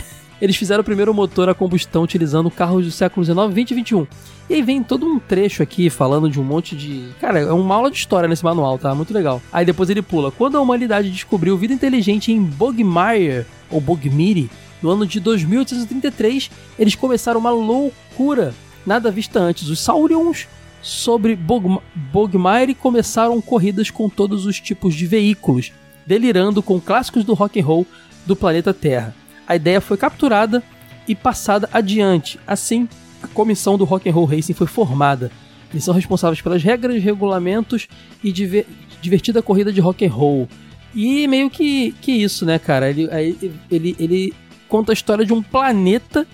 Eles 0.41 0.55
fizeram 0.55 0.81
o 0.81 0.85
primeiro 0.85 1.13
motor 1.13 1.49
a 1.49 1.53
combustão 1.53 2.03
utilizando 2.03 2.49
carros 2.49 2.85
do 2.85 2.91
século 2.91 3.25
XIX, 3.25 3.53
20 3.53 3.71
e 3.71 3.75
21. 3.75 4.07
E 4.49 4.53
aí 4.55 4.61
vem 4.61 4.81
todo 4.81 5.05
um 5.05 5.19
trecho 5.19 5.61
aqui 5.61 5.89
falando 5.89 6.29
de 6.29 6.39
um 6.39 6.43
monte 6.43 6.75
de. 6.75 7.09
Cara, 7.19 7.39
é 7.39 7.51
uma 7.51 7.75
aula 7.75 7.91
de 7.91 7.97
história 7.97 8.27
nesse 8.27 8.43
manual, 8.43 8.77
tá? 8.77 8.95
Muito 8.95 9.13
legal. 9.13 9.41
Aí 9.51 9.65
depois 9.65 9.89
ele 9.89 10.01
pula. 10.01 10.31
Quando 10.31 10.57
a 10.57 10.61
humanidade 10.61 11.11
descobriu 11.11 11.57
vida 11.57 11.73
inteligente 11.73 12.31
em 12.31 12.41
Bogmire, 12.41 13.45
ou 13.69 13.81
Bogmire, 13.81 14.49
no 14.81 14.89
ano 14.89 15.05
de 15.05 15.19
2833, 15.19 16.49
eles 16.79 16.95
começaram 16.95 17.39
uma 17.39 17.51
loucura 17.51 18.53
nada 18.85 19.11
vista 19.11 19.39
antes. 19.39 19.67
Os 19.67 19.79
Saurions 19.79 20.47
sobre 20.81 21.35
Bog 21.35 21.79
Bogmire 21.93 22.73
começaram 22.73 23.39
corridas 23.41 23.91
com 23.91 24.09
todos 24.09 24.45
os 24.45 24.59
tipos 24.59 24.95
de 24.95 25.05
veículos, 25.05 25.71
delirando 26.05 26.63
com 26.63 26.79
clássicos 26.79 27.23
do 27.23 27.33
rock 27.33 27.59
and 27.59 27.65
roll 27.65 27.85
do 28.25 28.35
planeta 28.35 28.73
Terra. 28.73 29.18
A 29.49 29.55
ideia 29.55 29.81
foi 29.81 29.97
capturada 29.97 30.63
e 31.07 31.15
passada 31.15 31.67
adiante. 31.73 32.39
Assim, 32.45 32.87
a 33.23 33.27
comissão 33.27 33.77
do 33.77 33.83
Rock 33.83 34.07
and 34.07 34.13
Roll 34.13 34.25
Racing 34.25 34.53
foi 34.53 34.67
formada. 34.67 35.31
Eles 35.71 35.83
são 35.83 35.93
responsáveis 35.93 36.39
pelas 36.41 36.63
regras, 36.63 37.01
regulamentos 37.03 37.87
e 38.23 38.31
diver- 38.31 38.67
divertida 39.01 39.41
corrida 39.41 39.73
de 39.73 39.81
rock 39.81 40.05
and 40.05 40.11
roll. 40.11 40.47
E 40.93 41.27
meio 41.27 41.49
que, 41.49 41.93
que 42.01 42.11
isso, 42.11 42.45
né, 42.45 42.57
cara? 42.59 42.89
Ele, 42.89 43.07
ele, 43.71 43.95
ele 43.99 44.33
conta 44.67 44.91
a 44.91 44.93
história 44.93 45.25
de 45.25 45.33
um 45.33 45.41
planeta 45.41 46.25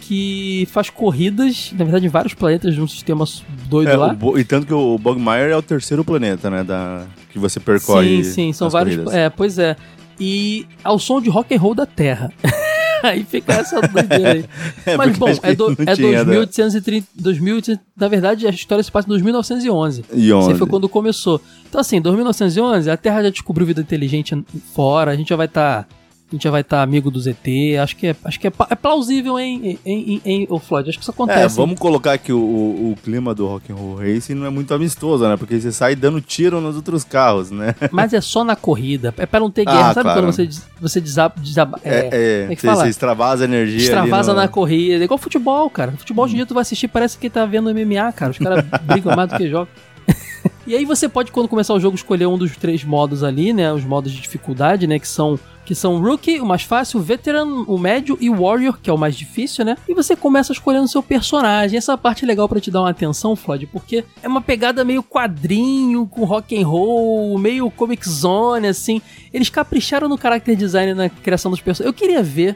que 0.00 0.68
faz 0.70 0.88
corridas, 0.88 1.72
na 1.72 1.84
verdade, 1.84 2.06
em 2.06 2.08
vários 2.08 2.32
planetas 2.34 2.74
de 2.74 2.80
um 2.80 2.86
sistema 2.86 3.24
doido 3.68 3.90
É, 3.90 3.96
lá. 3.96 4.16
o 4.20 4.38
e 4.38 4.44
tanto 4.44 4.66
que 4.66 4.74
o 4.74 4.96
Bogmire 4.98 5.50
é 5.50 5.56
o 5.56 5.62
terceiro 5.62 6.04
planeta, 6.04 6.48
né? 6.48 6.62
Da, 6.62 7.04
que 7.30 7.38
você 7.38 7.58
percorre. 7.58 8.22
Sim, 8.22 8.30
sim, 8.32 8.52
são 8.52 8.70
vários. 8.70 9.12
É, 9.12 9.28
pois 9.30 9.58
é. 9.58 9.76
E 10.18 10.66
ao 10.82 10.98
som 10.98 11.20
de 11.20 11.28
rock 11.28 11.54
and 11.54 11.58
roll 11.58 11.74
da 11.74 11.86
Terra. 11.86 12.32
aí 13.02 13.24
fica 13.24 13.52
essa 13.54 13.80
doideira 13.80 14.32
aí. 14.32 14.44
É, 14.86 14.96
Mas 14.96 15.18
bom, 15.18 15.28
é, 15.42 15.54
do, 15.54 15.72
é 15.72 15.94
tinha, 15.94 16.24
né? 16.24 16.34
2830, 16.34 17.08
2800, 17.16 17.84
na 17.96 18.08
verdade 18.08 18.46
a 18.46 18.50
história 18.50 18.82
se 18.82 18.90
passa 18.90 19.06
em 19.06 19.10
2911. 19.10 20.04
E 20.12 20.26
Isso 20.26 20.36
onde? 20.36 20.52
aí 20.52 20.58
foi 20.58 20.68
quando 20.68 20.88
começou. 20.88 21.40
Então 21.68 21.80
assim, 21.80 22.00
2911, 22.00 22.88
a 22.88 22.96
Terra 22.96 23.24
já 23.24 23.30
descobriu 23.30 23.66
vida 23.66 23.80
inteligente 23.80 24.36
fora, 24.74 25.10
a 25.10 25.16
gente 25.16 25.28
já 25.28 25.36
vai 25.36 25.46
estar 25.46 25.88
a 26.28 26.34
gente 26.34 26.42
já 26.42 26.50
vai 26.50 26.62
estar 26.62 26.82
amigo 26.82 27.08
do 27.08 27.20
ZT, 27.20 27.78
acho 27.80 27.96
que 27.96 28.08
é, 28.08 28.16
acho 28.24 28.40
que 28.40 28.48
é, 28.48 28.52
é 28.68 28.74
plausível 28.74 29.38
em, 29.38 29.78
em, 29.86 30.20
em, 30.24 30.42
em 30.42 30.58
Floyd, 30.58 30.88
acho 30.88 30.98
que 30.98 31.04
isso 31.04 31.10
acontece. 31.12 31.54
É, 31.54 31.62
vamos 31.62 31.78
colocar 31.78 32.18
que 32.18 32.32
o, 32.32 32.38
o, 32.38 32.96
clima 33.00 33.32
do 33.32 33.46
Rock 33.46 33.70
and 33.70 33.76
Roll 33.76 33.96
Racing 33.96 34.34
não 34.34 34.44
é 34.44 34.50
muito 34.50 34.74
amistoso, 34.74 35.26
né? 35.28 35.36
Porque 35.36 35.60
você 35.60 35.70
sai 35.70 35.94
dando 35.94 36.20
tiro 36.20 36.60
nos 36.60 36.74
outros 36.74 37.04
carros, 37.04 37.52
né? 37.52 37.76
Mas 37.92 38.12
é 38.12 38.20
só 38.20 38.42
na 38.42 38.56
corrida, 38.56 39.14
é 39.16 39.24
pra 39.24 39.38
não 39.38 39.50
ter 39.52 39.62
Ah, 39.68 39.72
guerra. 39.72 39.94
Sabe 39.94 40.02
claro. 40.02 40.22
quando 40.22 40.32
você, 40.32 40.48
você 40.80 41.00
desaba, 41.00 41.34
desaba, 41.38 41.78
É, 41.84 42.08
é, 42.10 42.52
é 42.52 42.56
que 42.56 42.62
você, 42.62 42.74
você 42.74 42.88
extravasa 42.88 43.44
energia 43.44 43.78
extravasa 43.78 44.32
no... 44.32 44.40
na 44.40 44.48
corrida. 44.48 45.02
É 45.02 45.04
igual 45.04 45.18
futebol, 45.18 45.70
cara. 45.70 45.92
Futebol 45.92 46.24
hoje 46.24 46.34
em 46.34 46.36
dia 46.38 46.46
tu 46.46 46.54
vai 46.54 46.62
assistir, 46.62 46.88
parece 46.88 47.16
que 47.16 47.30
tá 47.30 47.46
vendo 47.46 47.72
MMA, 47.72 48.12
cara. 48.12 48.32
Os 48.32 48.38
caras 48.38 48.64
brigam 48.82 49.14
mais 49.14 49.30
do 49.30 49.36
que 49.36 49.48
jogam. 49.48 49.68
e 50.66 50.74
aí 50.74 50.84
você 50.84 51.08
pode, 51.08 51.30
quando 51.32 51.48
começar 51.48 51.74
o 51.74 51.80
jogo, 51.80 51.96
escolher 51.96 52.26
um 52.26 52.38
dos 52.38 52.56
três 52.56 52.84
modos 52.84 53.22
ali, 53.22 53.52
né? 53.52 53.72
Os 53.72 53.84
modos 53.84 54.12
de 54.12 54.20
dificuldade, 54.20 54.86
né? 54.86 54.98
Que 54.98 55.08
são 55.08 55.38
que 55.66 55.74
são 55.74 56.00
Rookie, 56.00 56.40
o 56.40 56.46
mais 56.46 56.62
fácil, 56.62 57.00
Veteran, 57.00 57.64
o 57.66 57.76
médio 57.76 58.16
e 58.20 58.30
Warrior, 58.30 58.78
que 58.80 58.88
é 58.88 58.92
o 58.92 58.96
mais 58.96 59.16
difícil, 59.16 59.64
né? 59.64 59.76
E 59.88 59.92
você 59.92 60.14
começa 60.14 60.52
escolhendo 60.52 60.86
seu 60.86 61.02
personagem. 61.02 61.76
Essa 61.76 61.98
parte 61.98 62.24
é 62.24 62.26
legal 62.26 62.48
pra 62.48 62.60
te 62.60 62.70
dar 62.70 62.82
uma 62.82 62.90
atenção, 62.90 63.34
Floyd, 63.34 63.66
porque 63.66 64.04
é 64.22 64.28
uma 64.28 64.40
pegada 64.40 64.84
meio 64.84 65.02
quadrinho, 65.02 66.06
com 66.06 66.24
rock 66.24 66.56
and 66.56 66.64
roll, 66.64 67.36
meio 67.36 67.68
comic 67.68 68.08
zone, 68.08 68.68
assim. 68.68 69.02
Eles 69.34 69.50
capricharam 69.50 70.08
no 70.08 70.16
character 70.16 70.54
design 70.54 70.94
na 70.94 71.08
criação 71.08 71.50
dos 71.50 71.60
personagens. 71.60 71.92
Eu 71.92 71.98
queria 71.98 72.22
ver, 72.22 72.54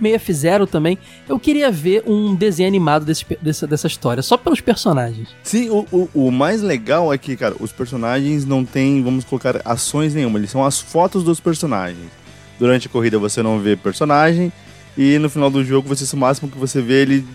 meio 0.00 0.18
F0 0.18 0.66
também, 0.66 0.98
eu 1.28 1.38
queria 1.38 1.70
ver 1.70 2.04
um 2.06 2.34
desenho 2.34 2.68
animado 2.68 3.04
desse, 3.04 3.26
dessa, 3.40 3.66
dessa 3.66 3.86
história, 3.86 4.22
só 4.22 4.38
pelos 4.38 4.62
personagens. 4.62 5.28
Sim, 5.42 5.68
o, 5.68 5.86
o, 5.92 6.08
o 6.14 6.32
mais 6.32 6.62
legal 6.62 7.12
é 7.12 7.18
que, 7.18 7.36
os 7.60 7.72
personagens 7.72 8.44
não 8.44 8.64
têm, 8.64 9.02
vamos 9.02 9.24
colocar, 9.24 9.60
ações 9.64 10.14
nenhuma. 10.14 10.38
Eles 10.38 10.50
são 10.50 10.64
as 10.64 10.80
fotos 10.80 11.22
dos 11.22 11.40
personagens. 11.40 12.08
Durante 12.58 12.86
a 12.86 12.90
corrida 12.90 13.18
você 13.18 13.42
não 13.42 13.58
vê 13.58 13.76
personagem 13.76 14.52
e 14.96 15.18
no 15.18 15.28
final 15.28 15.50
do 15.50 15.62
jogo 15.62 15.88
você 15.88 16.14
o 16.14 16.18
máximo 16.18 16.50
que 16.50 16.58
você 16.58 16.80
vê 16.80 17.02
ele 17.02 17.26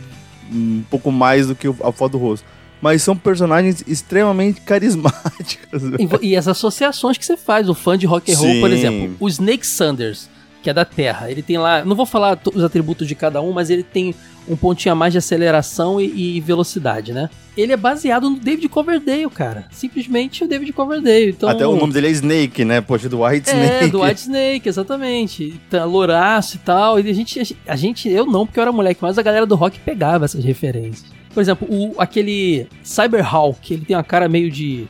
um 0.51 0.83
pouco 0.89 1.11
mais 1.11 1.47
do 1.47 1.55
que 1.55 1.67
a 1.67 1.91
foto 1.91 2.13
do 2.13 2.17
rosto. 2.17 2.45
Mas 2.81 3.03
são 3.03 3.15
personagens 3.15 3.83
extremamente 3.85 4.61
carismáticos. 4.65 5.83
E, 6.21 6.29
e 6.29 6.35
as 6.35 6.47
associações 6.47 7.17
que 7.17 7.25
você 7.25 7.37
faz, 7.37 7.69
o 7.69 7.75
fã 7.75 7.97
de 7.97 8.07
rock 8.07 8.31
and 8.31 8.37
roll, 8.37 8.59
por 8.59 8.69
Sim. 8.69 8.75
exemplo, 8.75 9.15
o 9.19 9.27
Snake 9.27 9.65
Sanders, 9.65 10.27
que 10.61 10.69
é 10.69 10.73
da 10.73 10.85
Terra, 10.85 11.29
ele 11.31 11.41
tem 11.41 11.57
lá, 11.57 11.83
não 11.83 11.95
vou 11.95 12.05
falar 12.05 12.39
os 12.53 12.63
atributos 12.63 13.07
de 13.07 13.15
cada 13.15 13.41
um, 13.41 13.51
mas 13.51 13.69
ele 13.69 13.83
tem 13.83 14.13
um 14.47 14.55
pontinho 14.55 14.93
a 14.93 14.95
mais 14.95 15.11
de 15.13 15.17
aceleração 15.19 15.99
e, 16.01 16.37
e 16.37 16.39
velocidade, 16.41 17.13
né? 17.13 17.29
Ele 17.55 17.73
é 17.73 17.77
baseado 17.77 18.29
no 18.29 18.39
David 18.39 18.69
Coverdale, 18.69 19.29
cara. 19.29 19.65
Simplesmente 19.71 20.43
o 20.43 20.47
David 20.47 20.71
Coverdale. 20.71 21.29
Então, 21.31 21.49
Até 21.49 21.67
o 21.67 21.75
nome 21.75 21.91
dele 21.91 22.07
é 22.07 22.11
Snake, 22.11 22.63
né? 22.63 22.79
Poxa, 22.79 23.09
do 23.09 23.23
White 23.23 23.49
É, 23.49 23.53
Snake. 23.53 23.87
do 23.91 24.01
White 24.01 24.21
Snake, 24.21 24.69
exatamente. 24.69 25.59
Tá, 25.69 25.83
louraço 25.83 26.55
e 26.55 26.59
tal. 26.59 26.99
E 26.99 27.09
a 27.09 27.13
gente, 27.13 27.57
a 27.67 27.75
gente, 27.75 28.07
eu 28.09 28.25
não, 28.25 28.45
porque 28.45 28.57
eu 28.57 28.61
era 28.61 28.71
moleque, 28.71 28.99
mas 29.01 29.17
a 29.17 29.21
galera 29.21 29.45
do 29.45 29.55
rock 29.55 29.79
pegava 29.79 30.23
essas 30.25 30.43
referências. 30.45 31.03
Por 31.33 31.41
exemplo, 31.41 31.67
o, 31.69 31.93
aquele 31.97 32.67
Cyberhawk, 32.83 33.73
ele 33.73 33.85
tem 33.85 33.95
uma 33.95 34.03
cara 34.03 34.29
meio 34.29 34.49
de 34.49 34.87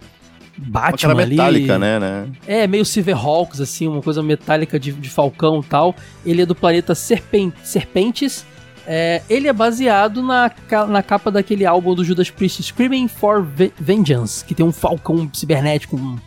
Uma 0.61 0.69
Batman 0.91 1.11
ali. 1.21 1.31
metálica, 1.31 1.79
né, 1.79 1.99
né? 1.99 2.27
É, 2.45 2.67
meio 2.67 2.85
Silverhawks, 2.85 3.59
assim, 3.59 3.87
uma 3.87 4.01
coisa 4.01 4.21
metálica 4.21 4.79
de, 4.79 4.91
de 4.91 5.09
falcão 5.09 5.59
e 5.59 5.63
tal. 5.65 5.95
Ele 6.25 6.41
é 6.43 6.45
do 6.45 6.53
planeta 6.55 6.93
Serpen 6.93 7.51
Serpentes. 7.63 8.45
É, 8.85 9.21
ele 9.29 9.47
é 9.47 9.53
baseado 9.53 10.23
na, 10.23 10.51
na 10.89 11.03
capa 11.03 11.29
daquele 11.31 11.65
álbum 11.65 11.93
do 11.93 12.03
Judas 12.03 12.29
Priest, 12.31 12.63
Screaming 12.63 13.07
for 13.07 13.43
Ve- 13.43 13.71
Vengeance, 13.79 14.43
que 14.43 14.55
tem 14.55 14.65
um 14.65 14.71
falcão 14.71 15.29
cibernético, 15.33 15.95
um- 15.97 16.17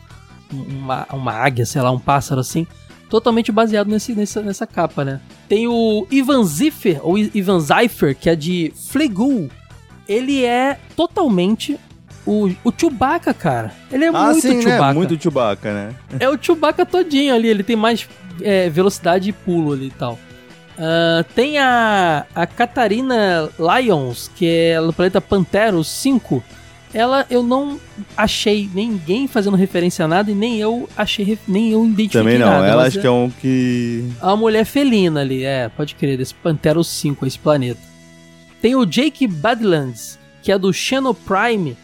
um- 0.52 0.62
uma, 0.78 1.06
uma 1.12 1.32
águia, 1.32 1.66
sei 1.66 1.82
lá, 1.82 1.90
um 1.90 1.98
pássaro 1.98 2.40
assim. 2.40 2.66
Totalmente 3.10 3.52
baseado 3.52 3.88
nesse, 3.88 4.12
nessa, 4.14 4.40
nessa 4.40 4.66
capa, 4.66 5.04
né? 5.04 5.20
Tem 5.48 5.66
o 5.68 6.06
Ivan 6.10 6.42
Ziffer, 6.44 7.00
ou 7.02 7.18
Ivan 7.18 7.60
Zeifer, 7.60 8.16
que 8.16 8.30
é 8.30 8.34
de 8.36 8.72
Flegul. 8.88 9.48
Ele 10.08 10.44
é 10.44 10.78
totalmente 10.96 11.78
o, 12.26 12.50
o 12.64 12.72
Chewbacca, 12.76 13.34
cara. 13.34 13.72
Ele 13.90 14.04
é 14.04 14.08
ah, 14.08 14.12
muito 14.12 14.40
sim, 14.40 14.62
Chewbacca. 14.62 14.86
né? 14.86 14.92
Muito 14.92 15.22
Chewbacca, 15.22 15.72
né? 15.72 15.94
É 16.18 16.28
o 16.28 16.38
Chewbacca 16.40 16.86
todinho 16.86 17.34
ali, 17.34 17.48
ele 17.48 17.62
tem 17.62 17.76
mais 17.76 18.08
é, 18.40 18.68
velocidade 18.68 19.30
e 19.30 19.32
pulo 19.32 19.72
ali 19.72 19.86
e 19.86 19.90
tal. 19.90 20.18
Ah, 20.78 21.24
tem 21.34 21.58
a, 21.58 22.26
a 22.34 22.46
Catarina 22.46 23.48
Lyons, 23.58 24.30
que 24.34 24.46
é 24.46 24.80
do 24.80 24.92
planeta 24.92 25.20
Pantero 25.20 25.82
5. 25.82 26.42
Ela 26.92 27.26
eu 27.28 27.42
não 27.42 27.80
achei 28.16 28.70
ninguém 28.72 29.26
fazendo 29.26 29.56
referência 29.56 30.04
a 30.04 30.08
nada 30.08 30.30
e 30.30 30.34
nem 30.34 30.60
eu 30.60 30.88
achei, 30.96 31.36
nem 31.46 31.72
eu 31.72 31.84
identifiquei 31.84 32.20
Também 32.20 32.38
não. 32.38 32.46
nada. 32.46 32.68
Ela 32.68 32.86
acho 32.86 33.00
que 33.00 33.06
é 33.06 33.10
um 33.10 33.30
que. 33.30 34.08
é 34.20 34.26
uma 34.26 34.36
mulher 34.36 34.64
felina 34.64 35.20
ali, 35.20 35.44
é, 35.44 35.68
pode 35.68 35.96
crer, 35.96 36.16
desse 36.16 36.34
Pantero 36.34 36.84
5, 36.84 37.26
esse 37.26 37.38
planeta. 37.38 37.80
Tem 38.62 38.76
o 38.76 38.86
Jake 38.86 39.26
Badlands, 39.26 40.18
que 40.40 40.52
é 40.52 40.58
do 40.58 40.72
Xeno 40.72 41.12
Prime, 41.12 41.76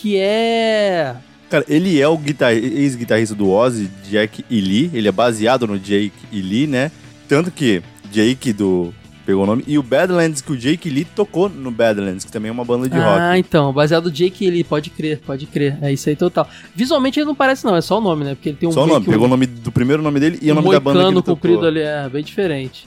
que 0.00 0.16
é 0.16 1.14
Cara, 1.50 1.64
ele 1.68 1.98
é 2.00 2.06
o 2.06 2.16
guitar- 2.18 2.52
ex-guitarrista 2.52 3.34
do 3.34 3.48
Ozzy, 3.50 3.90
Jack 4.10 4.44
e 4.50 4.60
Lee. 4.60 4.90
Ele 4.92 5.08
é 5.08 5.12
baseado 5.12 5.66
no 5.66 5.78
Jake 5.78 6.12
e 6.30 6.42
Lee, 6.42 6.66
né? 6.66 6.90
Tanto 7.26 7.50
que 7.50 7.82
Jake 8.12 8.52
do 8.52 8.92
pegou 9.24 9.44
o 9.44 9.46
nome. 9.46 9.64
E 9.66 9.78
o 9.78 9.82
Badlands, 9.82 10.40
que 10.42 10.52
o 10.52 10.56
Jake 10.56 10.88
Lee 10.90 11.04
tocou 11.06 11.48
no 11.48 11.70
Badlands, 11.70 12.24
que 12.24 12.30
também 12.32 12.48
é 12.50 12.52
uma 12.52 12.64
banda 12.66 12.86
de 12.88 12.96
rock. 12.98 13.18
Ah, 13.20 13.38
então, 13.38 13.72
baseado 13.72 14.04
no 14.04 14.10
Jake 14.10 14.48
Lee, 14.50 14.62
pode 14.64 14.88
crer, 14.90 15.20
pode 15.24 15.46
crer. 15.46 15.78
É 15.82 15.90
isso 15.92 16.08
aí 16.10 16.16
total. 16.16 16.46
Visualmente 16.74 17.18
ele 17.18 17.26
não 17.26 17.34
parece 17.34 17.64
não, 17.64 17.74
é 17.76 17.80
só 17.80 17.98
o 17.98 18.00
nome, 18.00 18.24
né? 18.24 18.34
Porque 18.34 18.50
ele 18.50 18.56
tem 18.58 18.68
um 18.68 18.72
Só 18.72 18.84
o 18.84 18.86
nome, 18.86 19.06
um- 19.06 19.10
pegou 19.10 19.26
o 19.26 19.28
nome 19.30 19.46
do 19.46 19.72
primeiro 19.72 20.02
nome 20.02 20.18
dele 20.20 20.38
e 20.42 20.50
o 20.50 20.52
um 20.52 20.54
nome 20.56 20.70
da 20.70 20.80
banda 20.80 21.00
que 21.00 21.06
ele 21.06 21.14
tocou. 21.16 21.34
comprido 21.36 21.66
ali, 21.66 21.80
é 21.80 22.08
bem 22.10 22.22
diferente. 22.22 22.86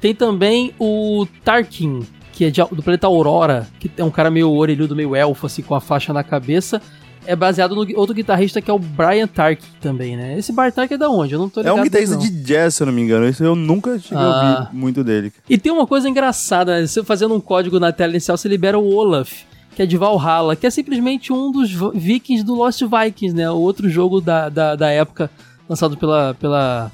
Tem 0.00 0.14
também 0.14 0.72
o 0.78 1.26
Tarkin, 1.44 2.04
que 2.36 2.44
é 2.44 2.50
de- 2.50 2.60
do 2.60 2.82
planeta 2.82 3.06
Aurora, 3.06 3.66
que 3.80 3.90
é 3.96 4.04
um 4.04 4.10
cara 4.10 4.30
meio 4.30 4.50
orelhudo, 4.52 4.94
meio 4.94 5.16
elfo, 5.16 5.46
assim, 5.46 5.62
com 5.62 5.74
a 5.74 5.80
faixa 5.80 6.12
na 6.12 6.22
cabeça. 6.22 6.82
É 7.26 7.34
baseado 7.34 7.74
no 7.74 7.80
outro 7.98 8.14
guitarrista 8.14 8.60
que 8.60 8.70
é 8.70 8.74
o 8.74 8.78
Brian 8.78 9.26
Tarkin 9.26 9.66
também, 9.80 10.16
né? 10.18 10.38
Esse 10.38 10.52
Brian 10.52 10.70
Tarkin 10.70 10.94
é 10.94 10.98
da 10.98 11.08
onde? 11.08 11.32
Eu 11.32 11.38
não 11.40 11.48
tô 11.48 11.60
É 11.60 11.62
ligado. 11.64 11.78
um 11.80 11.82
guitarrista 11.82 12.16
de 12.18 12.28
jazz, 12.44 12.74
se 12.74 12.82
eu 12.82 12.86
não 12.86 12.92
me 12.92 13.00
engano. 13.00 13.26
Isso 13.26 13.42
eu 13.42 13.56
nunca 13.56 13.98
cheguei 13.98 14.18
a 14.18 14.20
Ah. 14.28 14.58
ouvir 14.66 14.76
muito 14.76 15.02
dele. 15.02 15.32
E 15.48 15.56
tem 15.56 15.72
uma 15.72 15.86
coisa 15.86 16.08
engraçada, 16.10 16.78
né? 16.78 16.86
Você 16.86 17.02
fazendo 17.02 17.34
um 17.34 17.40
código 17.40 17.80
na 17.80 17.90
tela 17.90 18.12
inicial, 18.12 18.36
você 18.36 18.48
libera 18.48 18.78
o 18.78 18.94
Olaf, 18.94 19.32
que 19.74 19.82
é 19.82 19.86
de 19.86 19.96
Valhalla, 19.96 20.54
que 20.54 20.66
é 20.66 20.70
simplesmente 20.70 21.32
um 21.32 21.50
dos 21.50 21.70
vikings 21.94 22.44
do 22.44 22.54
Lost 22.54 22.80
Vikings, 22.82 23.34
né? 23.34 23.50
O 23.50 23.56
outro 23.56 23.88
jogo 23.88 24.20
da, 24.20 24.48
da, 24.50 24.76
da 24.76 24.90
época 24.90 25.28
lançado 25.68 25.96
pela, 25.96 26.32
pela, 26.34 26.92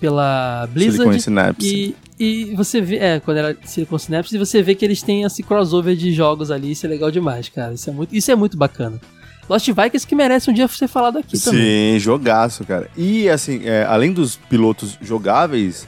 pela 0.00 0.66
Silicon 0.72 0.74
Blizzard. 1.04 1.20
Synapse. 1.20 1.66
E, 1.66 1.96
e 2.18 2.54
você 2.56 2.80
vê, 2.80 2.96
é, 2.96 3.20
quando 3.20 3.36
era 3.36 3.56
Silicon 3.64 3.96
e 4.32 4.38
você 4.38 4.62
vê 4.62 4.74
que 4.74 4.84
eles 4.84 5.02
têm 5.02 5.22
esse 5.22 5.42
crossover 5.42 5.94
de 5.94 6.12
jogos 6.12 6.50
ali, 6.50 6.72
isso 6.72 6.84
é 6.84 6.88
legal 6.88 7.10
demais, 7.10 7.48
cara. 7.48 7.74
Isso 7.74 7.88
é 7.88 7.92
muito, 7.92 8.14
isso 8.14 8.30
é 8.30 8.34
muito 8.34 8.56
bacana. 8.56 9.00
Lost 9.48 9.66
Vikings 9.66 10.06
que 10.06 10.14
merece 10.14 10.50
um 10.50 10.52
dia 10.52 10.66
ser 10.68 10.88
falado 10.88 11.18
aqui 11.18 11.38
também. 11.38 11.94
Sim, 11.94 11.98
jogaço, 11.98 12.64
cara. 12.64 12.90
E 12.96 13.28
assim, 13.28 13.62
é, 13.64 13.84
além 13.84 14.12
dos 14.12 14.36
pilotos 14.36 14.98
jogáveis, 15.00 15.86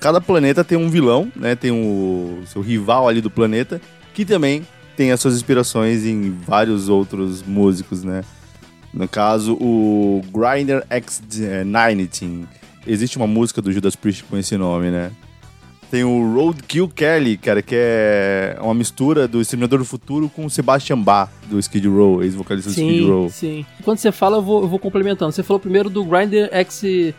cada 0.00 0.20
planeta 0.20 0.64
tem 0.64 0.76
um 0.76 0.90
vilão, 0.90 1.30
né? 1.34 1.54
Tem 1.54 1.70
o 1.70 2.42
seu 2.46 2.60
rival 2.60 3.08
ali 3.08 3.20
do 3.20 3.30
planeta, 3.30 3.80
que 4.12 4.24
também 4.24 4.66
tem 4.96 5.12
as 5.12 5.20
suas 5.20 5.36
inspirações 5.36 6.04
em 6.04 6.36
vários 6.44 6.88
outros 6.88 7.42
músicos, 7.42 8.02
né? 8.02 8.22
No 8.92 9.08
caso, 9.08 9.54
o 9.54 10.22
Grinder 10.32 10.84
X19. 10.90 12.46
Existe 12.86 13.16
uma 13.16 13.26
música 13.26 13.62
do 13.62 13.70
Judas 13.70 13.94
Priest 13.94 14.24
com 14.24 14.36
esse 14.36 14.56
nome, 14.56 14.90
né? 14.90 15.12
Tem 15.90 16.04
o 16.04 16.34
Roadkill 16.34 16.86
Kelly, 16.88 17.38
cara, 17.38 17.62
que 17.62 17.74
é 17.74 18.58
uma 18.60 18.74
mistura 18.74 19.26
do 19.26 19.40
Exterminador 19.40 19.78
do 19.78 19.86
Futuro 19.86 20.28
com 20.28 20.44
o 20.44 20.50
Sebastian 20.50 20.98
Bach, 20.98 21.30
do 21.46 21.58
Skid 21.58 21.88
Row, 21.88 22.22
ex-vocalista 22.22 22.68
do 22.68 22.72
Skid 22.74 22.98
Sim, 22.98 23.08
Row. 23.08 23.30
sim. 23.30 23.66
Quando 23.82 23.96
você 23.96 24.12
fala, 24.12 24.36
eu 24.36 24.42
vou, 24.42 24.62
eu 24.62 24.68
vou 24.68 24.78
complementando. 24.78 25.32
Você 25.32 25.42
falou 25.42 25.58
primeiro 25.58 25.88
do 25.88 26.04
Grinder 26.04 26.50
X19 26.52 27.14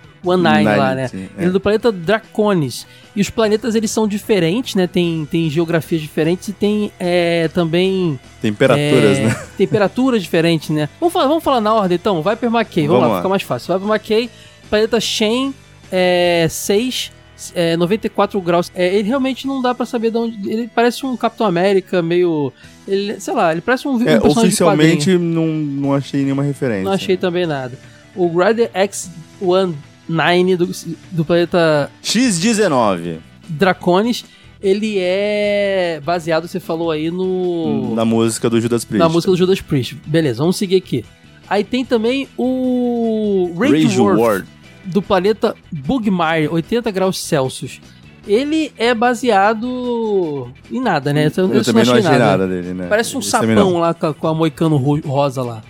lá, 0.63 0.93
né? 0.93 1.07
Sim, 1.07 1.29
Ele 1.35 1.47
é 1.47 1.49
do 1.49 1.59
planeta 1.59 1.91
Draconis. 1.91 2.85
E 3.15 3.21
os 3.21 3.29
planetas, 3.31 3.73
eles 3.73 3.89
são 3.89 4.07
diferentes, 4.07 4.75
né? 4.75 4.85
Tem, 4.85 5.27
tem 5.31 5.49
geografias 5.49 5.99
diferentes 5.99 6.49
e 6.49 6.53
tem 6.53 6.91
é, 6.99 7.47
também... 7.47 8.19
Temperaturas, 8.39 9.17
é, 9.17 9.25
né? 9.25 9.43
Temperaturas 9.57 10.21
diferentes, 10.21 10.69
né? 10.69 10.87
Vamos 10.99 11.11
falar, 11.11 11.27
vamos 11.27 11.43
falar 11.43 11.59
na 11.59 11.73
ordem, 11.73 11.95
então? 11.95 12.21
Vai 12.21 12.35
pro 12.35 12.47
McKay. 12.47 12.85
Vamos, 12.85 13.01
Vamos 13.01 13.01
lá, 13.01 13.07
lá. 13.07 13.21
fica 13.21 13.29
mais 13.29 13.41
fácil. 13.41 13.67
Vai 13.69 13.79
pro 13.79 13.89
McKay, 13.91 14.29
planeta 14.69 14.99
Shen 14.99 15.55
é, 15.91 16.45
6... 16.47 17.17
É, 17.55 17.75
94 17.77 18.39
graus. 18.41 18.71
É, 18.75 18.95
ele 18.95 19.07
realmente 19.07 19.47
não 19.47 19.61
dá 19.61 19.73
pra 19.73 19.85
saber 19.85 20.11
de 20.11 20.17
onde. 20.17 20.49
Ele 20.49 20.69
parece 20.73 21.05
um 21.05 21.15
Capitão 21.17 21.45
América, 21.47 22.01
meio. 22.01 22.51
Ele, 22.87 23.19
sei 23.19 23.33
lá, 23.33 23.51
ele 23.51 23.61
parece 23.61 23.87
um, 23.87 23.91
um 23.91 24.01
É, 24.01 24.19
quadrinho. 24.19 24.31
oficialmente 24.31 25.17
não, 25.17 25.47
não 25.47 25.93
achei 25.93 26.23
nenhuma 26.23 26.43
referência. 26.43 26.83
Não 26.83 26.91
achei 26.91 27.17
também 27.17 27.45
nada. 27.45 27.77
O 28.15 28.29
Grider 28.29 28.69
X-19 28.73 30.55
do, 30.57 30.69
do 31.11 31.25
planeta 31.25 31.89
X19. 32.03 33.17
Draconis, 33.47 34.25
ele 34.61 34.97
é 34.99 36.01
baseado, 36.03 36.47
você 36.47 36.59
falou 36.59 36.91
aí, 36.91 37.09
no. 37.09 37.95
Na 37.95 38.05
música 38.05 38.49
do 38.49 38.59
Judas 38.59 38.83
Priest. 38.85 38.99
na 38.99 39.09
música 39.09 39.31
do 39.31 39.37
Judas 39.37 39.61
Priest. 39.61 39.95
Beleza, 40.05 40.39
vamos 40.39 40.57
seguir 40.57 40.75
aqui. 40.75 41.05
Aí 41.49 41.63
tem 41.63 41.83
também 41.83 42.27
o 42.37 43.51
Rage, 43.57 43.83
Rage 43.85 43.99
War. 44.01 44.45
Do 44.85 45.01
planeta 45.01 45.55
Bugmire, 45.71 46.47
80 46.49 46.91
graus 46.91 47.19
Celsius. 47.19 47.79
Ele 48.27 48.71
é 48.77 48.93
baseado 48.93 50.51
em 50.71 50.79
nada, 50.79 51.11
né? 51.13 51.31
Eu, 51.35 51.53
Eu, 51.53 51.63
também 51.63 51.85
não 51.85 51.95
achei 51.95 52.17
nada, 52.17 52.47
dele, 52.47 52.73
né? 52.73 52.87
Parece 52.87 53.17
um 53.17 53.21
sapão 53.21 53.79
lá 53.79 53.93
com 53.93 54.27
a, 54.27 54.33
moicano 54.33 54.77
ro- 54.77 55.01
rosa 55.01 55.41
lá. 55.41 55.63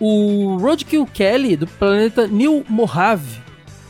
O 0.00 0.56
Roadkill 0.56 1.06
Kelly, 1.06 1.56
do 1.56 1.66
planeta 1.66 2.26
New 2.26 2.64
Mojave, 2.68 3.38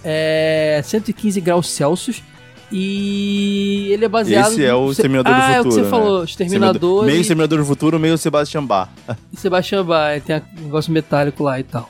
é 0.02 0.80
115 0.84 1.40
graus 1.40 1.70
Celsius. 1.70 2.22
E 2.70 3.88
ele 3.92 4.04
é 4.04 4.08
baseado... 4.08 4.50
Esse 4.52 4.64
é 4.64 4.74
o 4.74 4.90
Exterminador 4.90 5.32
ah, 5.32 5.38
do 5.38 5.42
Futuro. 5.44 5.54
é 5.54 5.60
o 5.60 5.64
que 5.64 5.70
você 5.70 5.82
né? 5.82 5.88
falou, 5.88 6.24
Exterminador 6.24 7.04
Meio 7.04 7.18
e, 7.18 7.20
Exterminador 7.20 7.58
do 7.58 7.64
Futuro, 7.64 8.00
meio 8.00 8.18
Sebastian 8.18 8.64
Bach. 8.64 8.88
e 9.32 9.36
Sebastian 9.38 9.84
Bach, 9.84 10.10
ele 10.12 10.20
tem 10.22 10.42
um 10.58 10.64
negócio 10.64 10.92
metálico 10.92 11.44
lá 11.44 11.60
e 11.60 11.62
tal. 11.62 11.88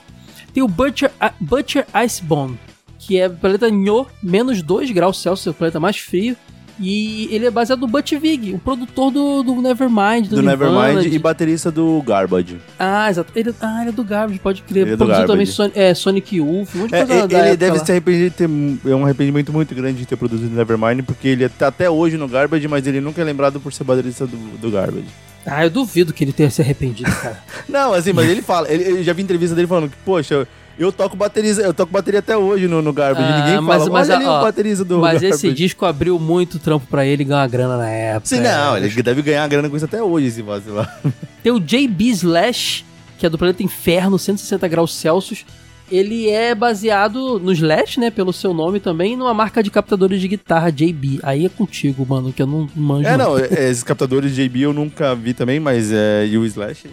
Tem 0.55 0.63
o 0.63 0.69
Butcher, 0.69 1.11
Butcher 1.41 1.85
Icebone, 1.93 2.57
que 2.97 3.19
é 3.19 3.27
planeta 3.27 3.69
Nho, 3.69 4.07
menos 4.23 4.61
2 4.61 4.89
graus 4.91 5.21
Celsius, 5.21 5.53
o 5.53 5.57
planeta 5.57 5.81
mais 5.81 5.97
frio. 5.97 6.37
E 6.79 7.29
ele 7.31 7.45
é 7.45 7.51
baseado 7.51 7.79
no 7.79 7.87
Butch 7.87 8.11
Vig, 8.13 8.53
o 8.53 8.59
produtor 8.59 9.09
do, 9.09 9.43
do 9.43 9.61
Nevermind, 9.61 10.27
do, 10.27 10.35
Do 10.37 10.43
Nevermind 10.43 11.03
de- 11.03 11.15
e 11.15 11.19
baterista 11.19 11.71
do 11.71 12.01
Garbage. 12.05 12.57
Ah, 12.77 13.09
exato. 13.09 13.31
Ele, 13.35 13.53
ah, 13.61 13.79
ele 13.81 13.89
é 13.89 13.93
do 13.93 14.03
Garbage, 14.03 14.39
pode 14.39 14.61
crer. 14.61 14.81
Ele 14.83 14.93
é 14.93 14.97
Produziu 14.97 15.25
também. 15.25 15.45
Sonic, 15.45 15.79
é, 15.79 15.93
Sonic 15.93 16.35
Youth, 16.35 16.67
um 16.75 16.79
monte 16.79 16.89
de 16.89 16.95
É, 16.95 17.05
coisa 17.05 17.13
ele 17.23 17.27
da 17.27 17.37
época 17.39 17.57
deve 17.57 17.77
lá. 17.77 17.85
se 17.85 17.91
arrepender 17.91 18.29
de 18.29 18.35
ter. 18.35 18.49
É 18.91 18.95
um 18.95 19.05
arrependimento 19.05 19.53
muito 19.53 19.73
grande 19.73 19.99
de 19.99 20.05
ter 20.05 20.17
produzido 20.17 20.53
Nevermind, 20.53 21.01
porque 21.05 21.29
ele 21.29 21.47
tá 21.47 21.67
até 21.67 21.89
hoje 21.89 22.17
no 22.17 22.27
Garbage, 22.27 22.67
mas 22.67 22.85
ele 22.85 22.99
nunca 22.99 23.21
é 23.21 23.23
lembrado 23.23 23.59
por 23.59 23.71
ser 23.71 23.85
baterista 23.85 24.27
do, 24.27 24.35
do 24.57 24.69
Garbage. 24.69 25.07
Ah, 25.45 25.63
eu 25.63 25.69
duvido 25.69 26.11
que 26.11 26.23
ele 26.23 26.33
tenha 26.33 26.49
se 26.49 26.61
arrependido, 26.61 27.09
cara. 27.09 27.39
Não, 27.69 27.93
assim, 27.93 28.11
mas 28.11 28.27
ele 28.29 28.41
fala, 28.41 28.69
ele, 28.69 28.99
eu 28.99 29.03
já 29.03 29.13
vi 29.13 29.21
entrevista 29.21 29.55
dele 29.55 29.67
falando 29.67 29.89
que, 29.91 29.95
poxa, 30.03 30.47
eu 30.77 30.91
toco 30.91 31.15
bateria, 31.15 31.51
eu 31.51 31.73
toco 31.73 31.91
bateria 31.91 32.19
até 32.19 32.35
hoje 32.35 32.67
no, 32.67 32.81
no 32.81 32.91
Garbage. 32.91 33.27
Ah, 33.27 33.39
ninguém 33.45 33.61
mas- 33.61 33.77
fala, 33.83 33.91
mas, 33.91 34.09
olha 34.09 34.17
ali 34.17 34.25
ó, 34.25 34.81
o 34.81 34.85
do 34.85 34.99
Mas 34.99 35.21
Garbage. 35.21 35.25
esse 35.27 35.53
disco 35.53 35.85
abriu 35.85 36.19
muito 36.19 36.59
trampo 36.59 36.85
pra 36.87 37.05
ele 37.05 37.23
uma 37.23 37.47
grana 37.47 37.77
na 37.77 37.89
época. 37.89 38.27
Sim, 38.27 38.41
não, 38.41 38.77
ele 38.77 38.89
deve 39.01 39.21
ganhar 39.21 39.47
grana 39.47 39.69
com 39.69 39.75
isso 39.75 39.85
até 39.85 40.01
hoje, 40.03 40.31
se 40.31 40.41
vacilar. 40.41 40.99
Tem 41.41 41.51
o 41.51 41.59
JB 41.59 42.09
Slash, 42.09 42.83
que 43.17 43.25
é 43.25 43.29
do 43.29 43.37
planeta 43.37 43.63
Inferno, 43.63 44.19
160 44.19 44.67
graus 44.67 44.93
Celsius. 44.93 45.45
Ele 45.91 46.29
é 46.29 46.55
baseado 46.55 47.39
no 47.39 47.51
Slash, 47.51 47.99
né, 47.99 48.09
pelo 48.09 48.33
seu 48.33 48.53
nome 48.53 48.79
também, 48.79 49.15
numa 49.15 49.33
marca 49.35 49.61
de 49.61 49.69
captadores 49.69 50.19
de 50.19 50.27
guitarra 50.27 50.71
JB. 50.71 51.19
Aí 51.21 51.45
é 51.45 51.49
contigo, 51.49 52.05
mano, 52.09 52.33
que 52.33 52.41
eu 52.41 52.47
não 52.47 52.67
manjo. 52.75 53.07
É, 53.07 53.15
não, 53.15 53.37
é, 53.37 53.45
esses 53.69 53.83
captadores 53.83 54.33
de 54.35 54.47
JB 54.49 54.61
eu 54.61 54.73
nunca 54.73 55.13
vi 55.13 55.33
também, 55.33 55.59
mas 55.59 55.91
é, 55.91 56.25
e 56.25 56.37
o 56.37 56.45
Slash. 56.45 56.87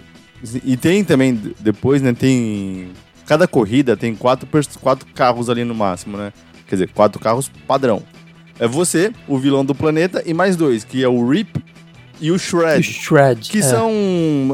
E 0.64 0.77
tem 0.77 1.03
também, 1.05 1.40
depois, 1.61 2.03
né, 2.03 2.12
tem. 2.12 2.90
Cada 3.33 3.49
corrida 3.49 3.97
tem 3.97 4.14
quatro, 4.14 4.47
quatro 4.79 5.07
carros 5.14 5.49
ali 5.49 5.64
no 5.64 5.75
máximo, 5.75 6.18
né? 6.18 6.35
Quer 6.68 6.75
dizer, 6.75 6.90
quatro 6.92 7.18
carros 7.18 7.51
padrão. 7.66 8.03
É 8.61 8.68
você, 8.68 9.11
o 9.27 9.38
vilão 9.38 9.64
do 9.64 9.75
planeta, 9.75 10.23
e 10.27 10.35
mais 10.35 10.55
dois, 10.55 10.85
que 10.85 11.03
é 11.03 11.09
o 11.09 11.27
Rip 11.27 11.64
e 12.21 12.31
o 12.31 12.35
O 12.35 12.38
Shred. 12.38 12.83
Shred. 12.83 13.51
Que 13.51 13.61
é. 13.61 13.62
são 13.62 13.90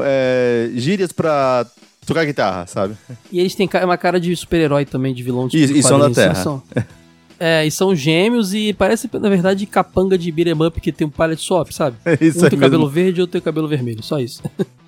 é, 0.01 0.69
gírias 0.75 1.11
pra 1.11 1.65
tocar 2.05 2.23
guitarra, 2.23 2.65
sabe? 2.67 2.95
E 3.29 3.41
eles 3.41 3.53
têm 3.53 3.69
uma 3.83 3.97
cara 3.97 4.17
de 4.17 4.33
super-herói 4.33 4.85
também, 4.85 5.13
de 5.13 5.23
vilão 5.23 5.49
de 5.49 5.57
E- 5.57 5.79
e 5.79 5.83
são 5.83 5.99
da 5.99 6.05
quadrinhos, 6.05 6.15
Terra. 6.15 6.35
são- 6.35 6.63
É, 7.37 7.65
e 7.65 7.71
são 7.71 7.93
gêmeos 7.93 8.53
e 8.53 8.71
parece, 8.73 9.09
na 9.13 9.27
verdade, 9.29 9.65
capanga 9.65 10.17
de 10.17 10.31
beat'em 10.31 10.53
up 10.65 10.79
que 10.79 10.93
tem 10.93 11.05
um 11.05 11.09
palette 11.09 11.41
swap, 11.41 11.69
sabe? 11.73 11.97
É 12.05 12.13
isso 12.23 12.39
um 12.39 12.43
aí 12.45 12.49
tem 12.49 12.57
mesmo. 12.57 12.71
cabelo 12.71 12.89
verde 12.89 13.19
e 13.19 13.21
outro 13.23 13.33
tem 13.33 13.41
cabelo 13.41 13.67
vermelho, 13.67 14.01
só 14.01 14.19
isso. 14.21 14.41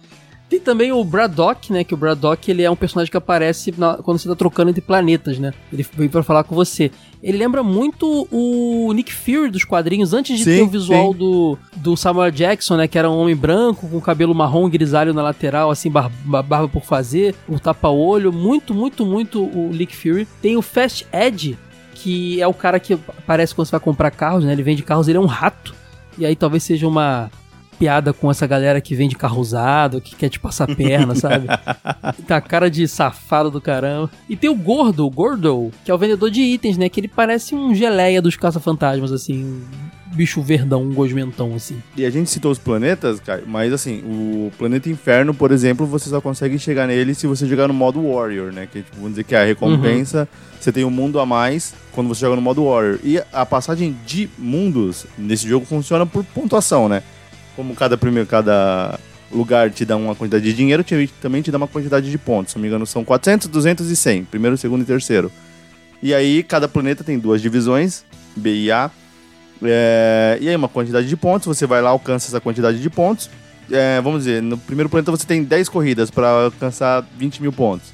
tem 0.51 0.59
também 0.59 0.91
o 0.91 1.01
Braddock, 1.03 1.71
né? 1.71 1.83
Que 1.83 1.93
o 1.93 1.97
Braddock 1.97 2.51
ele 2.51 2.61
é 2.61 2.69
um 2.69 2.75
personagem 2.75 3.09
que 3.09 3.15
aparece 3.17 3.73
na- 3.77 3.95
quando 3.95 4.19
você 4.19 4.27
tá 4.27 4.35
trocando 4.35 4.69
entre 4.69 4.81
planetas, 4.81 5.39
né? 5.39 5.53
Ele 5.71 5.83
vem 5.95 6.09
pra 6.09 6.21
falar 6.21 6.43
com 6.43 6.53
você. 6.53 6.91
Ele 7.23 7.37
lembra 7.37 7.63
muito 7.63 8.27
o 8.29 8.91
Nick 8.93 9.13
Fury 9.13 9.49
dos 9.49 9.63
quadrinhos, 9.63 10.13
antes 10.13 10.37
de 10.37 10.43
Sim, 10.43 10.55
ter 10.57 10.61
o 10.63 10.67
visual 10.67 11.13
sim. 11.13 11.17
do, 11.19 11.57
do 11.77 11.95
Samuel 11.95 12.31
Jackson, 12.31 12.75
né? 12.75 12.87
Que 12.87 12.97
era 12.99 13.09
um 13.09 13.17
homem 13.17 13.35
branco, 13.35 13.87
com 13.87 14.01
cabelo 14.01 14.35
marrom 14.35 14.67
grisalho 14.69 15.13
na 15.13 15.21
lateral, 15.23 15.71
assim, 15.71 15.89
bar- 15.89 16.11
ba- 16.25 16.43
barba 16.43 16.67
por 16.67 16.83
fazer, 16.83 17.33
o 17.47 17.57
tapa-olho. 17.59 18.33
Muito, 18.33 18.73
muito, 18.73 19.05
muito 19.05 19.41
o 19.43 19.69
Nick 19.71 19.95
Fury. 19.95 20.27
Tem 20.41 20.57
o 20.57 20.61
Fast 20.61 21.07
Ed, 21.13 21.57
que 21.93 22.41
é 22.41 22.47
o 22.47 22.53
cara 22.53 22.79
que 22.79 22.93
aparece 22.93 23.55
quando 23.55 23.67
você 23.67 23.71
vai 23.71 23.79
comprar 23.79 24.11
carros, 24.11 24.43
né? 24.43 24.51
Ele 24.51 24.63
vende 24.63 24.83
carros, 24.83 25.07
ele 25.07 25.17
é 25.17 25.21
um 25.21 25.25
rato. 25.27 25.73
E 26.17 26.25
aí 26.25 26.35
talvez 26.35 26.63
seja 26.63 26.87
uma 26.87 27.31
piada 27.81 28.13
com 28.13 28.29
essa 28.29 28.45
galera 28.45 28.79
que 28.79 28.93
vende 28.93 29.15
carro 29.15 29.41
usado, 29.41 29.99
que 29.99 30.15
quer 30.15 30.29
te 30.29 30.39
passar 30.39 30.67
perna, 30.75 31.15
sabe? 31.15 31.47
Tá 32.27 32.39
cara 32.39 32.69
de 32.69 32.87
safado 32.87 33.49
do 33.49 33.59
caramba. 33.59 34.09
E 34.29 34.35
tem 34.35 34.49
o 34.49 34.55
Gordo, 34.55 35.05
o 35.05 35.09
Gordo, 35.09 35.71
que 35.83 35.89
é 35.89 35.93
o 35.93 35.97
vendedor 35.97 36.29
de 36.29 36.41
itens, 36.41 36.77
né? 36.77 36.87
Que 36.87 36.99
ele 36.99 37.07
parece 37.07 37.55
um 37.55 37.73
geleia 37.73 38.21
dos 38.21 38.35
caça-fantasmas, 38.35 39.11
assim. 39.11 39.61
bicho 40.13 40.41
verdão, 40.41 40.83
um 40.83 40.93
gosmentão, 40.93 41.55
assim. 41.55 41.81
E 41.97 42.05
a 42.05 42.09
gente 42.09 42.29
citou 42.29 42.51
os 42.51 42.59
planetas, 42.59 43.19
cara, 43.19 43.43
mas 43.47 43.73
assim, 43.73 44.01
o 44.05 44.51
planeta 44.57 44.89
Inferno, 44.89 45.33
por 45.33 45.51
exemplo, 45.51 45.85
você 45.85 46.09
só 46.09 46.21
consegue 46.21 46.59
chegar 46.59 46.87
nele 46.87 47.15
se 47.15 47.25
você 47.27 47.47
jogar 47.47 47.67
no 47.67 47.73
modo 47.73 48.01
Warrior, 48.07 48.51
né? 48.51 48.67
Que 48.71 48.83
tipo, 48.83 48.97
vamos 48.97 49.11
dizer 49.11 49.23
que 49.23 49.33
é 49.33 49.41
a 49.41 49.45
recompensa, 49.45 50.27
você 50.59 50.71
tem 50.71 50.85
um 50.85 50.91
mundo 50.91 51.19
a 51.19 51.25
mais 51.25 51.73
quando 51.91 52.07
você 52.07 52.21
joga 52.21 52.35
no 52.35 52.41
modo 52.41 52.65
Warrior. 52.65 52.99
E 53.03 53.21
a 53.33 53.45
passagem 53.45 53.97
de 54.05 54.29
mundos 54.37 55.05
nesse 55.17 55.47
jogo 55.47 55.65
funciona 55.65 56.05
por 56.05 56.23
pontuação, 56.23 56.87
né? 56.87 57.01
Como 57.55 57.75
cada 57.75 57.97
primeiro, 57.97 58.27
cada 58.27 58.99
lugar 59.31 59.69
te 59.71 59.85
dá 59.85 59.95
uma 59.95 60.15
quantidade 60.15 60.43
de 60.43 60.53
dinheiro, 60.53 60.83
te- 60.83 61.09
também 61.21 61.41
te 61.41 61.51
dá 61.51 61.57
uma 61.57 61.67
quantidade 61.67 62.09
de 62.09 62.17
pontos. 62.17 62.51
Se 62.53 62.57
não 62.57 62.61
me 62.61 62.67
engano, 62.67 62.85
são 62.85 63.03
400, 63.03 63.47
200 63.47 63.89
e 63.89 63.95
100. 63.95 64.25
Primeiro, 64.25 64.57
segundo 64.57 64.81
e 64.81 64.85
terceiro. 64.85 65.31
E 66.01 66.13
aí, 66.13 66.43
cada 66.43 66.67
planeta 66.67 67.03
tem 67.03 67.19
duas 67.19 67.41
divisões, 67.41 68.03
B 68.35 68.53
e 68.63 68.71
A. 68.71 68.89
É, 69.63 70.37
e 70.41 70.49
aí, 70.49 70.55
uma 70.55 70.67
quantidade 70.67 71.07
de 71.07 71.15
pontos, 71.15 71.45
você 71.45 71.65
vai 71.67 71.81
lá, 71.81 71.89
alcança 71.91 72.27
essa 72.27 72.39
quantidade 72.41 72.81
de 72.81 72.89
pontos. 72.89 73.29
É, 73.69 74.01
vamos 74.01 74.23
dizer, 74.25 74.41
no 74.41 74.57
primeiro 74.57 74.89
planeta 74.89 75.11
você 75.11 75.25
tem 75.25 75.43
10 75.43 75.69
corridas 75.69 76.09
para 76.11 76.27
alcançar 76.45 77.05
20 77.17 77.41
mil 77.41 77.53
pontos. 77.53 77.89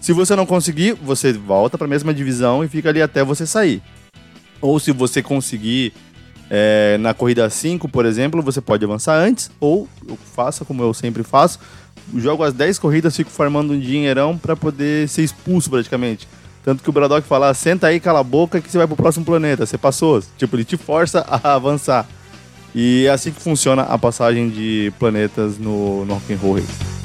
Se 0.00 0.12
você 0.12 0.34
não 0.34 0.44
conseguir, 0.44 0.92
você 0.94 1.32
volta 1.32 1.78
para 1.78 1.86
a 1.86 1.90
mesma 1.90 2.12
divisão 2.12 2.64
e 2.64 2.68
fica 2.68 2.88
ali 2.88 3.00
até 3.00 3.22
você 3.22 3.46
sair. 3.46 3.80
Ou 4.60 4.80
se 4.80 4.90
você 4.92 5.22
conseguir 5.22 5.92
é, 6.50 6.96
na 6.98 7.14
corrida 7.14 7.48
5, 7.48 7.88
por 7.88 8.04
exemplo, 8.04 8.42
você 8.42 8.60
pode 8.60 8.84
avançar 8.84 9.16
antes, 9.16 9.50
ou 9.58 9.88
faça 10.34 10.64
como 10.64 10.82
eu 10.82 10.92
sempre 10.92 11.22
faço, 11.22 11.58
jogo 12.14 12.42
as 12.42 12.52
10 12.52 12.78
corridas, 12.78 13.16
fico 13.16 13.30
farmando 13.30 13.72
um 13.72 13.80
dinheirão 13.80 14.36
para 14.36 14.54
poder 14.54 15.08
ser 15.08 15.22
expulso 15.22 15.70
praticamente. 15.70 16.28
Tanto 16.64 16.82
que 16.82 16.88
o 16.88 16.92
Braddock 16.92 17.26
fala, 17.26 17.50
"Ah, 17.50 17.54
senta 17.54 17.88
aí, 17.88 18.00
cala 18.00 18.20
a 18.20 18.24
boca 18.24 18.60
que 18.60 18.70
você 18.70 18.78
vai 18.78 18.86
pro 18.86 18.96
próximo 18.96 19.24
planeta, 19.24 19.66
você 19.66 19.76
passou. 19.76 20.22
Tipo, 20.38 20.56
ele 20.56 20.64
te 20.64 20.76
força 20.76 21.24
a 21.28 21.52
avançar. 21.54 22.06
E 22.74 23.04
é 23.06 23.10
assim 23.10 23.30
que 23.30 23.40
funciona 23.40 23.82
a 23.82 23.96
passagem 23.96 24.48
de 24.48 24.92
planetas 24.98 25.58
no, 25.58 26.04
no 26.04 26.14
Rock'n'Roll 26.14 26.54
Race. 26.54 27.03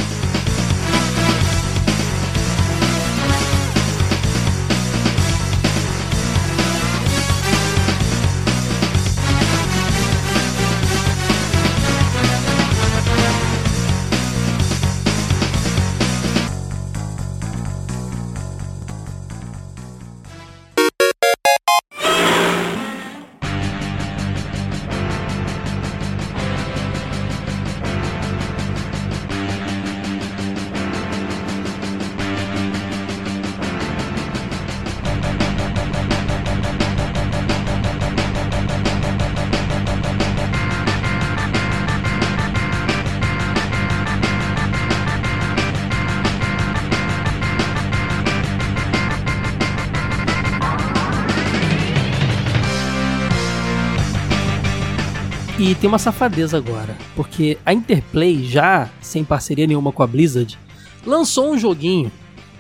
E 55.59 55.75
tem 55.75 55.89
uma 55.89 55.99
safadeza 55.99 56.55
agora, 56.55 56.97
porque 57.17 57.57
a 57.65 57.73
Interplay, 57.73 58.45
já 58.45 58.89
sem 59.01 59.25
parceria 59.25 59.67
nenhuma 59.67 59.91
com 59.91 60.01
a 60.01 60.07
Blizzard, 60.07 60.57
lançou 61.05 61.51
um 61.51 61.57
joguinho 61.57 62.09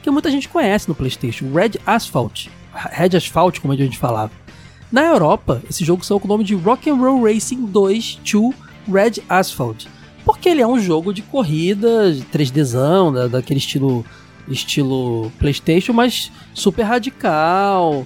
que 0.03 0.11
muita 0.11 0.29
gente 0.29 0.49
conhece 0.49 0.89
no 0.89 0.93
PlayStation, 0.93 1.49
Red 1.53 1.79
Asphalt. 1.85 2.47
Red 2.73 3.15
Asphalt, 3.15 3.61
como 3.61 3.71
a 3.71 3.77
gente 3.77 3.97
falava. 3.97 4.33
Na 4.91 5.05
Europa, 5.05 5.63
esse 5.69 5.85
jogo 5.85 6.03
saiu 6.03 6.19
com 6.19 6.27
o 6.27 6.27
nome 6.27 6.43
de 6.43 6.55
Rock'n'Roll 6.55 7.23
Racing 7.23 7.67
2 7.67 8.19
2 8.21 8.53
Red 8.85 9.23
Asphalt. 9.29 9.85
Porque 10.25 10.49
ele 10.49 10.61
é 10.61 10.67
um 10.67 10.77
jogo 10.77 11.13
de 11.13 11.21
corrida, 11.21 12.11
de 12.11 12.23
3Dzão, 12.23 13.13
da, 13.13 13.27
daquele 13.27 13.59
estilo, 13.59 14.05
estilo 14.45 15.31
PlayStation, 15.39 15.93
mas 15.93 16.33
super 16.53 16.83
radical, 16.83 18.05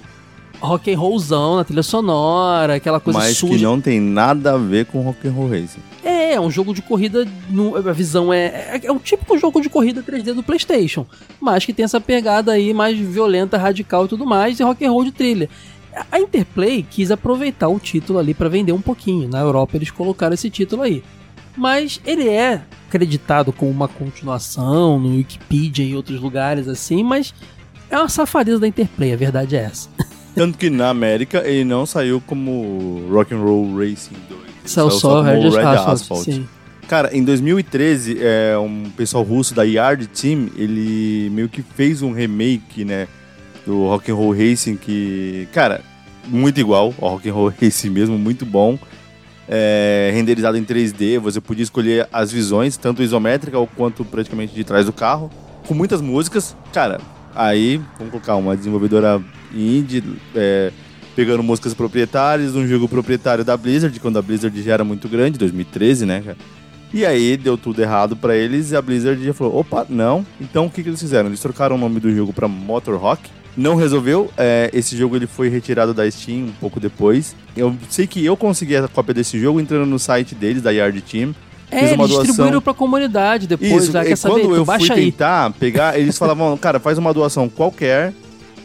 rock 0.64 0.92
and 0.92 0.98
rollzão 0.98 1.56
na 1.56 1.64
trilha 1.64 1.82
sonora, 1.82 2.74
aquela 2.76 2.98
coisa 3.00 3.18
Mas 3.18 3.36
suja. 3.36 3.54
que 3.56 3.62
não 3.62 3.80
tem 3.80 4.00
nada 4.00 4.54
a 4.54 4.58
ver 4.58 4.86
com 4.86 5.00
Rock'n'Roll 5.02 5.48
Racing. 5.50 5.80
É, 6.04 6.34
é 6.34 6.40
um 6.40 6.50
jogo 6.50 6.74
de 6.74 6.82
corrida. 6.82 7.26
no- 7.50 7.76
a 7.76 7.92
visão 7.92 8.32
é, 8.32 8.46
é. 8.46 8.80
É 8.84 8.92
um 8.92 8.98
típico 8.98 9.38
jogo 9.38 9.60
de 9.60 9.68
corrida 9.68 10.02
3D 10.02 10.32
do 10.34 10.42
PlayStation. 10.42 11.06
Mas 11.40 11.64
que 11.64 11.72
tem 11.72 11.84
essa 11.84 12.00
pegada 12.00 12.52
aí 12.52 12.74
mais 12.74 12.98
violenta, 12.98 13.56
radical 13.56 14.04
e 14.04 14.08
tudo 14.08 14.26
mais, 14.26 14.58
e 14.58 14.62
rock 14.62 14.84
and 14.84 14.90
roll 14.90 15.04
de 15.04 15.12
trilha. 15.12 15.48
A- 16.10 16.18
Interplay 16.18 16.84
quis 16.90 17.10
aproveitar 17.10 17.68
o 17.68 17.78
título 17.78 18.18
ali 18.18 18.34
pra 18.34 18.48
vender 18.48 18.72
um 18.72 18.80
pouquinho. 18.80 19.28
Na 19.28 19.40
Europa 19.40 19.76
eles 19.76 19.90
colocaram 19.90 20.34
esse 20.34 20.50
título 20.50 20.82
aí. 20.82 21.02
Mas 21.56 22.00
ele 22.04 22.28
é 22.28 22.62
acreditado 22.88 23.52
como 23.52 23.70
uma 23.70 23.86
continuação 23.88 24.98
no 24.98 25.10
Wikipedia 25.16 25.84
e 25.84 25.94
outros 25.94 26.20
lugares 26.20 26.66
assim, 26.66 27.02
mas 27.04 27.32
é 27.88 27.96
uma 27.96 28.08
safadeza 28.08 28.58
da 28.58 28.66
Interplay, 28.66 29.12
a 29.12 29.16
verdade 29.16 29.54
é 29.56 29.60
essa. 29.64 29.88
Tanto 30.34 30.58
que 30.58 30.68
na 30.68 30.88
América 30.88 31.42
ele 31.46 31.64
não 31.64 31.86
saiu 31.86 32.20
como 32.20 33.06
Rock'n'Roll 33.10 33.76
Racing 33.76 34.16
2. 34.28 34.40
Ele 34.40 34.52
Saiu 34.64 34.90
só 34.90 35.22
como 35.22 35.30
Red 35.30 35.50
Red 35.50 35.60
Asphalt. 35.60 35.88
Asphalt. 35.88 36.24
Sim. 36.24 36.48
Cara, 36.88 37.16
em 37.16 37.24
2013, 37.24 38.18
é, 38.20 38.58
um 38.58 38.90
pessoal 38.96 39.22
russo 39.22 39.54
da 39.54 39.62
Yard 39.62 40.06
Team, 40.08 40.50
ele 40.56 41.30
meio 41.30 41.48
que 41.48 41.62
fez 41.62 42.02
um 42.02 42.12
remake, 42.12 42.84
né, 42.84 43.08
do 43.64 43.86
Rock'n'Roll 43.88 44.32
Racing 44.32 44.76
que, 44.76 45.48
cara, 45.52 45.80
muito 46.26 46.60
igual 46.60 46.92
ao 47.00 47.12
Rock'n'Roll 47.12 47.52
Racing 47.60 47.90
mesmo, 47.90 48.18
muito 48.18 48.44
bom. 48.44 48.78
É, 49.48 50.10
renderizado 50.14 50.56
em 50.56 50.64
3D, 50.64 51.18
você 51.18 51.40
podia 51.40 51.62
escolher 51.62 52.08
as 52.12 52.32
visões, 52.32 52.76
tanto 52.76 53.02
isométrica 53.02 53.58
quanto 53.76 54.04
praticamente 54.04 54.54
de 54.54 54.64
trás 54.64 54.86
do 54.86 54.92
carro, 54.92 55.30
com 55.66 55.74
muitas 55.74 56.00
músicas. 56.00 56.56
Cara, 56.72 57.00
aí, 57.34 57.80
vamos 57.98 58.10
colocar 58.10 58.36
uma 58.36 58.56
desenvolvedora 58.56 59.22
indie, 59.52 60.02
é, 60.34 60.72
pegando 61.14 61.42
músicas 61.42 61.74
proprietárias, 61.74 62.54
um 62.54 62.66
jogo 62.66 62.88
proprietário 62.88 63.44
da 63.44 63.56
Blizzard, 63.56 63.98
quando 64.00 64.18
a 64.18 64.22
Blizzard 64.22 64.62
já 64.62 64.74
era 64.74 64.84
muito 64.84 65.08
grande, 65.08 65.38
2013, 65.38 66.06
né, 66.06 66.22
cara? 66.24 66.36
E 66.92 67.04
aí 67.04 67.36
deu 67.36 67.58
tudo 67.58 67.82
errado 67.82 68.14
pra 68.14 68.36
eles 68.36 68.70
e 68.70 68.76
a 68.76 68.80
Blizzard 68.80 69.22
já 69.22 69.34
falou: 69.34 69.58
opa, 69.58 69.84
não. 69.88 70.24
Então 70.40 70.66
o 70.66 70.70
que, 70.70 70.80
que 70.80 70.88
eles 70.88 71.00
fizeram? 71.00 71.28
Eles 71.28 71.40
trocaram 71.40 71.74
o 71.74 71.78
nome 71.78 71.98
do 71.98 72.14
jogo 72.14 72.32
pra 72.32 72.46
Motor 72.46 72.96
Rock. 72.96 73.28
Não 73.56 73.74
resolveu. 73.74 74.30
é, 74.36 74.70
esse 74.72 74.96
jogo 74.96 75.16
ele 75.16 75.26
foi 75.26 75.48
retirado 75.48 75.92
da 75.92 76.08
Steam 76.08 76.46
um 76.46 76.52
pouco 76.60 76.78
depois. 76.78 77.34
Eu 77.56 77.76
sei 77.90 78.06
que 78.06 78.24
eu 78.24 78.36
consegui 78.36 78.76
a 78.76 78.86
cópia 78.86 79.14
desse 79.14 79.40
jogo 79.40 79.60
entrando 79.60 79.86
no 79.86 79.98
site 79.98 80.36
deles, 80.36 80.62
da 80.62 80.70
Yard 80.70 81.00
Team. 81.02 81.34
É, 81.70 81.80
Fiz 81.80 81.92
uma 81.92 82.04
eles 82.04 82.16
distribuíram 82.16 82.50
doação. 82.52 82.60
pra 82.60 82.74
comunidade 82.74 83.46
depois. 83.46 83.70
Isso, 83.84 83.96
e 83.96 84.04
quer 84.04 84.16
saber? 84.16 84.34
quando 84.42 84.48
Tu 84.48 84.54
eu 84.54 84.64
fui 84.64 84.92
aí. 84.92 85.10
tentar 85.12 85.50
pegar, 85.52 85.98
eles 85.98 86.16
falavam, 86.16 86.56
cara, 86.58 86.78
faz 86.78 86.98
uma 86.98 87.12
doação 87.12 87.48
qualquer 87.48 88.12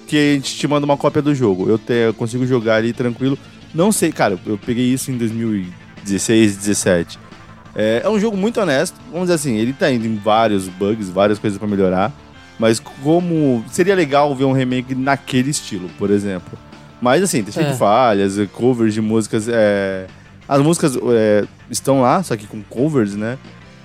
que 0.08 0.16
a 0.18 0.34
gente 0.36 0.56
te 0.56 0.68
manda 0.68 0.86
uma 0.86 0.97
cópia 0.97 1.22
do 1.22 1.34
jogo. 1.34 1.70
Eu, 1.70 1.78
te- 1.78 1.93
eu 1.93 2.14
consigo 2.14 2.45
jogar 2.45 2.76
ali 2.76 2.93
tranquilo. 2.93 3.38
Não 3.74 3.91
sei, 3.91 4.12
cara, 4.12 4.38
eu 4.45 4.58
peguei 4.58 4.86
isso 4.86 5.12
em 5.12 5.18
2016, 5.18 6.58
17. 6.58 7.20
É, 7.76 8.02
é 8.04 8.10
um 8.10 8.20
jogo 8.20 8.36
muito 8.36 8.60
honesto. 8.60 8.95
Vamos 9.12 9.28
dizer 9.28 9.36
assim, 9.36 9.56
ele 9.58 9.74
tá 9.74 9.91
indo 9.91 10.06
em 10.08 10.16
vários 10.16 10.68
bugs, 10.68 11.10
várias 11.10 11.38
coisas 11.39 11.58
pra 11.60 11.68
melhorar. 11.68 12.12
Mas 12.58 12.80
como. 12.80 13.64
Seria 13.72 13.95
legal 13.95 14.36
ver 14.36 14.43
um 14.45 14.52
remake 14.52 14.93
naquele 14.95 15.50
estilo, 15.52 15.89
por 15.97 16.10
exemplo. 16.10 16.58
Mas 17.02 17.24
assim, 17.24 17.41
tem 17.43 17.54
cheio 17.54 17.68
É. 17.68 17.72
de 17.72 17.78
falhas, 17.78 18.36
covers 18.52 18.93
de 18.93 19.02
músicas. 19.02 19.47
é, 19.47 20.08
As 20.50 20.60
músicas 20.64 20.97
é, 21.14 21.45
estão 21.70 22.02
lá, 22.02 22.24
só 22.24 22.36
que 22.36 22.47
com 22.47 22.62
covers, 22.64 23.16
né? 23.16 23.38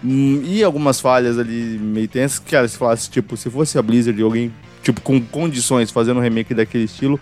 Hum, 0.03 0.43
E 0.45 0.65
algumas 0.65 0.99
falhas 1.01 1.39
ali 1.39 1.79
meio 1.81 2.09
tensas. 2.09 2.39
Cara, 2.39 2.67
se 2.67 2.77
falasse, 2.79 3.11
tipo, 3.11 3.37
se 3.37 3.51
fosse 3.51 3.79
a 3.79 3.83
Blizzard 3.83 4.19
e 4.19 4.23
alguém, 4.25 4.51
tipo, 4.83 5.01
com 5.03 5.21
condições 5.21 5.91
fazendo 5.91 6.19
um 6.19 6.23
remake 6.23 6.55
daquele 6.55 6.85
estilo, 6.85 7.21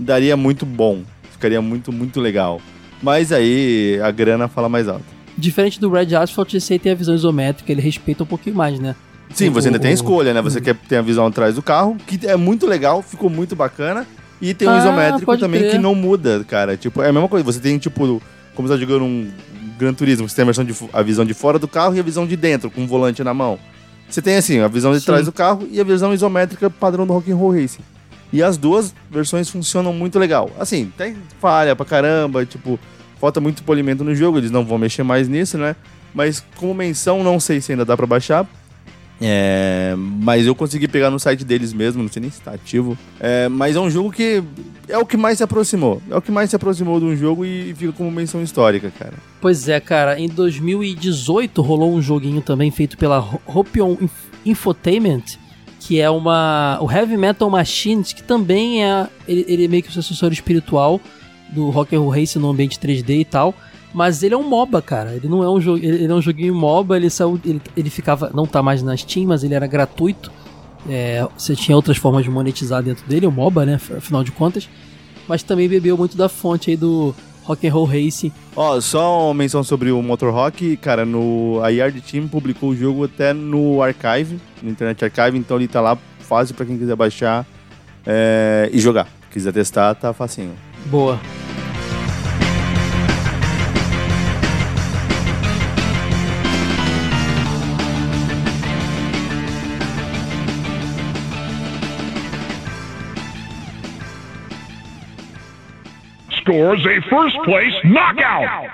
daria 0.00 0.36
muito 0.36 0.64
bom. 0.64 1.02
Ficaria 1.30 1.60
muito, 1.60 1.92
muito 1.92 2.18
legal. 2.20 2.60
Mas 3.02 3.30
aí 3.30 4.00
a 4.02 4.10
grana 4.10 4.48
fala 4.48 4.68
mais 4.68 4.88
alto. 4.88 5.04
Diferente 5.36 5.78
do 5.78 5.88
Red 5.90 6.16
Asphalt, 6.16 6.52
esse 6.54 6.72
aí 6.72 6.78
tem 6.78 6.90
a 6.92 6.94
visão 6.96 7.14
isométrica, 7.14 7.70
ele 7.70 7.80
respeita 7.82 8.24
um 8.24 8.26
pouquinho 8.26 8.56
mais, 8.56 8.80
né? 8.80 8.96
Sim, 9.34 9.50
você 9.50 9.68
ainda 9.68 9.78
tem 9.78 9.90
a 9.90 9.92
O- 9.92 9.94
escolha, 9.94 10.32
né? 10.34 10.40
Você 10.42 10.60
quer 10.60 10.74
ter 10.74 10.96
a 10.96 11.02
visão 11.02 11.26
atrás 11.26 11.54
do 11.54 11.62
carro, 11.62 11.96
que 12.06 12.26
é 12.26 12.34
muito 12.36 12.66
legal, 12.66 13.02
ficou 13.02 13.28
muito 13.30 13.54
bacana. 13.54 14.06
E 14.40 14.54
tem 14.54 14.66
um 14.66 14.72
Ah, 14.72 14.78
isométrico 14.78 15.36
também 15.36 15.60
crer. 15.60 15.72
que 15.72 15.78
não 15.78 15.94
muda, 15.94 16.42
cara. 16.48 16.76
Tipo, 16.76 17.02
é 17.02 17.08
a 17.10 17.12
mesma 17.12 17.28
coisa. 17.28 17.44
Você 17.44 17.60
tem, 17.60 17.76
tipo, 17.78 18.20
como 18.58 18.66
você 18.66 18.74
tá 18.74 18.80
jogando 18.80 19.04
um 19.04 19.30
Gran 19.78 19.94
Turismo, 19.94 20.28
você 20.28 20.34
tem 20.34 20.42
a, 20.42 20.46
versão 20.46 20.64
de, 20.64 20.74
a 20.92 21.00
visão 21.00 21.24
de 21.24 21.32
fora 21.32 21.60
do 21.60 21.68
carro 21.68 21.94
e 21.94 22.00
a 22.00 22.02
visão 22.02 22.26
de 22.26 22.36
dentro, 22.36 22.68
com 22.68 22.82
o 22.82 22.88
volante 22.88 23.22
na 23.22 23.32
mão. 23.32 23.56
Você 24.10 24.20
tem, 24.20 24.34
assim, 24.34 24.58
a 24.58 24.66
visão 24.66 24.92
de 24.92 24.98
Sim. 24.98 25.06
trás 25.06 25.26
do 25.26 25.30
carro 25.30 25.68
e 25.70 25.80
a 25.80 25.84
visão 25.84 26.12
isométrica 26.12 26.68
padrão 26.68 27.06
do 27.06 27.12
Rock'n'Roll 27.12 27.52
Racing. 27.52 27.82
E 28.32 28.42
as 28.42 28.56
duas 28.56 28.92
versões 29.08 29.48
funcionam 29.48 29.92
muito 29.92 30.18
legal. 30.18 30.50
Assim, 30.58 30.92
tem 30.98 31.16
falha 31.40 31.76
pra 31.76 31.86
caramba, 31.86 32.44
tipo, 32.44 32.80
falta 33.20 33.40
muito 33.40 33.62
polimento 33.62 34.02
no 34.02 34.12
jogo, 34.12 34.38
eles 34.38 34.50
não 34.50 34.64
vão 34.64 34.76
mexer 34.76 35.04
mais 35.04 35.28
nisso, 35.28 35.56
né? 35.56 35.76
Mas 36.12 36.44
como 36.56 36.74
menção, 36.74 37.22
não 37.22 37.38
sei 37.38 37.60
se 37.60 37.70
ainda 37.70 37.84
dá 37.84 37.96
pra 37.96 38.08
baixar. 38.08 38.44
É, 39.20 39.94
mas 39.96 40.46
eu 40.46 40.54
consegui 40.54 40.86
pegar 40.86 41.10
no 41.10 41.18
site 41.18 41.44
deles 41.44 41.72
mesmo, 41.72 42.02
não 42.02 42.10
sei 42.10 42.22
nem 42.22 42.30
se 42.30 42.40
tá 42.40 42.52
ativo. 42.52 42.96
É, 43.18 43.48
mas 43.48 43.74
é 43.74 43.80
um 43.80 43.90
jogo 43.90 44.12
que 44.12 44.42
é 44.88 44.96
o 44.96 45.04
que 45.04 45.16
mais 45.16 45.38
se 45.38 45.44
aproximou. 45.44 46.00
É 46.10 46.16
o 46.16 46.22
que 46.22 46.30
mais 46.30 46.50
se 46.50 46.56
aproximou 46.56 47.00
de 47.00 47.06
um 47.06 47.16
jogo 47.16 47.44
e 47.44 47.74
fica 47.76 47.92
como 47.92 48.10
menção 48.10 48.42
histórica, 48.42 48.92
cara. 48.96 49.14
Pois 49.40 49.68
é, 49.68 49.80
cara. 49.80 50.18
Em 50.18 50.28
2018 50.28 51.60
rolou 51.60 51.92
um 51.92 52.00
joguinho 52.00 52.40
também 52.40 52.70
feito 52.70 52.96
pela 52.96 53.18
Hopion 53.46 53.96
Infotainment, 54.46 55.24
que 55.80 56.00
é 56.00 56.08
uma 56.08 56.78
o 56.80 56.90
Heavy 56.90 57.16
Metal 57.16 57.50
Machines, 57.50 58.12
que 58.12 58.22
também 58.22 58.84
é 58.84 59.08
ele, 59.26 59.44
ele 59.48 59.64
é 59.64 59.68
meio 59.68 59.82
que 59.82 59.88
o 59.88 59.92
sucessor 59.92 60.32
espiritual 60.32 61.00
do 61.50 61.70
Rock 61.70 61.96
and 61.96 62.00
Roll 62.00 62.10
Race 62.10 62.38
no 62.38 62.50
ambiente 62.50 62.78
3D 62.78 63.20
e 63.20 63.24
tal. 63.24 63.54
Mas 63.92 64.22
ele 64.22 64.34
é 64.34 64.36
um 64.36 64.42
MOBA, 64.42 64.82
cara. 64.82 65.14
Ele 65.14 65.28
não 65.28 65.42
é 65.42 65.50
um 65.50 65.60
jogo. 65.60 65.78
Ele, 65.78 66.04
é 66.04 66.14
um 66.14 66.20
joguinho 66.20 66.54
MOBA, 66.54 66.96
ele 66.96 67.10
saiu. 67.10 67.40
Ele, 67.44 67.60
ele 67.76 67.90
ficava. 67.90 68.30
Não 68.34 68.46
tá 68.46 68.62
mais 68.62 68.82
na 68.82 68.96
Steam, 68.96 69.26
mas 69.26 69.42
ele 69.42 69.54
era 69.54 69.66
gratuito. 69.66 70.30
É, 70.88 71.26
você 71.36 71.56
tinha 71.56 71.74
outras 71.76 71.96
formas 71.96 72.24
de 72.24 72.30
monetizar 72.30 72.82
dentro 72.82 73.06
dele, 73.06 73.26
o 73.26 73.32
MOBA, 73.32 73.66
né? 73.66 73.74
Afinal 73.96 74.22
de 74.22 74.30
contas. 74.30 74.68
Mas 75.26 75.42
também 75.42 75.68
bebeu 75.68 75.96
muito 75.96 76.16
da 76.16 76.28
fonte 76.28 76.70
aí 76.70 76.76
do 76.76 77.14
Rock 77.48 77.66
and 77.66 77.72
Roll 77.72 77.86
Racing. 77.86 78.32
Ó, 78.54 78.80
só 78.80 79.26
uma 79.26 79.34
menção 79.34 79.64
sobre 79.64 79.90
o 79.90 80.02
Motor 80.02 80.32
Rock, 80.32 80.76
cara, 80.76 81.04
no 81.04 81.60
a 81.62 81.68
Yard 81.68 82.00
Team 82.02 82.28
publicou 82.28 82.70
o 82.70 82.76
jogo 82.76 83.04
até 83.04 83.32
no 83.32 83.82
Archive, 83.82 84.38
no 84.62 84.70
Internet 84.70 85.02
Archive, 85.04 85.38
então 85.38 85.56
ele 85.56 85.66
tá 85.66 85.80
lá 85.80 85.96
fácil 86.20 86.54
para 86.54 86.66
quem 86.66 86.76
quiser 86.76 86.94
baixar 86.94 87.46
é, 88.06 88.68
e 88.72 88.78
jogar. 88.78 89.08
Quiser 89.30 89.52
testar, 89.52 89.94
tá 89.94 90.12
facinho. 90.12 90.52
Boa. 90.86 91.18
Scores 106.48 106.80
a 106.86 107.00
first 107.10 107.36
place 107.44 107.74
knockout. 107.84 108.70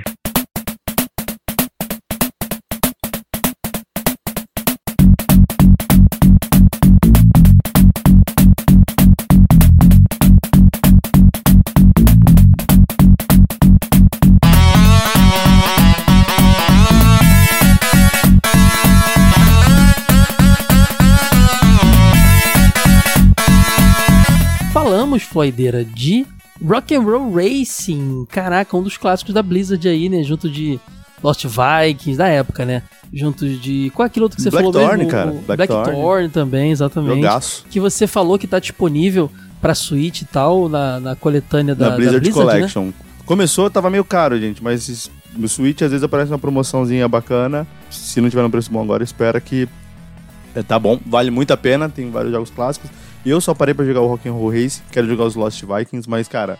Falamos, 24.72 25.24
Floideira, 25.24 25.84
de 25.84 26.24
Rock 26.62 26.94
and 26.94 27.00
Roll 27.02 27.32
Racing, 27.32 28.26
caraca, 28.30 28.76
um 28.76 28.82
dos 28.82 28.96
clássicos 28.96 29.34
da 29.34 29.42
Blizzard 29.42 29.86
aí, 29.88 30.08
né? 30.08 30.22
Junto 30.22 30.48
de 30.48 30.78
Lost 31.22 31.44
Vikings 31.44 32.16
da 32.18 32.28
época, 32.28 32.64
né? 32.64 32.82
Junto 33.12 33.48
de. 33.48 33.90
Qual 33.94 34.04
é 34.04 34.06
aquele 34.06 34.24
outro 34.24 34.36
que 34.36 34.42
você 34.42 34.50
Black 34.50 34.64
falou 34.64 34.72
Thorn, 34.72 34.98
mesmo? 35.04 35.10
cara. 35.10 35.30
O 35.30 35.40
Black 35.40 36.32
também, 36.32 36.70
exatamente. 36.70 37.16
Jogaço. 37.16 37.64
Que 37.70 37.80
você 37.80 38.06
falou 38.06 38.38
que 38.38 38.46
tá 38.46 38.58
disponível 38.58 39.30
pra 39.60 39.74
Switch 39.74 40.22
e 40.22 40.24
tal, 40.26 40.68
na, 40.68 41.00
na 41.00 41.16
coletânea 41.16 41.74
da, 41.74 41.90
Na 41.90 41.96
Blizzard, 41.96 42.18
da 42.18 42.22
Blizzard 42.22 42.46
né? 42.46 42.54
Collection. 42.54 42.90
Começou, 43.24 43.70
tava 43.70 43.88
meio 43.88 44.04
caro, 44.04 44.38
gente, 44.38 44.62
mas 44.62 45.10
no 45.34 45.48
Switch 45.48 45.80
às 45.80 45.90
vezes 45.90 46.04
aparece 46.04 46.30
uma 46.30 46.38
promoçãozinha 46.38 47.08
bacana. 47.08 47.66
Se 47.90 48.20
não 48.20 48.28
tiver 48.28 48.42
no 48.42 48.50
preço 48.50 48.70
bom 48.70 48.82
agora, 48.82 49.02
espera 49.02 49.40
que 49.40 49.66
é, 50.54 50.62
tá 50.62 50.78
bom. 50.78 51.00
Vale 51.06 51.30
muito 51.30 51.50
a 51.52 51.56
pena, 51.56 51.88
tem 51.88 52.10
vários 52.10 52.32
jogos 52.32 52.50
clássicos. 52.50 52.90
Eu 53.24 53.40
só 53.40 53.54
parei 53.54 53.74
pra 53.74 53.84
jogar 53.84 54.00
o 54.02 54.06
Rock 54.06 54.28
and 54.28 54.32
Roll 54.32 54.50
Race, 54.50 54.82
quero 54.90 55.06
jogar 55.06 55.24
os 55.24 55.34
Lost 55.34 55.62
Vikings, 55.64 56.08
mas 56.08 56.28
cara, 56.28 56.58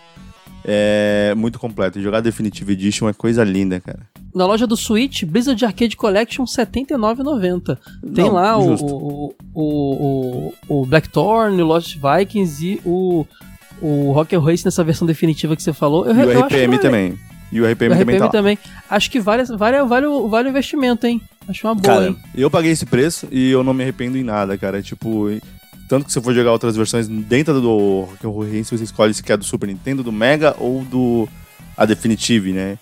é 0.65 1.35
muito 1.37 1.59
completo. 1.59 2.01
Jogar 2.01 2.21
Definitive 2.21 2.73
Edition 2.73 3.09
é 3.09 3.12
coisa 3.12 3.45
linda, 3.45 3.81
cara. 3.81 4.01
Na 4.35 4.47
loja 4.47 4.67
do 4.67 4.77
Switch, 4.77 5.23
Blizzard 5.25 5.62
Arcade 5.65 5.97
Collection 5.97 6.45
R$ 6.45 6.51
79,90. 6.51 7.79
Tem 8.15 8.25
Não, 8.25 8.33
lá 8.33 8.59
o, 8.59 8.75
o, 8.75 9.35
o, 9.55 10.55
o, 10.69 10.87
Blackthorn, 10.87 11.61
o 11.62 11.67
Lost 11.67 11.97
Vikings 11.99 12.65
e 12.67 12.81
o, 12.85 13.27
o 13.81 14.12
Rock 14.12 14.35
and 14.35 14.41
Race 14.41 14.65
nessa 14.65 14.83
versão 14.83 15.07
definitiva 15.07 15.55
que 15.55 15.62
você 15.62 15.73
falou. 15.73 16.07
Eu, 16.07 16.15
E 16.15 16.19
o 16.19 16.33
eu 16.33 16.39
acho 16.41 16.49
que 16.49 16.55
RPM 16.57 16.79
também. 16.79 17.19
E 17.53 17.61
o 17.61 17.71
RPM, 17.71 17.95
O 17.95 17.99
também 17.99 18.19
tá 18.19 18.29
também. 18.29 18.59
Acho 18.91 19.11
que 19.11 19.21
vale, 19.21 19.45
vale, 19.45 19.85
vale, 19.85 20.07
o- 20.07 20.29
vale 20.29 20.49
o 20.49 20.51
investimento, 20.51 21.07
hein? 21.07 21.21
Acho 21.47 21.67
uma 21.69 21.75
boa, 21.75 21.95
Cara, 21.95 22.07
hein? 22.09 22.17
eu 22.35 22.51
paguei 22.51 22.73
esse 22.73 22.87
preço 22.87 23.29
e 23.31 23.51
eu 23.51 23.62
não 23.62 23.75
me 23.75 23.83
arrependo 23.85 24.17
em 24.17 24.25
nada, 24.25 24.57
cara. 24.59 24.83
Tipo, 24.83 25.29
tanto 25.89 26.07
que 26.07 26.12
se 26.12 26.18
você 26.18 26.24
for 26.24 26.35
jogar 26.35 26.53
outras 26.53 26.76
versões 26.76 27.07
dentro 27.09 27.61
do 27.61 28.07
Rock 28.11 28.26
and 28.26 28.30
Roll 28.30 28.45
Race, 28.45 28.76
você 28.76 28.85
escolhe 28.85 29.12
se 29.12 29.22
quer 29.22 29.37
do 29.37 29.45
Super 29.45 29.66
Nintendo, 29.66 30.03
do 30.03 30.12
Mega 30.12 30.55
ou 30.59 30.85
do 30.85 31.28
a 31.76 31.85
Definitive, 31.85 32.53
né? 32.53 32.78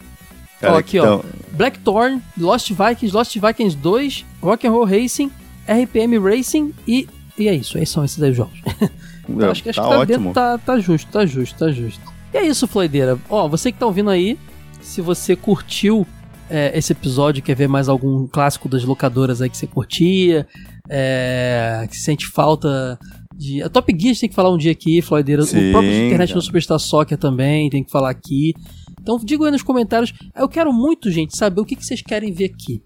Ó, 0.63 0.77
aqui, 0.77 0.99
ó. 0.99 1.03
então, 1.03 1.25
Blackthorn, 1.53 2.23
Lost 2.39 2.71
Vikings, 2.71 3.13
Lost 3.13 3.37
Vikings 3.37 3.77
2, 3.77 4.25
Rock 4.41 4.67
and 4.67 4.71
Roll 4.71 4.85
Racing, 4.85 5.31
RPM 5.67 6.19
Racing 6.19 6.73
e, 6.87 7.09
e 7.37 7.49
é 7.49 7.55
isso. 7.55 7.77
Esses 7.79 7.91
são 7.91 8.05
esses 8.05 8.23
aí 8.23 8.31
os 8.31 8.37
jogos. 8.37 8.61
É, 8.65 9.47
acho 9.51 9.63
que, 9.63 9.71
acho 9.71 9.81
tá 9.81 9.89
que 9.89 9.95
tá, 9.95 9.99
ótimo. 9.99 10.07
dentro, 10.07 10.33
tá, 10.33 10.59
tá 10.59 10.79
justo, 10.79 11.11
tá 11.11 11.27
justo, 11.27 11.59
tá 11.59 11.71
justo. 11.73 12.01
E 12.33 12.37
é 12.37 12.47
isso, 12.47 12.69
Floideira. 12.69 13.19
Ó, 13.29 13.49
você 13.49 13.73
que 13.73 13.79
tá 13.79 13.87
ouvindo 13.87 14.11
aí, 14.11 14.39
se 14.81 15.01
você 15.01 15.35
curtiu 15.35 16.07
é, 16.49 16.77
esse 16.79 16.93
episódio, 16.93 17.43
quer 17.43 17.57
ver 17.57 17.69
mais 17.69 17.89
algum 17.89 18.27
clássico 18.27 18.69
das 18.69 18.85
locadoras 18.85 19.43
aí 19.43 19.51
que 19.51 19.57
você 19.57 19.67
curtia, 19.67 20.47
é, 20.89 21.87
que 21.89 21.97
sente 21.97 22.27
falta 22.27 22.99
de. 23.35 23.63
A 23.63 23.69
Top 23.69 23.93
Gear 23.93 24.11
a 24.11 24.13
gente 24.13 24.21
tem 24.21 24.29
que 24.29 24.35
falar 24.35 24.51
um 24.51 24.59
dia 24.59 24.73
aqui, 24.73 25.03
Floideira. 25.03 25.43
Sim, 25.43 25.69
o 25.69 25.73
próprio 25.73 26.07
internet 26.07 26.29
cara. 26.29 26.41
do 26.41 26.45
Superstar 26.45 26.79
Soccer 26.79 27.19
também 27.19 27.71
tem 27.71 27.85
que 27.85 27.91
falar 27.91 28.11
aqui. 28.11 28.55
Então 29.01 29.19
digam 29.23 29.47
aí 29.47 29.53
nos 29.53 29.63
comentários. 29.63 30.13
Eu 30.35 30.49
quero 30.49 30.73
muito, 30.73 31.11
gente, 31.11 31.37
saber 31.37 31.61
o 31.61 31.65
que, 31.65 31.77
que 31.77 31.85
vocês 31.85 32.03
querem 32.03 32.33
ver 32.33 32.47
aqui. 32.47 32.83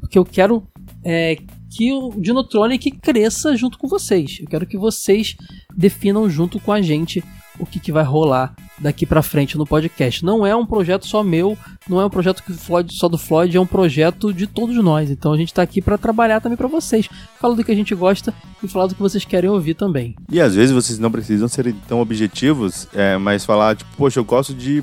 Porque 0.00 0.18
eu 0.18 0.24
quero 0.24 0.66
é, 1.04 1.36
que 1.70 1.92
o 1.92 2.10
Dinotronic 2.18 2.90
cresça 2.92 3.56
junto 3.56 3.78
com 3.78 3.88
vocês. 3.88 4.38
Eu 4.40 4.46
quero 4.46 4.66
que 4.66 4.78
vocês 4.78 5.36
definam 5.76 6.28
junto 6.28 6.58
com 6.60 6.72
a 6.72 6.80
gente 6.80 7.22
o 7.58 7.66
que, 7.66 7.80
que 7.80 7.92
vai 7.92 8.04
rolar 8.04 8.54
daqui 8.80 9.04
pra 9.06 9.22
frente 9.22 9.56
no 9.58 9.66
podcast. 9.66 10.24
Não 10.24 10.46
é 10.46 10.54
um 10.54 10.64
projeto 10.66 11.06
só 11.06 11.22
meu, 11.22 11.56
não 11.88 12.00
é 12.00 12.06
um 12.06 12.10
projeto 12.10 12.42
que 12.42 12.52
Floyd, 12.52 12.92
só 12.94 13.08
do 13.08 13.18
Floyd, 13.18 13.56
é 13.56 13.60
um 13.60 13.66
projeto 13.66 14.32
de 14.32 14.46
todos 14.46 14.76
nós. 14.82 15.10
Então 15.10 15.32
a 15.32 15.36
gente 15.36 15.52
tá 15.52 15.62
aqui 15.62 15.80
pra 15.82 15.98
trabalhar 15.98 16.40
também 16.40 16.56
pra 16.56 16.68
vocês. 16.68 17.08
Falar 17.40 17.54
do 17.54 17.64
que 17.64 17.72
a 17.72 17.74
gente 17.76 17.94
gosta 17.94 18.32
e 18.62 18.68
falar 18.68 18.86
do 18.86 18.94
que 18.94 19.02
vocês 19.02 19.24
querem 19.24 19.50
ouvir 19.50 19.74
também. 19.74 20.14
E 20.30 20.40
às 20.40 20.54
vezes 20.54 20.72
vocês 20.74 20.98
não 20.98 21.10
precisam 21.10 21.48
ser 21.48 21.74
tão 21.88 22.00
objetivos, 22.00 22.86
é, 22.94 23.16
mas 23.18 23.44
falar, 23.44 23.76
tipo, 23.76 23.90
poxa, 23.96 24.20
eu 24.20 24.24
gosto 24.24 24.54
de. 24.54 24.82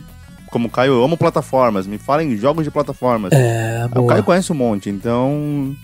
Como 0.52 0.68
o 0.68 0.72
Caio, 0.72 0.94
eu 0.94 1.04
amo 1.04 1.18
plataformas. 1.18 1.86
Me 1.86 1.98
falem 1.98 2.38
jogos 2.38 2.64
de 2.64 2.72
plataformas. 2.72 3.32
É, 3.34 3.88
o 3.96 4.06
Caio 4.06 4.24
conhece 4.24 4.52
um 4.52 4.56
monte, 4.56 4.90
então. 4.90 5.76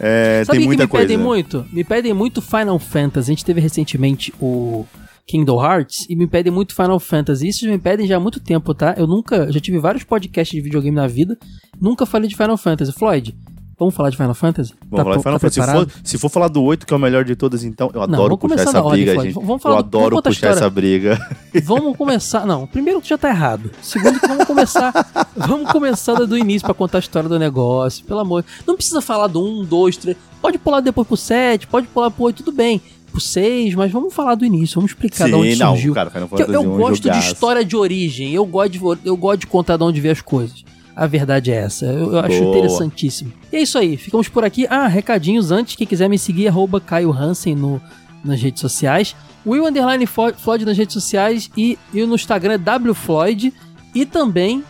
é, 0.00 0.42
Sabe 0.44 0.58
tem 0.58 0.60
que 0.62 0.66
muita 0.66 0.82
me 0.84 0.88
coisa. 0.88 1.06
pedem 1.06 1.22
muito? 1.22 1.64
Me 1.72 1.84
pedem 1.84 2.12
muito 2.12 2.42
Final 2.42 2.78
Fantasy. 2.80 3.30
A 3.30 3.34
gente 3.34 3.44
teve 3.44 3.60
recentemente 3.60 4.32
o 4.40 4.84
Kingdom 5.26 5.62
Hearts 5.64 6.06
e 6.08 6.16
me 6.16 6.26
pedem 6.26 6.52
muito 6.52 6.74
Final 6.74 6.98
Fantasy. 6.98 7.48
Isso 7.48 7.66
me 7.66 7.78
pedem 7.78 8.06
já 8.06 8.16
há 8.16 8.20
muito 8.20 8.40
tempo, 8.40 8.74
tá? 8.74 8.94
Eu 8.98 9.06
nunca. 9.06 9.50
Já 9.52 9.60
tive 9.60 9.78
vários 9.78 10.04
podcasts 10.04 10.54
de 10.56 10.60
videogame 10.62 10.96
na 10.96 11.06
vida. 11.06 11.38
Nunca 11.80 12.04
falei 12.04 12.28
de 12.28 12.36
Final 12.36 12.56
Fantasy. 12.56 12.92
Floyd, 12.92 13.34
vamos 13.78 13.94
falar 13.94 14.10
de 14.10 14.16
Final 14.16 14.34
Fantasy? 14.34 14.74
Vamos 14.90 15.04
falar 15.04 15.16
de 15.16 15.22
Final 15.22 15.38
Fantasy. 15.38 15.60
se, 15.60 15.72
for, 15.96 16.06
se 16.08 16.18
for 16.18 16.28
falar 16.28 16.48
do 16.48 16.62
8, 16.62 16.84
que 16.86 16.92
é 16.92 16.96
o 16.96 17.00
melhor 17.00 17.24
de 17.24 17.34
todas, 17.36 17.62
então. 17.64 17.88
Eu 17.94 18.06
Não, 18.06 18.14
adoro 18.14 18.36
vamos 18.36 18.40
puxar 18.40 18.62
essa 18.68 18.82
ordem, 18.82 19.04
briga, 19.04 19.12
Floyd. 19.14 19.32
gente. 19.32 19.46
Vamos 19.46 19.62
falar 19.62 19.76
eu 19.78 19.82
do- 19.82 19.86
adoro 19.98 20.22
puxar 20.22 20.48
essa 20.50 20.68
briga. 20.70 21.18
Vamos 21.64 21.96
começar. 21.96 22.44
Não, 22.46 22.66
primeiro 22.66 23.00
que 23.00 23.08
já 23.08 23.16
tá 23.18 23.28
errado. 23.28 23.70
Segundo 23.80 24.18
que 24.18 24.26
vamos 24.26 24.44
começar. 24.46 24.92
vamos 25.36 25.70
começar 25.70 26.14
do 26.14 26.36
início 26.36 26.64
pra 26.66 26.74
contar 26.74 26.98
a 26.98 27.00
história 27.00 27.28
do 27.28 27.38
negócio. 27.38 28.04
Pelo 28.04 28.20
amor. 28.20 28.44
Não 28.66 28.74
precisa 28.74 29.00
falar 29.00 29.26
do 29.28 29.42
1, 29.44 29.64
2, 29.64 29.96
3. 29.98 30.16
Pode 30.40 30.58
pular 30.58 30.80
depois 30.80 31.06
pro 31.06 31.16
7, 31.16 31.66
pode 31.68 31.86
pular 31.88 32.10
pro 32.10 32.24
8, 32.24 32.42
tudo 32.42 32.56
bem. 32.56 32.80
Pro 33.12 33.20
6, 33.20 33.74
mas 33.74 33.92
vamos 33.92 34.12
falar 34.12 34.34
do 34.34 34.44
início, 34.44 34.74
vamos 34.76 34.90
explicar 34.90 35.28
de 35.28 35.34
onde 35.34 35.52
Sim, 35.54 35.58
não, 35.60 35.72
surgiu. 35.74 35.94
cara, 35.94 36.10
Final 36.10 36.28
Fantasy 36.28 36.50
eu, 36.52 36.62
eu 36.62 36.72
um 36.72 36.76
gosto 36.78 37.02
de 37.02 37.08
jogaço. 37.08 37.32
história 37.32 37.64
de 37.64 37.76
origem. 37.76 38.32
Eu 38.32 38.44
gosto 38.44 38.70
de, 38.72 38.80
eu 39.08 39.16
gosto 39.16 39.40
de 39.40 39.46
contar 39.46 39.76
de 39.76 39.84
onde 39.84 40.00
veio 40.00 40.12
as 40.12 40.20
coisas. 40.20 40.64
A 40.96 41.06
verdade 41.06 41.50
é 41.50 41.54
essa. 41.56 41.86
Eu, 41.86 42.12
eu 42.12 42.18
acho 42.18 42.42
interessantíssimo. 42.44 43.32
E 43.52 43.56
é 43.56 43.62
isso 43.62 43.78
aí. 43.78 43.96
Ficamos 43.96 44.28
por 44.28 44.44
aqui. 44.44 44.66
Ah, 44.68 44.86
recadinhos 44.86 45.50
antes. 45.50 45.74
Quem 45.76 45.86
quiser 45.86 46.08
me 46.08 46.18
seguir, 46.18 46.48
arroba 46.48 46.80
Caio 46.80 47.10
Hansen 47.12 47.54
no, 47.54 47.80
nas 48.24 48.40
redes 48.42 48.60
sociais. 48.60 49.16
Will 49.46 49.64
Underline 49.66 50.04
Flo- 50.06 50.34
Floyd 50.34 50.64
nas 50.66 50.76
redes 50.76 50.92
sociais. 50.92 51.50
E, 51.56 51.78
e 51.94 52.04
no 52.04 52.14
Instagram 52.14 52.54
é 52.62 52.88
WFloyd. 52.90 53.52
E 53.94 54.04
também 54.04 54.62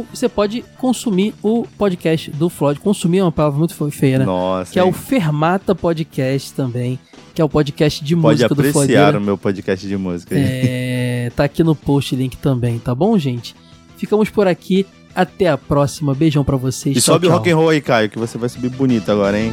o- 0.00 0.06
você 0.12 0.28
pode 0.28 0.64
consumir 0.78 1.34
o 1.42 1.66
podcast 1.76 2.30
do 2.30 2.48
Floyd. 2.48 2.80
Consumir 2.80 3.18
é 3.18 3.22
uma 3.24 3.32
palavra 3.32 3.58
muito 3.58 3.74
feia, 3.90 4.18
né? 4.20 4.24
Nossa. 4.24 4.72
Que 4.72 4.78
é 4.78 4.84
o 4.84 4.88
hein? 4.88 4.92
Fermata 4.92 5.74
Podcast 5.74 6.52
também. 6.52 6.98
Que 7.34 7.40
é 7.40 7.44
o 7.44 7.48
podcast 7.48 8.02
de 8.04 8.16
Pode 8.16 8.42
música 8.42 8.48
do 8.54 8.62
Floyd. 8.72 8.92
apreciar 8.96 9.16
o 9.16 9.20
meu 9.20 9.38
podcast 9.38 9.86
de 9.86 9.96
música. 9.96 10.34
É, 10.36 11.30
tá 11.36 11.44
aqui 11.44 11.62
no 11.62 11.74
post 11.74 12.14
o 12.14 12.18
link 12.18 12.36
também, 12.36 12.78
tá 12.78 12.94
bom, 12.94 13.16
gente? 13.18 13.54
Ficamos 13.96 14.28
por 14.30 14.46
aqui. 14.48 14.86
Até 15.14 15.48
a 15.48 15.58
próxima. 15.58 16.14
Beijão 16.14 16.44
pra 16.44 16.56
vocês. 16.56 16.96
E 16.96 17.00
Tchau, 17.00 17.14
sobe 17.14 17.26
o 17.26 17.30
tchau. 17.30 17.38
rock 17.38 17.50
and 17.50 17.56
roll 17.56 17.68
aí, 17.70 17.80
Caio, 17.80 18.08
que 18.10 18.18
você 18.18 18.38
vai 18.38 18.48
subir 18.48 18.68
bonito 18.70 19.10
agora, 19.10 19.38
hein? 19.40 19.52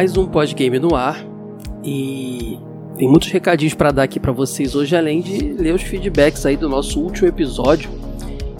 mais 0.00 0.16
um 0.16 0.26
Podgame 0.26 0.78
no 0.78 0.94
ar 0.96 1.22
e 1.84 2.58
tem 2.96 3.06
muitos 3.06 3.28
recadinhos 3.28 3.74
para 3.74 3.90
dar 3.90 4.04
aqui 4.04 4.18
para 4.18 4.32
vocês 4.32 4.74
hoje, 4.74 4.96
além 4.96 5.20
de 5.20 5.52
ler 5.52 5.74
os 5.74 5.82
feedbacks 5.82 6.46
aí 6.46 6.56
do 6.56 6.70
nosso 6.70 6.98
último 6.98 7.28
episódio, 7.28 7.90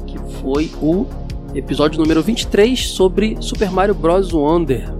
que 0.06 0.18
foi 0.42 0.70
o 0.82 1.06
episódio 1.54 1.98
número 1.98 2.22
23 2.22 2.88
sobre 2.88 3.38
Super 3.40 3.70
Mario 3.70 3.94
Bros. 3.94 4.34
Wonder. 4.34 4.92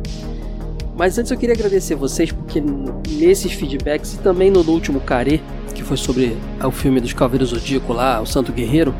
Mas 0.96 1.18
antes 1.18 1.30
eu 1.30 1.36
queria 1.36 1.54
agradecer 1.54 1.94
vocês 1.94 2.32
porque 2.32 2.64
nesses 3.10 3.52
feedbacks 3.52 4.14
e 4.14 4.18
também 4.20 4.50
no 4.50 4.60
último 4.60 4.98
Carê, 4.98 5.40
que 5.74 5.82
foi 5.82 5.98
sobre 5.98 6.38
o 6.64 6.70
filme 6.70 7.02
dos 7.02 7.12
Cavaleiros 7.12 7.50
Zodíaco 7.50 7.92
lá, 7.92 8.18
o 8.18 8.24
Santo 8.24 8.50
Guerreiro, 8.50 8.94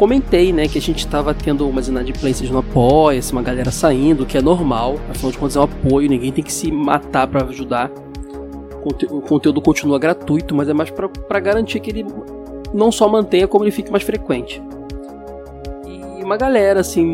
comentei, 0.00 0.50
né, 0.50 0.66
que 0.66 0.78
a 0.78 0.80
gente 0.80 1.06
tava 1.06 1.34
tendo 1.34 1.68
umas 1.68 1.86
inadimplências 1.86 2.48
no 2.48 2.60
apoia 2.60 3.20
uma 3.32 3.42
galera 3.42 3.70
saindo, 3.70 4.24
que 4.24 4.38
é 4.38 4.40
normal, 4.40 4.98
afinal 5.10 5.30
de 5.30 5.36
contas 5.36 5.56
é 5.56 5.60
um 5.60 5.64
apoio, 5.64 6.08
ninguém 6.08 6.32
tem 6.32 6.42
que 6.42 6.50
se 6.50 6.72
matar 6.72 7.26
para 7.26 7.44
ajudar. 7.44 7.90
O 9.10 9.20
conteúdo 9.20 9.60
continua 9.60 9.98
gratuito, 9.98 10.54
mas 10.54 10.70
é 10.70 10.72
mais 10.72 10.90
para 10.90 11.38
garantir 11.38 11.80
que 11.80 11.90
ele 11.90 12.06
não 12.72 12.90
só 12.90 13.06
mantenha, 13.10 13.46
como 13.46 13.62
ele 13.62 13.70
fique 13.70 13.90
mais 13.92 14.02
frequente. 14.02 14.62
E 15.86 16.24
uma 16.24 16.38
galera, 16.38 16.80
assim, 16.80 17.12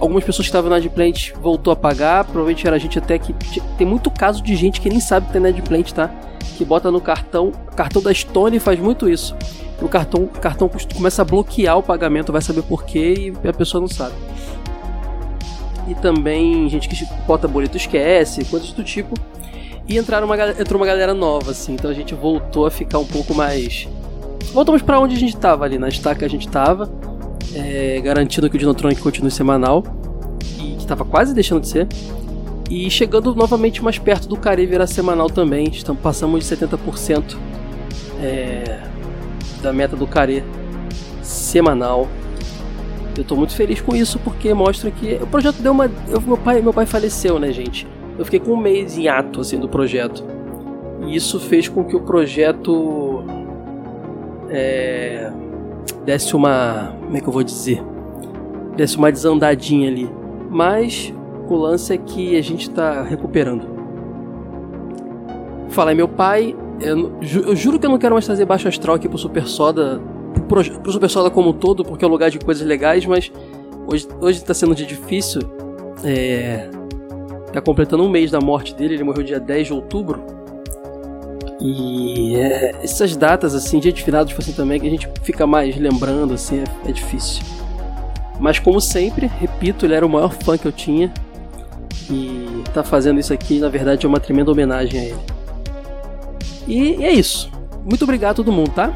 algumas 0.00 0.24
pessoas 0.24 0.46
que 0.46 0.48
estavam 0.48 0.70
na 0.70 0.76
Adplant 0.76 1.32
voltou 1.42 1.74
a 1.74 1.76
pagar, 1.76 2.24
provavelmente 2.24 2.66
era 2.66 2.78
gente 2.78 2.98
até 2.98 3.18
que. 3.18 3.34
Tem 3.76 3.86
muito 3.86 4.10
caso 4.10 4.42
de 4.42 4.56
gente 4.56 4.80
que 4.80 4.88
nem 4.88 4.98
sabe 4.98 5.26
que 5.26 5.32
tem 5.32 5.42
na 5.42 5.48
Adplant, 5.48 5.92
tá? 5.92 6.10
Que 6.56 6.64
bota 6.64 6.90
no 6.90 7.02
cartão. 7.02 7.52
cartão 7.76 8.00
da 8.00 8.14
Stone 8.14 8.58
faz 8.58 8.80
muito 8.80 9.10
isso 9.10 9.36
o 9.80 9.88
cartão, 9.88 10.22
o 10.24 10.28
cartão 10.28 10.70
começa 10.94 11.22
a 11.22 11.24
bloquear 11.24 11.78
o 11.78 11.82
pagamento, 11.82 12.32
vai 12.32 12.40
saber 12.40 12.62
porquê 12.62 13.32
e 13.42 13.48
a 13.48 13.52
pessoa 13.52 13.80
não 13.80 13.88
sabe. 13.88 14.14
E 15.88 15.94
também 15.94 16.68
gente 16.68 16.88
que 16.88 17.06
bota 17.26 17.46
boleto 17.46 17.76
esquece, 17.76 18.44
coisas 18.46 18.72
do 18.72 18.82
tipo. 18.82 19.14
E 19.88 19.96
entraram 19.96 20.26
uma, 20.26 20.36
entrou 20.50 20.80
uma 20.80 20.86
galera 20.86 21.14
nova, 21.14 21.52
assim, 21.52 21.74
então 21.74 21.90
a 21.90 21.94
gente 21.94 22.14
voltou 22.14 22.66
a 22.66 22.70
ficar 22.70 22.98
um 22.98 23.04
pouco 23.04 23.34
mais. 23.34 23.86
Voltamos 24.52 24.82
para 24.82 24.98
onde 24.98 25.14
a 25.14 25.18
gente 25.18 25.36
tava 25.36 25.64
ali, 25.64 25.78
na 25.78 25.88
estaca 25.88 26.26
a 26.26 26.28
gente 26.28 26.48
tava, 26.48 26.90
é, 27.54 28.00
garantindo 28.00 28.50
que 28.50 28.56
o 28.56 28.58
Dinotronic 28.58 29.00
continue 29.00 29.30
semanal, 29.30 29.84
e 30.58 30.74
que 30.76 30.86
tava 30.86 31.04
quase 31.04 31.32
deixando 31.32 31.60
de 31.60 31.68
ser. 31.68 31.86
E 32.68 32.90
chegando 32.90 33.32
novamente 33.32 33.82
mais 33.82 33.96
perto 33.96 34.26
do 34.26 34.36
Care 34.36 34.66
virar 34.66 34.88
semanal 34.88 35.30
também, 35.30 35.68
estamos, 35.68 36.02
passamos 36.02 36.44
de 36.44 36.56
70%. 36.56 37.36
É, 38.20 38.80
da 39.66 39.72
meta 39.72 39.96
do 39.96 40.06
Care 40.06 40.44
semanal. 41.22 42.06
Eu 43.18 43.24
tô 43.24 43.34
muito 43.34 43.54
feliz 43.54 43.80
com 43.80 43.96
isso 43.96 44.18
porque 44.20 44.54
mostra 44.54 44.90
que 44.90 45.18
o 45.20 45.26
projeto 45.26 45.60
deu 45.60 45.72
uma. 45.72 45.90
Eu, 46.08 46.20
meu, 46.20 46.36
pai, 46.36 46.62
meu 46.62 46.72
pai 46.72 46.86
faleceu, 46.86 47.38
né, 47.38 47.50
gente? 47.50 47.86
Eu 48.16 48.24
fiquei 48.24 48.38
com 48.38 48.52
um 48.52 48.56
mês 48.56 48.96
em 48.96 49.08
ato 49.08 49.40
assim, 49.40 49.58
do 49.58 49.68
projeto. 49.68 50.24
E 51.04 51.16
isso 51.16 51.40
fez 51.40 51.68
com 51.68 51.84
que 51.84 51.96
o 51.96 52.00
projeto 52.00 53.24
é, 54.48 55.32
desse 56.04 56.36
uma. 56.36 56.94
Como 57.00 57.16
é 57.16 57.20
que 57.20 57.28
eu 57.28 57.32
vou 57.32 57.42
dizer? 57.42 57.82
Desse 58.76 58.96
uma 58.96 59.10
desandadinha 59.10 59.88
ali. 59.88 60.08
Mas 60.48 61.12
o 61.48 61.56
lance 61.56 61.92
é 61.92 61.96
que 61.96 62.36
a 62.36 62.42
gente 62.42 62.70
tá 62.70 63.02
recuperando. 63.02 63.66
Falar 65.70 65.94
meu 65.94 66.06
pai, 66.06 66.54
eu, 66.80 67.18
eu, 67.22 67.56
juro 67.56 67.78
que 67.78 67.86
eu 67.86 67.90
não 67.90 67.98
quero 67.98 68.14
mais 68.14 68.26
trazer 68.26 68.44
baixo 68.44 68.68
astral 68.68 68.96
aqui 68.96 69.08
pro 69.08 69.18
Super 69.18 69.46
Soda, 69.46 70.00
pro, 70.48 70.62
pro 70.80 70.92
Super 70.92 71.08
Soda 71.08 71.30
como 71.30 71.50
um 71.50 71.52
todo, 71.52 71.84
porque 71.84 72.04
é 72.04 72.08
um 72.08 72.10
lugar 72.10 72.30
de 72.30 72.38
coisas 72.38 72.66
legais, 72.66 73.06
mas 73.06 73.32
hoje, 73.86 74.06
hoje 74.20 74.44
tá 74.44 74.54
sendo 74.54 74.72
um 74.72 74.74
dia 74.74 74.86
difícil. 74.86 75.40
É, 76.04 76.68
tá 77.52 77.60
completando 77.60 78.02
um 78.04 78.08
mês 78.08 78.30
da 78.30 78.40
morte 78.40 78.74
dele, 78.74 78.94
ele 78.94 79.04
morreu 79.04 79.22
dia 79.22 79.40
10 79.40 79.68
de 79.68 79.72
outubro. 79.72 80.22
E 81.60 82.36
é, 82.36 82.76
essas 82.82 83.16
datas, 83.16 83.54
assim, 83.54 83.80
dia 83.80 83.92
de 83.92 84.02
finados 84.02 84.28
tipo 84.28 84.42
assim 84.42 84.52
também, 84.52 84.78
que 84.78 84.86
a 84.86 84.90
gente 84.90 85.08
fica 85.22 85.46
mais 85.46 85.76
lembrando, 85.76 86.34
assim, 86.34 86.60
é, 86.60 86.90
é 86.90 86.92
difícil. 86.92 87.42
Mas 88.38 88.58
como 88.58 88.80
sempre, 88.80 89.26
repito, 89.26 89.86
ele 89.86 89.94
era 89.94 90.04
o 90.04 90.08
maior 90.08 90.32
fã 90.32 90.58
que 90.58 90.66
eu 90.66 90.72
tinha. 90.72 91.12
E 92.10 92.62
tá 92.72 92.84
fazendo 92.84 93.18
isso 93.18 93.32
aqui, 93.32 93.58
na 93.58 93.68
verdade, 93.68 94.04
é 94.04 94.08
uma 94.08 94.20
tremenda 94.20 94.52
homenagem 94.52 95.00
a 95.00 95.04
ele. 95.04 95.35
E, 96.66 97.04
é 97.04 97.12
isso. 97.12 97.50
Muito 97.84 98.02
obrigado 98.02 98.32
a 98.32 98.34
todo 98.34 98.52
mundo, 98.52 98.70
tá? 98.70 98.92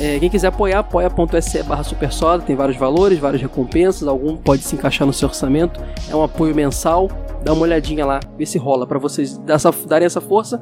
É, 0.00 0.18
quem 0.18 0.28
quiser 0.28 0.48
apoiar, 0.48 0.80
apoia.se 0.80 1.62
barra 1.62 1.84
supersoda, 1.84 2.42
tem 2.42 2.56
vários 2.56 2.76
valores, 2.76 3.18
várias 3.18 3.40
recompensas, 3.40 4.08
algum 4.08 4.36
pode 4.36 4.62
se 4.62 4.74
encaixar 4.74 5.06
no 5.06 5.12
seu 5.12 5.28
orçamento. 5.28 5.80
É 6.10 6.16
um 6.16 6.22
apoio 6.22 6.54
mensal, 6.54 7.08
dá 7.44 7.52
uma 7.52 7.62
olhadinha 7.62 8.04
lá, 8.04 8.18
vê 8.36 8.44
se 8.44 8.58
rola 8.58 8.86
para 8.86 8.98
vocês 8.98 9.38
darem 9.86 10.06
essa 10.06 10.20
força. 10.20 10.60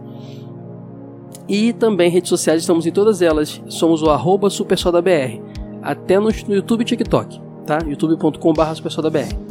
E 1.49 1.73
também 1.73 2.11
redes 2.11 2.29
sociais, 2.29 2.61
estamos 2.61 2.87
em 2.87 2.93
todas 2.93 3.23
elas. 3.23 3.63
Somos 3.67 4.03
o 4.03 4.11
arroba 4.11 4.51
supersodabr. 4.51 5.41
Até 5.83 6.19
no, 6.21 6.29
no 6.47 6.55
YouTube 6.55 6.83
e 6.83 6.85
TikTok, 6.85 7.41
tá? 7.65 7.79
youtube.com 7.87 8.53
barra 8.53 8.75
supersodabr. 8.75 9.50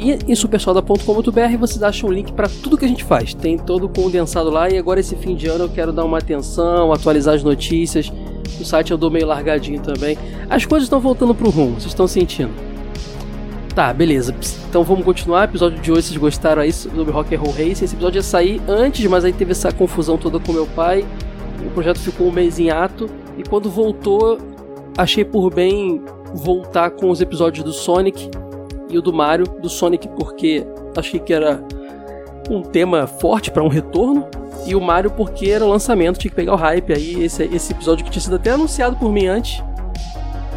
E 0.00 0.18
em 0.26 0.34
supersoda.com.br 0.34 1.56
vocês 1.58 1.82
acham 1.82 2.08
o 2.08 2.12
link 2.12 2.32
para 2.32 2.48
tudo 2.48 2.78
que 2.78 2.86
a 2.86 2.88
gente 2.88 3.04
faz. 3.04 3.34
Tem 3.34 3.58
todo 3.58 3.86
condensado 3.86 4.48
lá 4.48 4.70
e 4.70 4.78
agora 4.78 4.98
esse 4.98 5.14
fim 5.14 5.34
de 5.34 5.46
ano 5.46 5.64
eu 5.64 5.68
quero 5.68 5.92
dar 5.92 6.06
uma 6.06 6.16
atenção, 6.16 6.90
atualizar 6.90 7.34
as 7.34 7.42
notícias. 7.42 8.10
O 8.58 8.64
site 8.64 8.92
eu 8.92 8.96
dou 8.96 9.10
meio 9.10 9.26
largadinho 9.26 9.78
também. 9.82 10.16
As 10.48 10.64
coisas 10.64 10.86
estão 10.86 11.00
voltando 11.00 11.34
pro 11.34 11.50
rumo, 11.50 11.74
vocês 11.74 11.88
estão 11.88 12.08
sentindo. 12.08 12.50
Tá, 13.74 13.92
beleza. 13.92 14.34
Então 14.70 14.82
vamos 14.82 15.04
continuar. 15.04 15.44
Episódio 15.44 15.78
de 15.78 15.92
hoje, 15.92 16.02
vocês 16.04 16.16
gostaram 16.16 16.62
aí 16.62 16.72
sobre 16.72 17.12
Rock 17.12 17.34
and 17.34 17.38
Roll 17.38 17.52
Race. 17.52 17.84
Esse 17.84 17.94
episódio 17.94 18.18
ia 18.18 18.22
sair 18.22 18.60
antes, 18.66 19.04
mas 19.06 19.22
aí 19.22 19.34
teve 19.34 19.52
essa 19.52 19.70
confusão 19.70 20.16
toda 20.16 20.40
com 20.40 20.50
meu 20.50 20.66
pai. 20.66 21.04
O 21.64 21.70
projeto 21.70 21.98
ficou 21.98 22.28
um 22.28 22.32
mês 22.32 22.58
em 22.58 22.70
ato. 22.70 23.08
E 23.36 23.42
quando 23.42 23.70
voltou, 23.70 24.38
achei 24.96 25.26
por 25.26 25.52
bem 25.52 26.02
voltar 26.34 26.90
com 26.90 27.10
os 27.10 27.20
episódios 27.20 27.62
do 27.62 27.72
Sonic 27.72 28.30
e 28.90 28.98
o 28.98 29.02
do 29.02 29.12
Mario, 29.12 29.46
do 29.46 29.68
Sonic, 29.68 30.08
porque 30.08 30.66
achei 30.96 31.20
que 31.20 31.32
era 31.32 31.62
um 32.50 32.62
tema 32.62 33.06
forte 33.06 33.50
para 33.50 33.62
um 33.62 33.68
retorno. 33.68 34.26
E 34.66 34.74
o 34.74 34.80
Mario 34.80 35.10
porque 35.10 35.48
era 35.48 35.64
o 35.64 35.68
lançamento, 35.68 36.18
tinha 36.18 36.30
que 36.30 36.36
pegar 36.36 36.52
o 36.52 36.56
hype. 36.56 36.92
Aí 36.92 37.24
esse, 37.24 37.44
esse 37.44 37.72
episódio 37.72 38.04
que 38.04 38.10
tinha 38.10 38.20
sido 38.20 38.36
até 38.36 38.50
anunciado 38.50 38.96
por 38.96 39.10
mim 39.10 39.26
antes, 39.26 39.62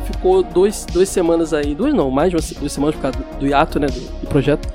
ficou 0.06 0.44
dois, 0.44 0.86
duas 0.92 1.10
semanas 1.10 1.54
aí, 1.54 1.74
duas 1.74 1.94
não, 1.94 2.12
mais 2.12 2.32
de 2.32 2.56
duas 2.56 2.72
semanas 2.72 2.96
por 2.96 3.02
causa 3.02 3.18
do, 3.18 3.40
do 3.40 3.48
hiato, 3.48 3.80
né, 3.80 3.88
do, 3.88 4.00
do, 4.00 4.28
projeto, 4.28 4.68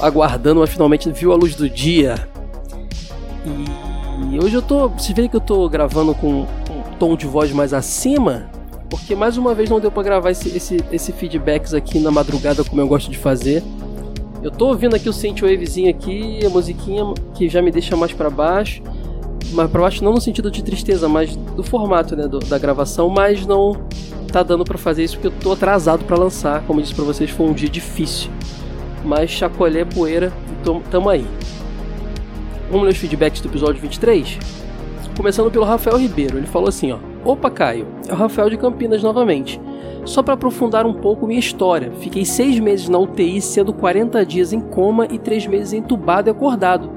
aguardando, 0.00 0.60
mas 0.60 0.70
finalmente 0.70 1.10
viu 1.10 1.32
a 1.32 1.36
luz 1.36 1.54
do 1.54 1.68
dia. 1.68 2.28
E 4.32 4.38
hoje 4.38 4.54
eu 4.54 4.62
tô, 4.62 4.88
vocês 4.88 5.14
veem 5.14 5.28
que 5.28 5.36
eu 5.36 5.40
tô 5.40 5.68
gravando 5.68 6.14
com 6.14 6.42
um 6.42 6.46
tom 6.98 7.14
de 7.16 7.26
voz 7.26 7.52
mais 7.52 7.72
acima, 7.72 8.50
porque 8.88 9.14
mais 9.14 9.36
uma 9.36 9.54
vez 9.54 9.68
não 9.68 9.80
deu 9.80 9.90
para 9.90 10.02
gravar 10.02 10.30
esse, 10.30 10.56
esse, 10.56 10.76
esse 10.92 11.12
feedbacks 11.12 11.74
aqui 11.74 11.98
na 11.98 12.10
madrugada 12.10 12.64
como 12.64 12.80
eu 12.80 12.88
gosto 12.88 13.10
de 13.10 13.18
fazer. 13.18 13.62
Eu 14.42 14.50
tô 14.50 14.68
ouvindo 14.68 14.94
aqui 14.94 15.08
o 15.08 15.12
Synthwavezinho 15.12 15.90
aqui, 15.90 16.44
a 16.44 16.48
musiquinha 16.48 17.02
que 17.34 17.48
já 17.48 17.60
me 17.60 17.70
deixa 17.70 17.96
mais 17.96 18.12
para 18.12 18.30
baixo. 18.30 18.82
Mas 19.52 19.70
para 19.70 19.80
baixo 19.80 20.04
não 20.04 20.12
no 20.12 20.20
sentido 20.20 20.50
de 20.50 20.62
tristeza, 20.62 21.08
mas 21.08 21.34
do 21.34 21.62
formato, 21.62 22.16
né, 22.16 22.28
do, 22.28 22.38
da 22.40 22.58
gravação, 22.58 23.08
mas 23.08 23.46
não 23.46 23.76
tá 24.30 24.42
dando 24.42 24.64
para 24.64 24.76
fazer 24.76 25.04
isso 25.04 25.18
porque 25.18 25.28
eu 25.28 25.40
tô 25.40 25.52
atrasado 25.52 26.04
para 26.04 26.16
lançar. 26.16 26.62
Como 26.66 26.80
eu 26.80 26.82
disse 26.82 26.94
para 26.94 27.04
vocês, 27.04 27.30
foi 27.30 27.46
um 27.46 27.52
dia 27.52 27.68
difícil. 27.68 28.30
Mas 29.04 29.30
chacolé 29.30 29.84
poeira 29.84 30.32
e 30.48 30.90
tamo 30.90 31.08
aí. 31.08 31.26
Vamos 32.70 32.86
ler 32.86 32.92
os 32.92 32.98
feedbacks 32.98 33.40
do 33.40 33.48
episódio 33.48 33.80
23? 33.80 34.38
Começando 35.16 35.50
pelo 35.50 35.64
Rafael 35.64 35.96
Ribeiro, 35.96 36.36
ele 36.36 36.46
falou 36.46 36.68
assim, 36.68 36.92
ó: 36.92 36.98
"Opa, 37.26 37.50
Caio, 37.50 37.86
é 38.08 38.12
o 38.12 38.16
Rafael 38.16 38.48
de 38.48 38.56
Campinas 38.56 39.02
novamente. 39.02 39.60
Só 40.04 40.22
para 40.22 40.34
aprofundar 40.34 40.86
um 40.86 40.94
pouco 40.94 41.26
minha 41.26 41.40
história, 41.40 41.90
fiquei 41.98 42.24
seis 42.24 42.60
meses 42.60 42.88
na 42.88 42.98
UTI, 42.98 43.40
sendo 43.40 43.72
40 43.72 44.24
dias 44.24 44.52
em 44.52 44.60
coma 44.60 45.06
e 45.10 45.18
três 45.18 45.46
meses 45.46 45.72
entubado 45.72 46.28
e 46.28 46.30
acordado. 46.30 46.88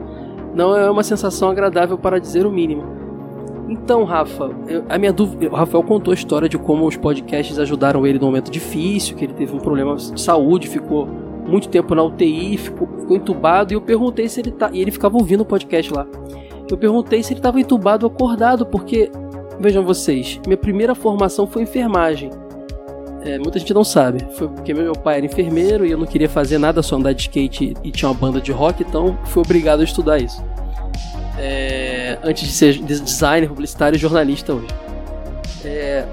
Não 0.53 0.75
é 0.75 0.89
uma 0.89 1.03
sensação 1.03 1.49
agradável 1.49 1.97
para 1.97 2.19
dizer 2.19 2.45
o 2.45 2.51
mínimo. 2.51 2.84
Então, 3.67 4.03
Rafa, 4.03 4.49
eu, 4.67 4.84
a 4.89 4.97
minha 4.97 5.13
dúvida, 5.13 5.47
o 5.47 5.55
Rafael 5.55 5.84
contou 5.84 6.11
a 6.11 6.15
história 6.15 6.49
de 6.49 6.57
como 6.57 6.88
os 6.88 6.97
podcasts 6.97 7.57
ajudaram 7.59 8.05
ele 8.05 8.17
num 8.17 8.25
momento 8.25 8.51
difícil, 8.51 9.15
que 9.15 9.25
ele 9.25 9.34
teve 9.34 9.55
um 9.55 9.59
problema 9.59 9.95
de 9.95 10.19
saúde, 10.19 10.67
ficou 10.67 11.07
muito 11.47 11.69
tempo 11.69 11.93
na 11.93 12.03
UTI, 12.03 12.57
ficou, 12.57 12.88
ficou 12.99 13.15
entubado, 13.15 13.73
e 13.73 13.75
eu 13.75 13.82
perguntei 13.82 14.27
se 14.27 14.39
ele 14.39 14.51
tá, 14.51 14.69
e 14.73 14.82
ele 14.82 14.91
ficava 14.91 15.17
ouvindo 15.17 15.41
o 15.41 15.45
podcast 15.45 15.93
lá. 15.93 16.07
Eu 16.69 16.77
perguntei 16.77 17.21
se 17.23 17.34
ele 17.34 17.39
estava 17.39 17.59
entubado 17.59 18.05
ou 18.05 18.11
acordado, 18.11 18.65
porque 18.65 19.11
vejam 19.60 19.84
vocês, 19.84 20.39
minha 20.45 20.57
primeira 20.57 20.95
formação 20.95 21.45
foi 21.45 21.64
enfermagem. 21.64 22.30
É, 23.22 23.38
muita 23.38 23.60
gente 23.60 23.74
não 23.74 23.84
sabe. 23.84 24.26
Foi 24.38 24.47
porque 24.47 24.74
meu 24.74 24.93
pai 24.93 25.18
era 25.18 25.26
enfermeiro 25.26 25.86
e 25.86 25.91
eu 25.91 25.97
não 25.97 26.05
queria 26.05 26.30
fazer 26.30 26.57
nada, 26.57 26.82
só 26.82 26.95
andar 26.95 27.14
de 27.14 27.24
skate 27.24 27.76
e 27.84 27.91
tinha 27.91 28.10
uma 28.10 28.16
banda 28.18 28.39
de 28.39 28.51
rock, 28.51 28.84
então 28.84 29.18
fui 29.26 29.41
obrigado 29.41 29.82
a 29.82 29.84
estudar 29.84 30.20
isso. 30.20 30.43
É, 31.38 32.18
antes 32.24 32.47
de 32.47 32.53
ser 32.53 32.78
designer, 32.80 33.47
publicitário 33.47 33.95
e 33.95 33.99
jornalista 33.99 34.53
hoje. 34.53 34.68
É, 35.64 36.05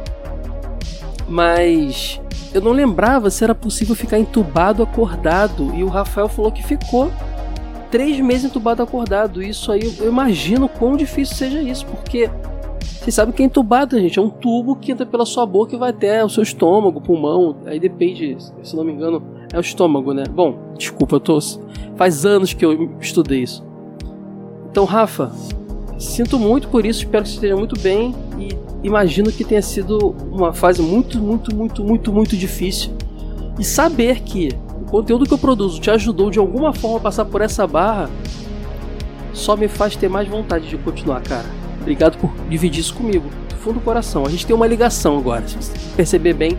mas 1.29 2.21
eu 2.53 2.61
não 2.61 2.73
lembrava 2.73 3.31
se 3.31 3.43
era 3.45 3.55
possível 3.55 3.95
ficar 3.95 4.19
entubado 4.19 4.83
acordado. 4.83 5.73
E 5.75 5.85
o 5.85 5.89
Rafael 5.89 6.29
falou 6.29 6.51
que 6.51 6.63
ficou 6.63 7.11
três 7.91 8.19
meses 8.21 8.45
entubado 8.45 8.83
acordado. 8.83 9.43
Isso 9.43 9.71
aí 9.71 9.95
eu 9.99 10.09
imagino 10.09 10.69
quão 10.69 10.97
difícil 10.97 11.37
seja 11.37 11.61
isso, 11.61 11.87
porque 11.87 12.31
você 13.07 13.11
sabe 13.13 13.33
que 13.33 13.43
é 13.43 13.47
entubado, 13.47 13.99
gente. 14.01 14.19
É 14.19 14.23
um 14.23 14.29
tubo 14.29 14.75
que 14.75 14.91
entra 14.91 15.07
pela 15.07 15.25
sua 15.25 15.47
boca 15.47 15.75
e 15.75 15.79
vai 15.79 15.91
até 15.91 16.25
o 16.25 16.29
seu 16.29 16.43
estômago, 16.43 17.01
pulmão. 17.01 17.57
Aí 17.65 17.79
depende, 17.79 18.37
se 18.63 18.75
não 18.75 18.83
me 18.83 18.93
engano, 18.93 19.23
é 19.53 19.59
o 19.59 19.61
estômago, 19.61 20.13
né? 20.13 20.25
Bom, 20.29 20.59
desculpa, 20.77 21.17
eu 21.17 21.21
tô. 21.21 21.39
Faz 21.95 22.27
anos 22.27 22.53
que 22.53 22.65
eu 22.65 22.97
estudei 23.01 23.43
isso. 23.43 23.65
Então, 24.71 24.85
Rafa, 24.85 25.31
sinto 25.99 26.39
muito 26.39 26.69
por 26.69 26.85
isso, 26.85 27.01
espero 27.01 27.23
que 27.23 27.29
você 27.29 27.37
esteja 27.37 27.57
muito 27.57 27.81
bem 27.81 28.15
e 28.39 28.49
imagino 28.87 29.31
que 29.31 29.45
tenha 29.45 29.63
sido 29.63 30.15
uma 30.31 30.53
fase 30.53 30.83
muito, 30.83 31.19
muito, 31.19 31.55
muito, 31.55 31.85
muito, 31.85 32.13
muito 32.13 32.37
difícil. 32.37 32.93
E 33.59 33.65
saber 33.65 34.21
que 34.21 34.49
o 34.83 34.91
conteúdo 34.91 35.25
que 35.25 35.33
eu 35.33 35.39
produzo 35.39 35.81
te 35.81 35.91
ajudou 35.91 36.31
de 36.31 36.39
alguma 36.39 36.73
forma 36.73 36.99
a 36.99 37.01
passar 37.01 37.25
por 37.25 37.41
essa 37.41 37.67
barra 37.67 38.11
só 39.33 39.57
me 39.57 39.69
faz 39.69 39.97
ter 39.97 40.09
mais 40.09 40.29
vontade 40.29 40.69
de 40.69 40.77
continuar, 40.77 41.23
cara. 41.23 41.66
Obrigado 41.87 42.19
por 42.19 42.35
dividir 42.49 42.81
isso 42.81 42.95
comigo, 42.95 43.31
do 43.49 43.55
fundo 43.55 43.75
do 43.75 43.81
coração. 43.81 44.27
A 44.27 44.29
gente 44.29 44.45
tem 44.45 44.57
uma 44.57 44.67
ligação 44.67 45.17
agora, 45.17 45.47
se 45.47 45.55
você 45.55 45.73
perceber 45.95 46.33
bem. 46.33 46.59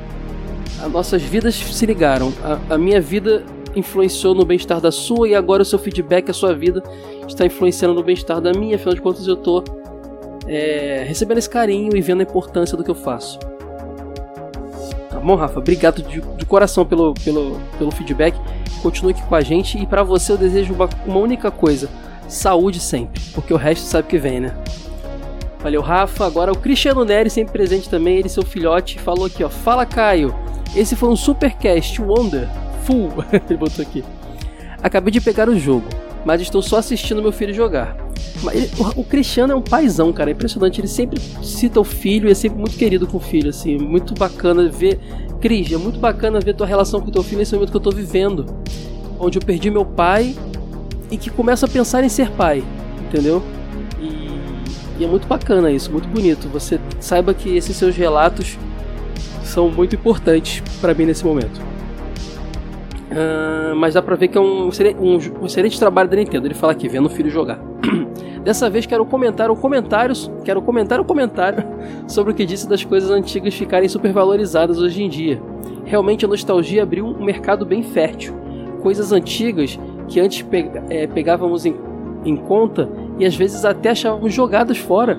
As 0.82 0.90
nossas 0.90 1.22
vidas 1.22 1.54
se 1.54 1.86
ligaram. 1.86 2.32
A, 2.42 2.76
a 2.76 2.78
minha 2.78 3.02
vida 3.02 3.44
influenciou 3.76 4.34
no 4.34 4.46
bem-estar 4.46 4.80
da 4.80 4.90
sua 4.90 5.28
e 5.28 5.36
agora 5.36 5.64
o 5.64 5.66
seu 5.66 5.78
feedback, 5.78 6.32
a 6.32 6.34
sua 6.34 6.54
vida, 6.54 6.82
está 7.28 7.46
influenciando 7.46 7.94
no 7.94 8.02
bem-estar 8.02 8.40
da 8.40 8.54
minha. 8.54 8.78
Afinal 8.78 8.96
de 8.96 9.02
contas, 9.02 9.28
eu 9.28 9.34
estou 9.34 9.66
é, 10.48 11.04
recebendo 11.06 11.40
esse 11.40 11.50
carinho 11.50 11.94
e 11.94 12.00
vendo 12.00 12.22
a 12.22 12.24
importância 12.24 12.78
do 12.78 12.84
que 12.86 12.90
eu 12.90 12.96
faço. 12.96 13.38
Tá 15.10 15.20
bom, 15.20 15.36
Rafa? 15.36 15.60
Obrigado 15.60 16.02
de, 16.04 16.22
de 16.22 16.46
coração 16.46 16.86
pelo, 16.86 17.14
pelo, 17.16 17.60
pelo 17.78 17.92
feedback. 17.92 18.34
Continue 18.82 19.12
aqui 19.12 19.24
com 19.24 19.36
a 19.36 19.42
gente 19.42 19.78
e 19.78 19.86
para 19.86 20.04
você 20.04 20.32
eu 20.32 20.38
desejo 20.38 20.74
uma, 20.74 20.88
uma 21.06 21.20
única 21.20 21.52
coisa: 21.52 21.90
saúde 22.30 22.80
sempre, 22.80 23.22
porque 23.36 23.54
o 23.54 23.58
resto 23.58 23.84
sabe 23.84 24.08
que 24.08 24.18
vem, 24.18 24.40
né? 24.40 24.56
Valeu, 25.68 25.82
Rafa. 25.82 26.26
Agora 26.26 26.50
o 26.50 26.58
Cristiano 26.58 27.04
Neri, 27.04 27.30
sempre 27.30 27.52
presente 27.52 27.90
também, 27.90 28.16
ele, 28.16 28.30
seu 28.30 28.42
filhote, 28.42 28.98
falou 29.00 29.26
aqui, 29.26 29.44
ó. 29.44 29.50
Fala, 29.50 29.86
Caio. 29.86 30.34
Esse 30.74 30.96
foi 30.96 31.10
um 31.10 31.16
Supercast 31.16 32.02
Wonder 32.02 32.48
Full. 32.86 33.12
ele 33.50 33.60
botou 33.60 33.84
aqui. 33.84 34.02
Acabei 34.82 35.12
de 35.12 35.20
pegar 35.20 35.50
o 35.50 35.60
jogo, 35.60 35.86
mas 36.24 36.40
estou 36.40 36.62
só 36.62 36.78
assistindo 36.78 37.22
meu 37.22 37.34
filho 37.34 37.54
jogar. 37.54 37.98
Ele, 38.54 38.72
o, 38.80 39.02
o, 39.02 39.04
Cristiano 39.04 39.52
é 39.52 39.56
um 39.58 39.62
paizão, 39.62 40.14
cara. 40.14 40.30
É 40.30 40.34
impressionante. 40.34 40.80
Ele 40.80 40.88
sempre 40.88 41.20
cita 41.44 41.82
o 41.82 41.84
filho 41.84 42.30
e 42.30 42.32
é 42.32 42.36
sempre 42.36 42.60
muito 42.60 42.78
querido 42.78 43.06
com 43.06 43.18
o 43.18 43.20
filho, 43.20 43.50
assim. 43.50 43.78
Muito 43.78 44.14
bacana 44.14 44.70
ver. 44.70 45.02
Cris, 45.42 45.70
é 45.74 45.78
muito 45.78 46.00
bacana 46.00 46.40
ver 46.40 46.54
tua 46.54 46.66
relação 46.66 47.02
com 47.02 47.10
o 47.10 47.12
teu 47.12 47.24
filho 47.24 47.40
nesse 47.40 47.54
momento 47.54 47.72
que 47.72 47.78
eu 47.78 47.82
tô 47.82 47.92
vivendo. 47.92 48.46
Onde 49.20 49.38
eu 49.38 49.42
perdi 49.42 49.70
meu 49.70 49.84
pai 49.84 50.34
e 51.12 51.18
que 51.18 51.30
começo 51.30 51.66
a 51.66 51.68
pensar 51.68 52.06
em 52.06 52.10
ser 52.10 52.32
pai, 52.32 52.64
entendeu? 53.06 53.44
E 55.00 55.06
é 55.06 55.08
muito 55.08 55.28
bacana 55.28 55.72
isso, 55.72 55.92
muito 55.92 56.08
bonito. 56.08 56.48
Você 56.50 56.80
saiba 57.00 57.34
que 57.34 57.56
esses 57.56 57.76
seus 57.76 57.96
relatos 57.96 58.58
são 59.44 59.70
muito 59.70 59.96
importantes 59.96 60.62
para 60.82 60.94
mim 60.94 61.06
nesse 61.06 61.24
momento. 61.26 61.62
Uh, 63.10 63.76
mas 63.76 63.94
dá 63.94 64.02
pra 64.02 64.16
ver 64.16 64.28
que 64.28 64.38
é 64.38 64.42
um, 64.42 64.68
um, 64.68 65.18
um, 65.42 65.46
excelente 65.46 65.80
trabalho 65.80 66.10
da 66.10 66.18
Nintendo. 66.18 66.48
Ele 66.48 66.54
fala 66.54 66.74
aqui, 66.74 66.90
vendo 66.90 67.06
o 67.06 67.10
filho 67.10 67.30
jogar. 67.30 67.60
Dessa 68.44 68.70
vez 68.70 68.86
quero 68.86 69.06
comentar 69.06 69.50
um 69.52 69.56
comentário, 69.56 70.14
quero 70.44 70.62
comentar 70.62 71.00
um 71.00 71.04
comentário 71.04 71.64
sobre 72.08 72.34
o 72.34 72.36
que 72.36 72.46
disse 72.46 72.68
das 72.68 72.84
coisas 72.84 73.10
antigas 73.10 73.54
ficarem 73.54 73.88
supervalorizadas 73.88 74.80
hoje 74.80 75.04
em 75.04 75.10
dia. 75.10 75.42
Realmente 75.86 76.26
a 76.26 76.28
nostalgia 76.28 76.84
abriu 76.84 77.06
um 77.06 77.24
mercado 77.24 77.66
bem 77.66 77.84
fértil. 77.84 78.36
Coisas 78.82 79.12
antigas 79.12 79.80
que 80.08 80.20
antes 80.20 80.42
pe 80.42 80.70
é, 80.90 81.08
pegávamos 81.08 81.66
em, 81.66 81.76
em 82.26 82.36
conta 82.36 82.90
e 83.20 83.26
às 83.26 83.36
vezes 83.36 83.66
até 83.66 83.92
achávamos 83.92 84.34
jogadas 84.34 84.78
fora, 84.78 85.18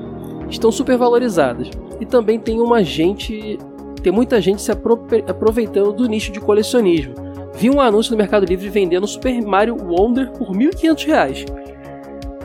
estão 0.49 0.71
supervalorizadas. 0.71 1.71
E 2.01 2.07
também 2.07 2.39
tem 2.39 2.61
uma 2.61 2.83
gente, 2.83 3.59
tem 4.03 4.13
muita 4.13 4.41
gente 4.41 4.63
se 4.63 4.71
aproveitando 4.71 5.93
do 5.93 6.07
nicho 6.07 6.31
de 6.33 6.41
colecionismo. 6.41 7.15
Vi 7.55 7.69
um 7.69 7.81
anúncio 7.81 8.13
no 8.13 8.19
Mercado 8.19 8.47
Livre 8.47 8.69
vendendo 8.69 9.07
Super 9.07 9.43
Mario 9.43 9.77
Wonder 9.77 10.31
por 10.31 10.49
R$ 10.51 10.71
1.500. 10.71 11.47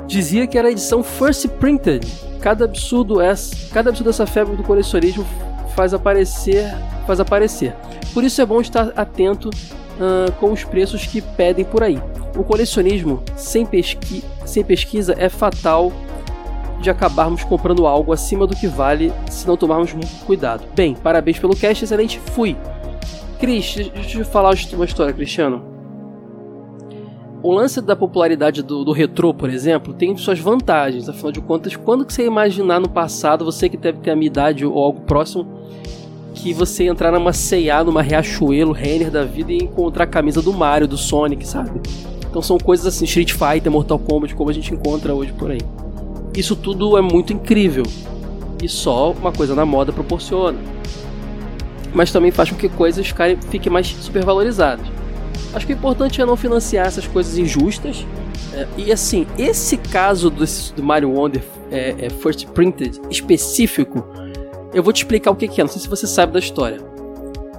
Dizia 0.07 0.47
que 0.47 0.57
era 0.57 0.67
a 0.67 0.71
edição 0.71 1.03
First 1.03 1.47
Printed. 1.59 2.05
Cada 2.41 2.65
absurdo 2.65 3.21
essa, 3.21 3.55
cada 3.71 3.89
absurdo 3.89 4.09
dessa 4.09 4.25
febre 4.25 4.55
do 4.55 4.63
colecionismo 4.63 5.23
faz 5.75 5.93
aparecer, 5.93 6.73
faz 7.05 7.19
aparecer. 7.19 7.75
Por 8.13 8.23
isso 8.23 8.41
é 8.41 8.45
bom 8.45 8.59
estar 8.59 8.91
atento 8.95 9.49
uh, 9.99 10.31
com 10.33 10.51
os 10.51 10.63
preços 10.63 11.05
que 11.05 11.21
pedem 11.21 11.65
por 11.65 11.83
aí. 11.83 11.99
O 12.37 12.43
colecionismo 12.43 13.21
sem, 13.35 13.65
pesqui 13.65 14.23
sem 14.45 14.63
pesquisa 14.63 15.15
é 15.17 15.29
fatal 15.29 15.91
de 16.79 16.89
acabarmos 16.89 17.43
comprando 17.43 17.87
algo 17.87 18.11
acima 18.11 18.45
do 18.45 18.55
que 18.55 18.67
vale 18.67 19.13
se 19.29 19.47
não 19.47 19.55
tomarmos 19.55 19.93
muito 19.93 20.25
cuidado. 20.25 20.63
Bem, 20.75 20.95
parabéns 20.95 21.39
pelo 21.39 21.55
cast, 21.55 21.83
excelente, 21.83 22.19
fui. 22.19 22.57
Cris, 23.39 23.75
deixa 23.93 24.19
eu 24.19 24.25
falar 24.25 24.53
uma 24.73 24.85
história, 24.85 25.13
Cristiano. 25.13 25.73
O 27.41 27.51
lance 27.51 27.81
da 27.81 27.93
popularidade 27.93 28.63
do, 28.63 28.85
do 28.85 28.93
retrô, 28.93 29.33
por 29.33 29.49
exemplo, 29.49 29.93
tem 29.93 30.15
suas 30.15 30.39
vantagens. 30.39 31.09
Afinal 31.09 31.31
de 31.31 31.41
contas, 31.41 31.75
quando 31.75 32.05
que 32.05 32.13
você 32.13 32.25
imaginar 32.25 32.79
no 32.79 32.87
passado, 32.87 33.43
você 33.43 33.67
que 33.67 33.75
deve 33.75 33.99
ter 33.99 34.11
a 34.11 34.15
minha 34.15 34.27
idade 34.27 34.65
ou 34.65 34.81
algo 34.81 35.01
próximo, 35.01 35.45
que 36.43 36.53
você 36.53 36.83
entrar 36.83 37.09
numa 37.09 37.31
C&A, 37.31 37.85
numa 37.85 38.01
Riachuelo, 38.01 38.73
Renner 38.73 39.09
da 39.09 39.23
vida 39.23 39.53
e 39.53 39.59
encontrar 39.59 40.03
a 40.03 40.07
camisa 40.07 40.41
do 40.41 40.51
Mario, 40.51 40.85
do 40.85 40.97
Sonic, 40.97 41.47
sabe? 41.47 41.79
Então 42.29 42.41
são 42.41 42.57
coisas 42.57 42.85
assim, 42.85 43.05
Street 43.05 43.31
Fighter, 43.31 43.71
Mortal 43.71 43.97
Kombat, 43.97 44.35
como 44.35 44.49
a 44.49 44.53
gente 44.53 44.73
encontra 44.73 45.13
hoje 45.13 45.31
por 45.31 45.51
aí. 45.51 45.61
Isso 46.35 46.53
tudo 46.57 46.97
é 46.97 47.01
muito 47.01 47.31
incrível. 47.31 47.85
E 48.61 48.67
só 48.67 49.13
uma 49.13 49.31
coisa 49.31 49.55
na 49.55 49.65
moda 49.65 49.93
proporciona. 49.93 50.59
Mas 51.93 52.11
também 52.11 52.29
faz 52.29 52.49
com 52.49 52.57
que 52.57 52.67
coisas 52.67 53.13
fiquem 53.49 53.71
mais 53.71 53.87
supervalorizadas. 53.87 54.85
Acho 55.53 55.65
que 55.65 55.71
o 55.71 55.77
importante 55.77 56.21
é 56.21 56.25
não 56.25 56.35
financiar 56.35 56.87
essas 56.87 57.07
coisas 57.07 57.37
injustas. 57.37 58.05
É, 58.53 58.67
e 58.75 58.91
assim, 58.91 59.25
esse 59.37 59.77
caso 59.77 60.29
do, 60.29 60.43
do 60.75 60.83
Mario 60.83 61.11
Wonder 61.11 61.41
é, 61.71 61.95
é 61.99 62.09
First 62.09 62.47
Printed 62.47 62.99
específico, 63.09 64.05
eu 64.73 64.83
vou 64.83 64.91
te 64.91 64.97
explicar 64.97 65.31
o 65.31 65.35
que, 65.35 65.45
é. 65.45 65.63
Não 65.63 65.69
sei 65.69 65.81
se 65.81 65.87
você 65.87 66.07
sabe 66.07 66.33
da 66.33 66.39
história. 66.39 66.79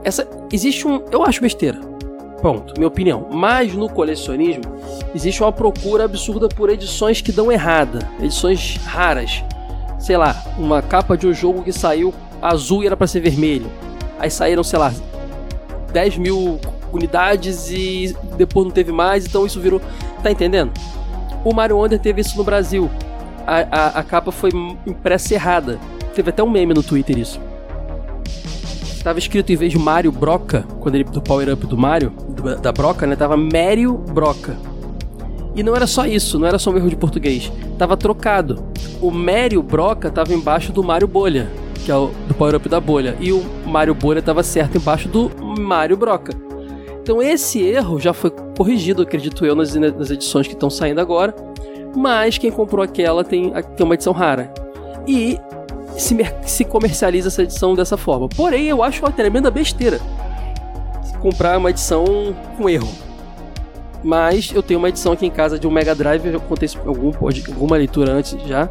Essa 0.03 0.29
existe 0.53 0.87
um, 0.87 1.03
eu 1.11 1.25
acho 1.25 1.41
besteira 1.41 1.81
Ponto, 2.43 2.75
minha 2.77 2.89
opinião. 2.89 3.27
Mas 3.33 3.75
no 3.75 3.89
colecionismo 3.89 4.65
existe 5.15 5.43
uma 5.43 5.51
procura 5.51 6.05
absurda 6.05 6.47
por 6.47 6.69
edições 6.69 7.23
que 7.23 7.33
dão 7.33 7.51
errada, 7.51 8.07
edições 8.21 8.77
raras. 8.85 9.43
sei 9.99 10.19
lá, 10.19 10.45
uma 10.59 10.83
capa 10.83 11.17
de 11.17 11.27
um 11.27 11.33
jogo 11.33 11.63
que 11.63 11.73
saiu 11.73 12.13
azul 12.43 12.83
e 12.83 12.87
era 12.87 12.97
para 12.97 13.07
ser 13.07 13.21
vermelho. 13.21 13.71
Aí 14.19 14.31
saíram, 14.31 14.63
sei 14.63 14.79
lá, 14.79 14.93
10 15.91 16.19
mil 16.19 16.61
unidades 16.93 17.71
e 17.71 18.15
depois 18.37 18.67
não 18.67 18.73
teve 18.73 18.93
mais, 18.93 19.25
então 19.25 19.47
isso 19.47 19.59
virou. 19.59 19.81
Tá 20.23 20.31
entendendo? 20.31 20.71
O 21.43 21.55
Mario 21.55 21.79
Wonder 21.79 21.99
teve 21.99 22.21
isso 22.21 22.37
no 22.37 22.45
Brasil. 22.45 22.91
A, 23.47 23.57
a, 23.71 23.87
a 24.01 24.03
capa 24.03 24.31
foi 24.31 24.51
impressa 24.87 25.33
errada. 25.33 25.79
Teve 26.15 26.31
até 26.31 26.43
um 26.43 26.51
meme 26.51 26.73
no 26.75 26.83
Twitter 26.83 27.19
isso. 27.19 27.41
Tava 29.03 29.19
escrito 29.19 29.53
em 29.53 29.57
vez 29.57 29.71
de 29.71 29.79
Mario 29.79 30.11
Broca, 30.11 30.65
quando 30.81 30.95
ele 30.95 31.05
do 31.05 31.21
Power 31.21 31.53
Up 31.53 31.67
do 31.67 31.77
Mario, 31.77 32.11
do, 32.29 32.57
da 32.57 32.73
Broca, 32.73 33.07
né? 33.07 33.15
Tava 33.15 33.37
Mario 33.37 33.99
Broca. 33.99 34.57
E 35.55 35.63
não 35.63 35.77
era 35.77 35.87
só 35.87 36.07
isso, 36.07 36.39
não 36.39 36.49
era 36.49 36.59
só 36.59 36.71
um 36.71 36.77
erro 36.77 36.89
de 36.89 36.97
português. 36.97 37.53
Tava 37.79 37.97
trocado. 37.97 38.65
O 39.01 39.11
Mario 39.11 39.63
Broca 39.63 40.11
tava 40.11 40.33
embaixo 40.33 40.73
do 40.73 40.83
Mario 40.83 41.07
Bolha, 41.07 41.51
que 41.85 41.91
é 41.91 41.97
o 41.97 42.11
do 42.27 42.35
Power 42.35 42.57
Up 42.57 42.69
da 42.69 42.81
Bolha. 42.81 43.17
E 43.21 43.31
o 43.31 43.45
Mario 43.67 43.95
Bolha 43.95 44.23
tava 44.23 44.43
certo 44.43 44.79
embaixo 44.79 45.09
do 45.09 45.31
Mario 45.61 45.97
Broca. 45.97 46.33
Então 47.03 47.23
esse 47.23 47.61
erro 47.63 48.01
já 48.01 48.15
foi 48.15 48.31
corrigido, 48.57 49.03
acredito 49.03 49.45
eu, 49.45 49.55
nas, 49.55 49.75
nas 49.75 50.11
edições 50.11 50.47
que 50.47 50.55
estão 50.55 50.71
saindo 50.71 51.01
agora. 51.01 51.35
Mas 51.95 52.39
quem 52.39 52.51
comprou 52.51 52.83
aquela 52.83 53.23
tem, 53.23 53.53
tem 53.77 53.85
uma 53.85 53.95
edição 53.95 54.13
rara. 54.13 54.53
E 55.07 55.39
se, 55.97 56.17
se 56.45 56.65
comercializa 56.65 57.29
essa 57.29 57.43
edição 57.43 57.75
dessa 57.75 57.97
forma. 57.97 58.29
Porém, 58.29 58.67
eu 58.67 58.83
acho 58.83 59.05
uma 59.05 59.13
tremenda 59.13 59.51
besteira 59.51 60.01
comprar 61.25 61.57
uma 61.57 61.71
edição 61.71 62.05
com 62.59 62.69
erro. 62.69 62.93
Mas 64.03 64.53
eu 64.55 64.63
tenho 64.63 64.79
uma 64.79 64.91
edição 64.91 65.15
aqui 65.15 65.25
em 65.25 65.31
casa 65.31 65.59
de 65.59 65.67
um 65.67 65.71
Mega 65.71 65.95
Drive, 65.95 66.27
eu 66.27 66.39
contei 66.39 66.69
algum, 66.85 67.11
alguma 67.49 67.77
leitura 67.79 68.13
antes 68.13 68.37
já. 68.47 68.69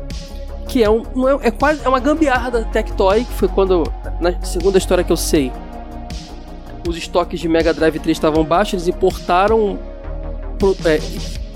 Que 0.68 0.84
é 0.84 0.90
um. 0.90 1.02
É, 1.28 1.48
é, 1.48 1.52
quase. 1.52 1.84
É 1.84 1.90
uma 1.90 2.00
gambiarra 2.00 2.52
da 2.52 2.64
Tectoy, 2.64 3.24
que 3.24 3.34
foi 3.34 3.48
quando. 3.48 3.92
Na 4.22 4.40
segunda 4.44 4.78
história 4.78 5.04
que 5.04 5.12
eu 5.12 5.18
sei. 5.18 5.52
Os 6.88 6.96
estoques 6.96 7.40
de 7.40 7.48
Mega 7.48 7.74
Drive 7.74 7.98
3 7.98 8.16
estavam 8.16 8.44
baixos, 8.44 8.74
eles 8.74 8.88
importaram 8.88 9.80
é, 10.86 11.00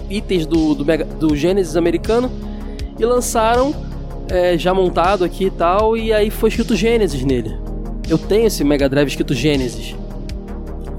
itens 0.09 0.45
do, 0.45 0.73
do, 0.73 0.85
Mega, 0.85 1.03
do 1.05 1.35
Genesis 1.35 1.75
americano 1.75 2.31
e 2.97 3.05
lançaram 3.05 3.75
é, 4.29 4.57
já 4.57 4.73
montado 4.73 5.23
aqui 5.23 5.45
e 5.45 5.51
tal, 5.51 5.97
e 5.97 6.13
aí 6.13 6.29
foi 6.29 6.49
escrito 6.49 6.75
Genesis 6.75 7.23
nele. 7.23 7.57
Eu 8.09 8.17
tenho 8.17 8.47
esse 8.47 8.63
Mega 8.63 8.87
Drive 8.87 9.07
escrito 9.07 9.33
Genesis. 9.33 9.95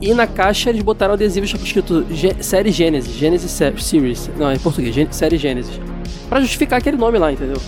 E 0.01 0.15
na 0.15 0.27
caixa 0.27 0.71
eles 0.71 0.83
botaram 0.83 1.15
adesivo 1.15 1.45
escrito 1.45 2.07
Série 2.41 2.71
Genesis, 2.71 3.13
Genesis 3.15 3.51
Series, 3.51 4.31
não, 4.39 4.51
é 4.51 4.55
em 4.55 4.59
português, 4.59 4.95
Série 5.11 5.37
Genesis. 5.37 5.81
Pra 6.29 6.41
justificar 6.41 6.79
aquele 6.79 6.97
nome 6.97 7.19
lá, 7.19 7.33
entendeu? 7.33 7.61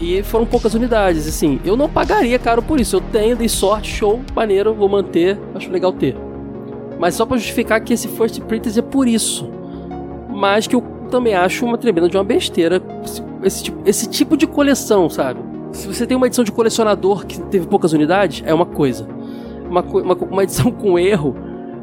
E 0.00 0.22
foram 0.22 0.44
poucas 0.44 0.74
unidades, 0.74 1.26
assim. 1.26 1.60
Eu 1.64 1.76
não 1.76 1.88
pagaria 1.88 2.38
caro 2.38 2.62
por 2.62 2.80
isso. 2.80 2.96
Eu 2.96 3.00
tenho, 3.00 3.36
dei 3.36 3.48
sorte, 3.48 3.90
show, 3.90 4.20
maneiro, 4.34 4.74
vou 4.74 4.88
manter, 4.88 5.38
acho 5.54 5.70
legal 5.70 5.92
ter. 5.92 6.16
Mas 6.98 7.14
só 7.14 7.24
para 7.24 7.36
justificar 7.36 7.80
que 7.80 7.94
esse 7.94 8.08
First 8.08 8.40
Printers 8.40 8.76
é 8.76 8.82
por 8.82 9.06
isso. 9.06 9.50
Mas 10.28 10.66
que 10.66 10.74
eu 10.74 10.82
também 11.06 11.34
acho 11.34 11.64
uma 11.64 11.78
tremenda 11.78 12.08
de 12.08 12.16
uma 12.16 12.24
besteira 12.24 12.80
esse 13.42 13.64
tipo, 13.64 13.82
esse 13.86 14.08
tipo 14.08 14.36
de 14.36 14.46
coleção, 14.46 15.08
sabe? 15.08 15.40
Se 15.72 15.86
você 15.86 16.06
tem 16.06 16.16
uma 16.16 16.26
edição 16.26 16.44
de 16.44 16.52
colecionador 16.52 17.26
que 17.26 17.40
teve 17.42 17.66
poucas 17.66 17.92
unidades, 17.92 18.42
é 18.46 18.52
uma 18.52 18.66
coisa. 18.66 19.06
Uma, 19.68 19.82
uma, 19.82 20.14
uma 20.14 20.42
edição 20.42 20.70
com 20.72 20.98
erro, 20.98 21.36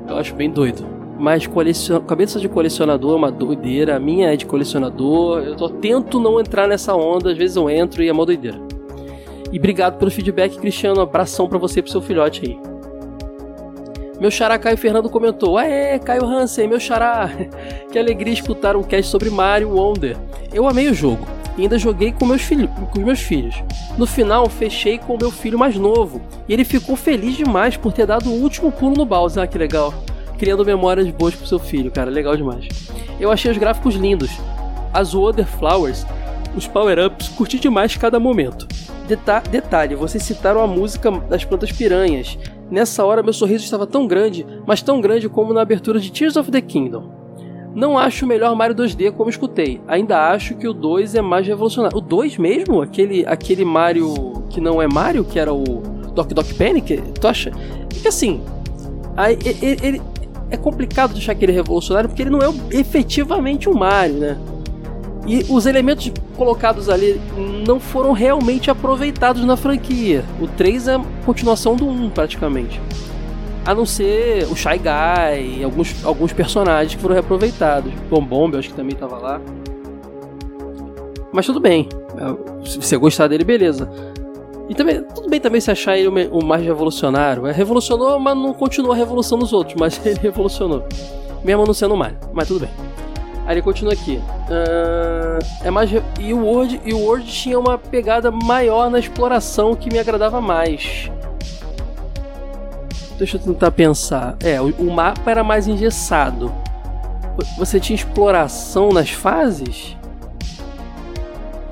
eu 0.07 0.17
acho 0.17 0.35
bem 0.35 0.49
doido. 0.49 0.85
Mas 1.17 1.47
colecion... 1.47 2.01
cabeça 2.01 2.39
de 2.39 2.49
colecionador 2.49 3.13
é 3.13 3.15
uma 3.15 3.31
doideira. 3.31 3.95
A 3.95 3.99
minha 3.99 4.33
é 4.33 4.35
de 4.35 4.45
colecionador. 4.45 5.39
Eu 5.43 5.55
tô, 5.55 5.69
tento 5.69 6.19
não 6.19 6.39
entrar 6.39 6.67
nessa 6.67 6.95
onda. 6.95 7.31
Às 7.31 7.37
vezes 7.37 7.55
eu 7.55 7.69
entro 7.69 8.03
e 8.03 8.09
é 8.09 8.11
uma 8.11 8.25
doideira. 8.25 8.59
E 9.51 9.57
obrigado 9.57 9.97
pelo 9.99 10.09
feedback, 10.09 10.57
Cristiano. 10.57 10.99
Abração 10.99 11.47
para 11.47 11.59
você 11.59 11.79
e 11.79 11.83
pro 11.83 11.91
seu 11.91 12.01
filhote 12.01 12.41
aí. 12.45 12.72
Meu 14.23 14.31
xará 14.31 14.57
Caio 14.57 14.77
Fernando 14.77 15.09
comentou: 15.09 15.57
Aê, 15.57 15.99
Caio 15.99 16.23
Hansen, 16.23 16.65
meu 16.65 16.79
xará! 16.79 17.29
que 17.91 17.99
alegria 17.99 18.31
escutar 18.31 18.73
um 18.73 18.81
cast 18.81 19.11
sobre 19.11 19.29
Mario 19.29 19.75
Wonder. 19.75 20.15
Eu 20.53 20.65
amei 20.65 20.87
o 20.87 20.93
jogo 20.93 21.27
e 21.57 21.63
ainda 21.63 21.77
joguei 21.77 22.13
com 22.13 22.25
meus, 22.25 22.41
filho, 22.41 22.69
com 22.69 23.01
meus 23.01 23.19
filhos. 23.19 23.61
No 23.97 24.07
final, 24.07 24.47
fechei 24.47 24.97
com 24.97 25.15
o 25.15 25.17
meu 25.17 25.29
filho 25.29 25.59
mais 25.59 25.75
novo 25.75 26.21
e 26.47 26.53
ele 26.53 26.63
ficou 26.63 26.95
feliz 26.95 27.35
demais 27.35 27.75
por 27.75 27.91
ter 27.91 28.05
dado 28.05 28.29
o 28.29 28.41
último 28.41 28.71
pulo 28.71 28.95
no 28.95 29.05
Bowser. 29.05 29.43
Ah, 29.43 29.45
que 29.45 29.57
legal! 29.57 29.93
Criando 30.37 30.63
memórias 30.63 31.09
boas 31.09 31.35
pro 31.35 31.45
seu 31.45 31.59
filho, 31.59 31.91
cara, 31.91 32.09
legal 32.09 32.37
demais. 32.37 32.69
Eu 33.19 33.29
achei 33.29 33.51
os 33.51 33.57
gráficos 33.57 33.95
lindos. 33.95 34.31
As 34.93 35.13
Wonder 35.13 35.45
Flowers, 35.45 36.05
os 36.55 36.65
power-ups, 36.65 37.27
curti 37.27 37.59
demais 37.59 37.97
cada 37.97 38.21
momento. 38.21 38.69
Deta 39.05 39.41
detalhe, 39.41 39.95
vocês 39.95 40.23
citaram 40.23 40.61
a 40.61 40.67
música 40.67 41.11
das 41.11 41.43
plantas 41.43 41.73
piranhas. 41.73 42.37
Nessa 42.73 43.05
hora 43.05 43.21
meu 43.21 43.33
sorriso 43.33 43.63
estava 43.63 43.85
tão 43.85 44.07
grande, 44.07 44.43
mas 44.65 44.81
tão 44.81 44.99
grande 44.99 45.29
como 45.29 45.53
na 45.53 45.61
abertura 45.61 45.99
de 45.99 46.11
Tears 46.11 46.35
of 46.35 46.49
the 46.49 46.59
Kingdom. 46.59 47.03
Não 47.75 47.99
acho 47.99 48.25
o 48.25 48.27
melhor 48.27 48.55
Mario 48.55 48.75
2D 48.75 49.11
como 49.11 49.29
escutei. 49.29 49.79
Ainda 49.87 50.31
acho 50.31 50.55
que 50.55 50.67
o 50.67 50.73
2 50.73 51.13
é 51.13 51.21
mais 51.21 51.45
revolucionário. 51.45 51.95
O 51.95 52.01
2 52.01 52.39
mesmo? 52.39 52.81
Aquele, 52.81 53.23
aquele 53.27 53.63
Mario 53.63 54.15
que 54.49 54.59
não 54.59 54.81
é 54.81 54.87
Mario, 54.87 55.23
que 55.23 55.37
era 55.37 55.53
o 55.53 55.83
Doc 56.15 56.33
Doc 56.33 56.51
Panic? 56.53 56.99
Tu 57.21 57.27
acha? 57.27 57.51
Porque 57.93 58.07
assim, 58.07 58.41
aí, 59.15 59.37
ele, 59.45 59.77
ele, 59.83 60.01
é 60.49 60.57
complicado 60.57 61.13
de 61.13 61.19
achar 61.19 61.35
que 61.35 61.45
ele 61.45 61.51
é 61.51 61.55
revolucionário 61.55 62.09
porque 62.09 62.23
ele 62.23 62.31
não 62.31 62.39
é 62.39 62.51
efetivamente 62.71 63.69
um 63.69 63.75
Mario, 63.75 64.15
né? 64.15 64.37
E 65.25 65.45
os 65.49 65.65
elementos 65.65 66.11
colocados 66.35 66.89
ali 66.89 67.19
não 67.65 67.79
foram 67.79 68.11
realmente 68.11 68.69
aproveitados 68.69 69.43
na 69.45 69.55
franquia. 69.55 70.25
O 70.41 70.47
3 70.47 70.87
é 70.87 70.95
a 70.95 71.01
continuação 71.25 71.75
do 71.75 71.87
1, 71.87 72.09
praticamente. 72.09 72.81
A 73.65 73.73
não 73.73 73.85
ser 73.85 74.45
o 74.51 74.55
Shy 74.55 74.77
Guy 74.77 75.59
e 75.59 75.63
alguns, 75.63 76.03
alguns 76.03 76.33
personagens 76.33 76.95
que 76.95 77.01
foram 77.01 77.13
reaproveitados. 77.13 77.93
Bombom, 78.09 78.51
acho 78.57 78.69
que 78.69 78.75
também 78.75 78.95
tava 78.95 79.17
lá. 79.17 79.39
Mas 81.31 81.45
tudo 81.45 81.61
bem. 81.61 81.87
É, 82.17 82.67
se 82.67 82.75
você 82.75 82.97
gostar 82.97 83.27
dele, 83.27 83.45
beleza. 83.45 83.89
E 84.69 84.75
também, 84.75 85.03
tudo 85.15 85.29
bem 85.29 85.39
também 85.39 85.61
se 85.61 85.71
achar 85.71 85.97
ele 85.97 86.09
o 86.29 86.43
mais 86.43 86.63
revolucionário. 86.63 87.47
É, 87.47 87.51
revolucionou, 87.53 88.19
mas 88.19 88.35
não 88.35 88.53
continua 88.53 88.93
a 88.93 88.97
revolução 88.97 89.37
nos 89.37 89.53
outros. 89.53 89.77
Mas 89.79 89.99
ele 90.05 90.19
revolucionou. 90.19 90.83
Mesmo 91.43 91.65
não 91.65 91.73
sendo 91.73 91.95
Mario. 91.95 92.17
Mas 92.33 92.47
tudo 92.47 92.61
bem. 92.61 92.69
Aí 93.45 93.55
ele 93.55 93.61
continua 93.61 93.93
aqui. 93.93 94.17
Uh, 94.17 95.65
é 95.65 95.69
mais 95.69 95.89
e 96.19 96.33
o 96.33 96.45
Word 96.45 96.81
e 96.85 96.93
o 96.93 96.99
Word 96.99 97.25
tinha 97.25 97.59
uma 97.59 97.77
pegada 97.77 98.31
maior 98.31 98.89
na 98.89 98.99
exploração 98.99 99.75
que 99.75 99.91
me 99.91 99.99
agradava 99.99 100.39
mais. 100.39 101.11
Deixa 103.17 103.37
eu 103.37 103.41
tentar 103.41 103.71
pensar. 103.71 104.37
É, 104.41 104.61
o, 104.61 104.67
o 104.79 104.91
mapa 104.91 105.29
era 105.29 105.43
mais 105.43 105.67
engessado. 105.67 106.53
Você 107.57 107.79
tinha 107.79 107.95
exploração 107.95 108.89
nas 108.89 109.09
fases? 109.09 109.97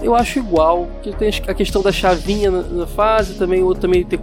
Eu 0.01 0.15
acho 0.15 0.39
igual. 0.39 0.87
Que 1.01 1.11
tem 1.15 1.29
a 1.47 1.53
questão 1.53 1.81
da 1.81 1.91
chavinha 1.91 2.51
na, 2.51 2.61
na 2.63 2.87
fase, 2.87 3.35
também 3.35 3.61
o 3.61 3.65
outro 3.65 3.81
também 3.81 4.03
tem, 4.03 4.19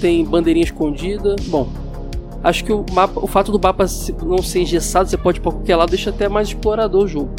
tem 0.00 0.24
bandeirinha 0.24 0.64
escondida. 0.64 1.36
Bom, 1.46 1.68
acho 2.42 2.64
que 2.64 2.72
o 2.72 2.84
mapa, 2.92 3.20
o 3.20 3.26
fato 3.26 3.52
do 3.52 3.60
mapa 3.60 3.86
não 4.24 4.42
ser 4.42 4.60
engessado, 4.60 5.08
você 5.08 5.16
pode 5.16 5.38
ir 5.38 5.40
pra 5.40 5.52
qualquer 5.52 5.76
lado, 5.76 5.90
deixa 5.90 6.10
até 6.10 6.28
mais 6.28 6.48
explorador 6.48 7.04
o 7.04 7.08
jogo. 7.08 7.30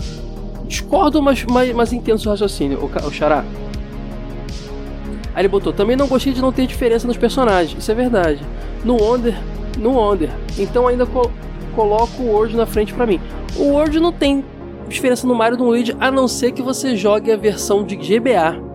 Discordo, 0.66 1.22
mas, 1.22 1.44
mas, 1.46 1.74
mas 1.74 1.94
entendo 1.94 2.20
seu 2.20 2.32
raciocínio, 2.32 2.80
o, 2.80 3.08
o 3.08 3.12
Xará. 3.12 3.44
Aí 5.34 5.42
ele 5.42 5.48
botou, 5.48 5.72
também 5.72 5.96
não 5.96 6.08
gostei 6.08 6.34
de 6.34 6.42
não 6.42 6.52
ter 6.52 6.68
diferença 6.68 7.08
nos 7.08 7.18
personagens, 7.18 7.78
isso 7.78 7.92
é 7.92 7.96
verdade 7.96 8.42
no 8.84 8.98
Wonder, 8.98 9.38
no 9.78 9.92
Wonder. 9.92 10.30
Então 10.58 10.88
ainda 10.88 11.06
co 11.06 11.30
coloco 11.76 12.22
o 12.22 12.34
Word 12.34 12.56
na 12.56 12.66
frente 12.66 12.94
para 12.94 13.06
mim. 13.06 13.20
O 13.56 13.74
Word 13.74 13.98
não 14.00 14.12
tem 14.12 14.44
diferença 14.90 15.26
no 15.26 15.34
Mario 15.34 15.58
do 15.58 15.64
Luigi, 15.64 15.96
a 16.00 16.12
não 16.12 16.28
ser 16.28 16.52
que 16.52 16.62
você 16.62 16.98
jogue 16.98 17.32
a 17.32 17.38
versão 17.38 17.84
de 17.84 17.96
GBA. 17.96 18.71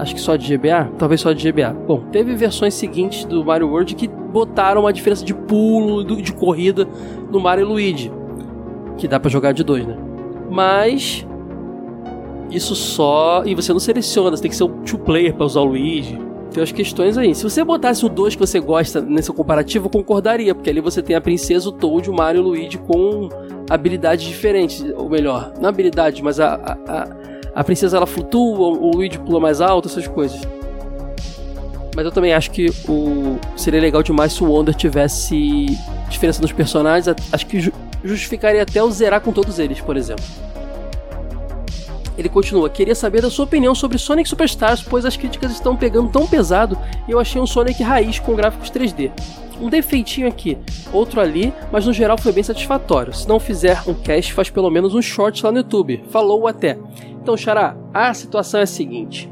Acho 0.00 0.14
que 0.14 0.20
só 0.20 0.34
de 0.34 0.56
GBA? 0.56 0.90
Talvez 0.98 1.20
só 1.20 1.32
de 1.32 1.50
GBA. 1.50 1.72
Bom, 1.86 2.04
teve 2.10 2.34
versões 2.34 2.74
seguintes 2.74 3.24
do 3.24 3.44
Mario 3.44 3.68
World 3.68 3.94
que 3.94 4.08
botaram 4.08 4.82
uma 4.82 4.92
diferença 4.92 5.24
de 5.24 5.34
pulo, 5.34 6.04
de 6.04 6.32
corrida 6.32 6.88
no 7.30 7.38
Mario 7.38 7.68
Luigi. 7.68 8.10
Que 8.96 9.06
dá 9.06 9.20
para 9.20 9.30
jogar 9.30 9.52
de 9.52 9.62
dois, 9.62 9.86
né? 9.86 9.96
Mas. 10.50 11.26
Isso 12.50 12.74
só. 12.74 13.42
E 13.44 13.54
você 13.54 13.72
não 13.72 13.80
seleciona, 13.80 14.36
você 14.36 14.42
tem 14.42 14.50
que 14.50 14.56
ser 14.56 14.64
um 14.64 14.82
two 14.82 14.98
player 14.98 15.34
para 15.34 15.44
usar 15.44 15.60
o 15.60 15.64
Luigi 15.64 16.18
tem 16.50 16.62
as 16.62 16.72
questões 16.72 17.16
aí. 17.16 17.34
Se 17.34 17.42
você 17.44 17.64
botasse 17.64 18.04
o 18.04 18.08
2 18.08 18.34
que 18.34 18.40
você 18.40 18.60
gosta 18.60 19.00
nesse 19.00 19.32
comparativo, 19.32 19.86
eu 19.86 19.90
concordaria, 19.90 20.54
porque 20.54 20.68
ali 20.68 20.80
você 20.80 21.00
tem 21.00 21.16
a 21.16 21.20
princesa, 21.20 21.68
o 21.68 21.72
Toad, 21.72 22.10
o 22.10 22.12
Mario 22.12 22.40
e 22.40 22.42
o 22.42 22.48
Luigi 22.48 22.78
com 22.78 23.28
habilidades 23.68 24.26
diferentes, 24.26 24.84
ou 24.96 25.08
melhor, 25.08 25.52
não 25.60 25.68
habilidades, 25.68 26.20
mas 26.20 26.40
a, 26.40 26.54
a, 26.54 27.02
a 27.02 27.29
princesa 27.64 27.96
ela 27.96 28.06
flutua, 28.06 28.68
o 28.68 28.90
Luigi 28.94 29.18
pula 29.18 29.40
mais 29.40 29.60
alto, 29.60 29.88
essas 29.88 30.06
coisas. 30.06 30.40
Mas 31.94 32.04
eu 32.04 32.12
também 32.12 32.32
acho 32.32 32.50
que 32.50 32.70
o 32.88 33.38
seria 33.56 33.80
legal 33.80 34.02
demais 34.02 34.32
se 34.32 34.42
o 34.42 34.46
Wonder 34.46 34.74
tivesse 34.74 35.78
diferença 36.08 36.40
nos 36.40 36.52
personagens. 36.52 37.14
Acho 37.32 37.46
que 37.46 37.72
justificaria 38.04 38.62
até 38.62 38.82
o 38.82 38.90
zerar 38.90 39.20
com 39.20 39.32
todos 39.32 39.58
eles, 39.58 39.80
por 39.80 39.96
exemplo. 39.96 40.24
Ele 42.16 42.28
continua: 42.28 42.70
Queria 42.70 42.94
saber 42.94 43.22
da 43.22 43.30
sua 43.30 43.44
opinião 43.44 43.74
sobre 43.74 43.98
Sonic 43.98 44.28
Superstars, 44.28 44.82
pois 44.82 45.04
as 45.04 45.16
críticas 45.16 45.50
estão 45.52 45.74
pegando 45.74 46.08
tão 46.10 46.26
pesado 46.26 46.78
e 47.08 47.10
eu 47.10 47.18
achei 47.18 47.40
um 47.40 47.46
Sonic 47.46 47.82
raiz 47.82 48.18
com 48.18 48.34
gráficos 48.36 48.70
3D. 48.70 49.10
Um 49.60 49.68
defeitinho 49.68 50.26
aqui, 50.26 50.56
outro 50.92 51.20
ali, 51.20 51.52
mas 51.70 51.86
no 51.86 51.92
geral 51.92 52.16
foi 52.16 52.32
bem 52.32 52.42
satisfatório. 52.42 53.12
Se 53.12 53.28
não 53.28 53.38
fizer 53.38 53.82
um 53.86 53.94
cast, 53.94 54.32
faz 54.32 54.48
pelo 54.48 54.70
menos 54.70 54.94
um 54.94 55.02
short 55.02 55.44
lá 55.44 55.52
no 55.52 55.58
YouTube. 55.58 56.02
Falou 56.10 56.46
até. 56.46 56.78
Então, 57.22 57.36
Xará, 57.36 57.76
a 57.92 58.14
situação 58.14 58.60
é 58.60 58.62
a 58.62 58.66
seguinte: 58.66 59.30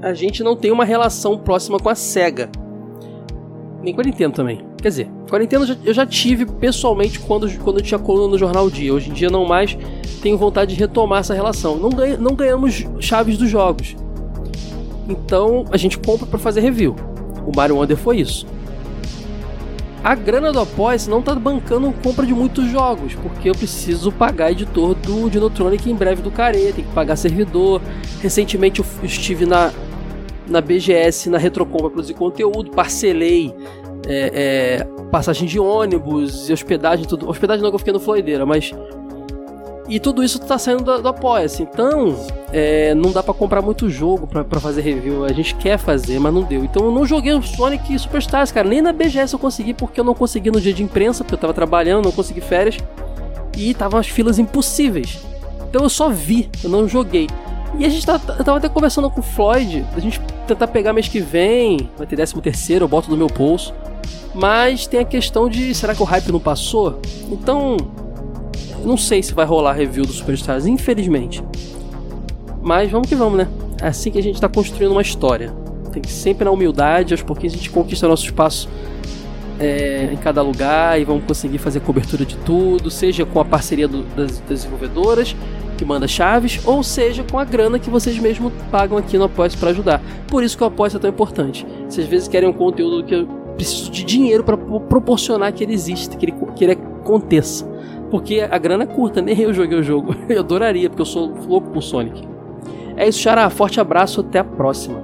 a 0.00 0.14
gente 0.14 0.42
não 0.42 0.56
tem 0.56 0.70
uma 0.72 0.84
relação 0.84 1.38
próxima 1.38 1.78
com 1.78 1.88
a 1.88 1.94
SEGA. 1.94 2.50
Nem 3.82 3.94
com 3.94 4.00
a 4.00 4.04
Nintendo 4.04 4.34
também. 4.34 4.64
Quer 4.80 4.88
dizer, 4.88 5.10
com 5.28 5.36
a 5.36 5.38
Nintendo 5.38 5.78
eu 5.84 5.92
já 5.92 6.06
tive 6.06 6.46
pessoalmente 6.46 7.20
quando, 7.20 7.48
quando 7.58 7.78
eu 7.78 7.84
tinha 7.84 7.98
coluna 7.98 8.28
no 8.28 8.38
Jornal 8.38 8.70
Dia. 8.70 8.94
Hoje 8.94 9.10
em 9.10 9.12
dia 9.12 9.28
não 9.28 9.44
mais 9.44 9.76
tenho 10.22 10.38
vontade 10.38 10.74
de 10.74 10.80
retomar 10.80 11.20
essa 11.20 11.34
relação. 11.34 11.76
Não, 11.76 11.90
ganha, 11.90 12.16
não 12.16 12.34
ganhamos 12.34 12.84
chaves 13.00 13.36
dos 13.36 13.50
jogos. 13.50 13.96
Então 15.08 15.64
a 15.70 15.76
gente 15.76 15.98
compra 15.98 16.26
para 16.26 16.38
fazer 16.38 16.60
review. 16.60 16.94
O 17.46 17.54
Mario 17.54 17.76
Wonder 17.76 17.96
foi 17.96 18.20
isso. 18.20 18.46
A 20.04 20.16
grana 20.16 20.52
do 20.52 20.58
apoia 20.58 20.98
não 21.08 21.22
tá 21.22 21.32
bancando 21.34 21.92
compra 22.02 22.26
de 22.26 22.34
muitos 22.34 22.68
jogos, 22.68 23.14
porque 23.14 23.48
eu 23.48 23.54
preciso 23.54 24.10
pagar 24.10 24.50
editor 24.50 24.94
do 24.94 25.30
Dinotronic 25.30 25.88
em 25.88 25.94
breve 25.94 26.22
do 26.22 26.30
Care, 26.30 26.72
tem 26.72 26.84
que 26.84 26.92
pagar 26.92 27.14
servidor. 27.14 27.80
Recentemente 28.20 28.80
eu 28.80 28.86
estive 29.04 29.46
na, 29.46 29.72
na 30.48 30.60
BGS, 30.60 31.30
na 31.30 31.38
Retrocom 31.38 31.78
para 31.78 31.90
produzir 31.90 32.14
conteúdo, 32.14 32.72
parcelei 32.72 33.54
é, 34.06 34.84
é, 34.84 34.84
passagem 35.10 35.46
de 35.46 35.60
ônibus 35.60 36.48
e 36.48 36.52
hospedagem, 36.52 37.06
tudo. 37.06 37.28
Hospedagem 37.28 37.62
não 37.62 37.70
que 37.70 37.76
eu 37.76 37.78
fiquei 37.78 37.92
no 37.92 38.00
Floideira, 38.00 38.44
mas. 38.44 38.72
E 39.92 40.00
tudo 40.00 40.24
isso 40.24 40.38
tá 40.38 40.56
saindo 40.56 40.82
do, 40.82 41.02
do 41.02 41.08
Apoia-se. 41.08 41.62
Então, 41.62 42.16
é, 42.50 42.94
não 42.94 43.12
dá 43.12 43.22
para 43.22 43.34
comprar 43.34 43.60
muito 43.60 43.90
jogo 43.90 44.26
para 44.26 44.58
fazer 44.58 44.80
review. 44.80 45.22
A 45.22 45.32
gente 45.34 45.54
quer 45.54 45.76
fazer, 45.76 46.18
mas 46.18 46.32
não 46.32 46.42
deu. 46.44 46.64
Então 46.64 46.86
eu 46.86 46.90
não 46.90 47.04
joguei 47.04 47.34
o 47.34 47.42
Sonic 47.42 47.98
Superstars, 47.98 48.50
cara. 48.50 48.66
Nem 48.66 48.80
na 48.80 48.90
BGS 48.90 49.34
eu 49.34 49.38
consegui, 49.38 49.74
porque 49.74 50.00
eu 50.00 50.04
não 50.04 50.14
consegui 50.14 50.50
no 50.50 50.58
dia 50.62 50.72
de 50.72 50.82
imprensa, 50.82 51.22
porque 51.22 51.34
eu 51.34 51.38
tava 51.38 51.52
trabalhando, 51.52 52.06
não 52.06 52.12
consegui 52.12 52.40
férias. 52.40 52.78
E 53.54 53.74
tava 53.74 54.00
as 54.00 54.08
filas 54.08 54.38
impossíveis. 54.38 55.18
Então 55.68 55.82
eu 55.82 55.90
só 55.90 56.08
vi, 56.08 56.48
eu 56.64 56.70
não 56.70 56.88
joguei. 56.88 57.28
E 57.78 57.84
a 57.84 57.88
gente 57.90 58.06
tá, 58.06 58.18
tava 58.18 58.56
até 58.56 58.70
conversando 58.70 59.10
com 59.10 59.20
o 59.20 59.22
Floyd, 59.22 59.84
a 59.94 60.00
gente 60.00 60.18
tentar 60.46 60.68
pegar 60.68 60.94
mês 60.94 61.06
que 61.06 61.20
vem, 61.20 61.90
vai 61.98 62.06
ter 62.06 62.16
13 62.16 62.40
terceiro, 62.40 62.84
eu 62.86 62.88
boto 62.88 63.10
no 63.10 63.16
meu 63.18 63.26
bolso. 63.26 63.74
Mas 64.34 64.86
tem 64.86 65.00
a 65.00 65.04
questão 65.04 65.50
de 65.50 65.74
será 65.74 65.94
que 65.94 66.00
o 66.00 66.06
hype 66.06 66.32
não 66.32 66.40
passou? 66.40 66.98
Então, 67.30 67.76
não 68.84 68.96
sei 68.96 69.22
se 69.22 69.32
vai 69.34 69.44
rolar 69.44 69.72
review 69.72 70.04
do 70.04 70.12
Superstars, 70.12 70.66
infelizmente. 70.66 71.42
Mas 72.62 72.90
vamos 72.90 73.08
que 73.08 73.14
vamos, 73.14 73.38
né? 73.38 73.48
É 73.80 73.88
assim 73.88 74.10
que 74.10 74.18
a 74.18 74.22
gente 74.22 74.36
está 74.36 74.48
construindo 74.48 74.92
uma 74.92 75.02
história. 75.02 75.52
Tem 75.92 76.00
que 76.00 76.10
sempre 76.10 76.44
na 76.44 76.50
humildade, 76.50 77.12
aos 77.12 77.22
pouquinhos 77.22 77.54
a 77.54 77.56
gente 77.56 77.70
conquista 77.70 78.08
nosso 78.08 78.24
espaço 78.24 78.68
é, 79.58 80.10
em 80.12 80.16
cada 80.16 80.42
lugar 80.42 81.00
e 81.00 81.04
vamos 81.04 81.24
conseguir 81.24 81.58
fazer 81.58 81.80
cobertura 81.80 82.24
de 82.24 82.36
tudo, 82.38 82.90
seja 82.90 83.26
com 83.26 83.40
a 83.40 83.44
parceria 83.44 83.86
do, 83.86 84.02
das, 84.16 84.40
desenvolvedoras 84.40 85.36
que 85.76 85.84
manda 85.84 86.06
chaves, 86.06 86.60
ou 86.64 86.82
seja 86.82 87.24
com 87.24 87.38
a 87.38 87.44
grana 87.44 87.78
que 87.78 87.90
vocês 87.90 88.18
mesmos 88.18 88.52
pagam 88.70 88.96
aqui 88.96 89.18
no 89.18 89.24
Apoia 89.24 89.50
para 89.58 89.70
ajudar. 89.70 90.00
Por 90.28 90.44
isso 90.44 90.56
que 90.56 90.62
o 90.62 90.66
Apoia 90.66 90.92
é 90.94 90.98
tão 90.98 91.10
importante. 91.10 91.66
Se 91.88 92.00
às 92.00 92.06
vezes 92.06 92.28
querem 92.28 92.48
um 92.48 92.52
conteúdo 92.52 93.04
que 93.04 93.26
preciso 93.56 93.90
de 93.90 94.04
dinheiro 94.04 94.44
para 94.44 94.56
proporcionar 94.56 95.52
que 95.52 95.62
ele 95.62 95.74
exista, 95.74 96.16
que 96.16 96.26
ele, 96.26 96.34
que 96.54 96.64
ele 96.64 96.72
aconteça. 96.72 97.71
Porque 98.12 98.46
a 98.48 98.58
grana 98.58 98.84
é 98.84 98.86
curta, 98.86 99.22
nem 99.22 99.40
eu 99.40 99.54
joguei 99.54 99.78
o 99.78 99.82
jogo. 99.82 100.14
Eu 100.28 100.40
adoraria, 100.40 100.90
porque 100.90 101.00
eu 101.00 101.06
sou 101.06 101.32
louco 101.48 101.70
por 101.70 101.82
Sonic. 101.82 102.28
É 102.94 103.08
isso, 103.08 103.18
Xará. 103.18 103.48
Forte 103.48 103.80
abraço, 103.80 104.20
até 104.20 104.40
a 104.40 104.44
próxima. 104.44 105.02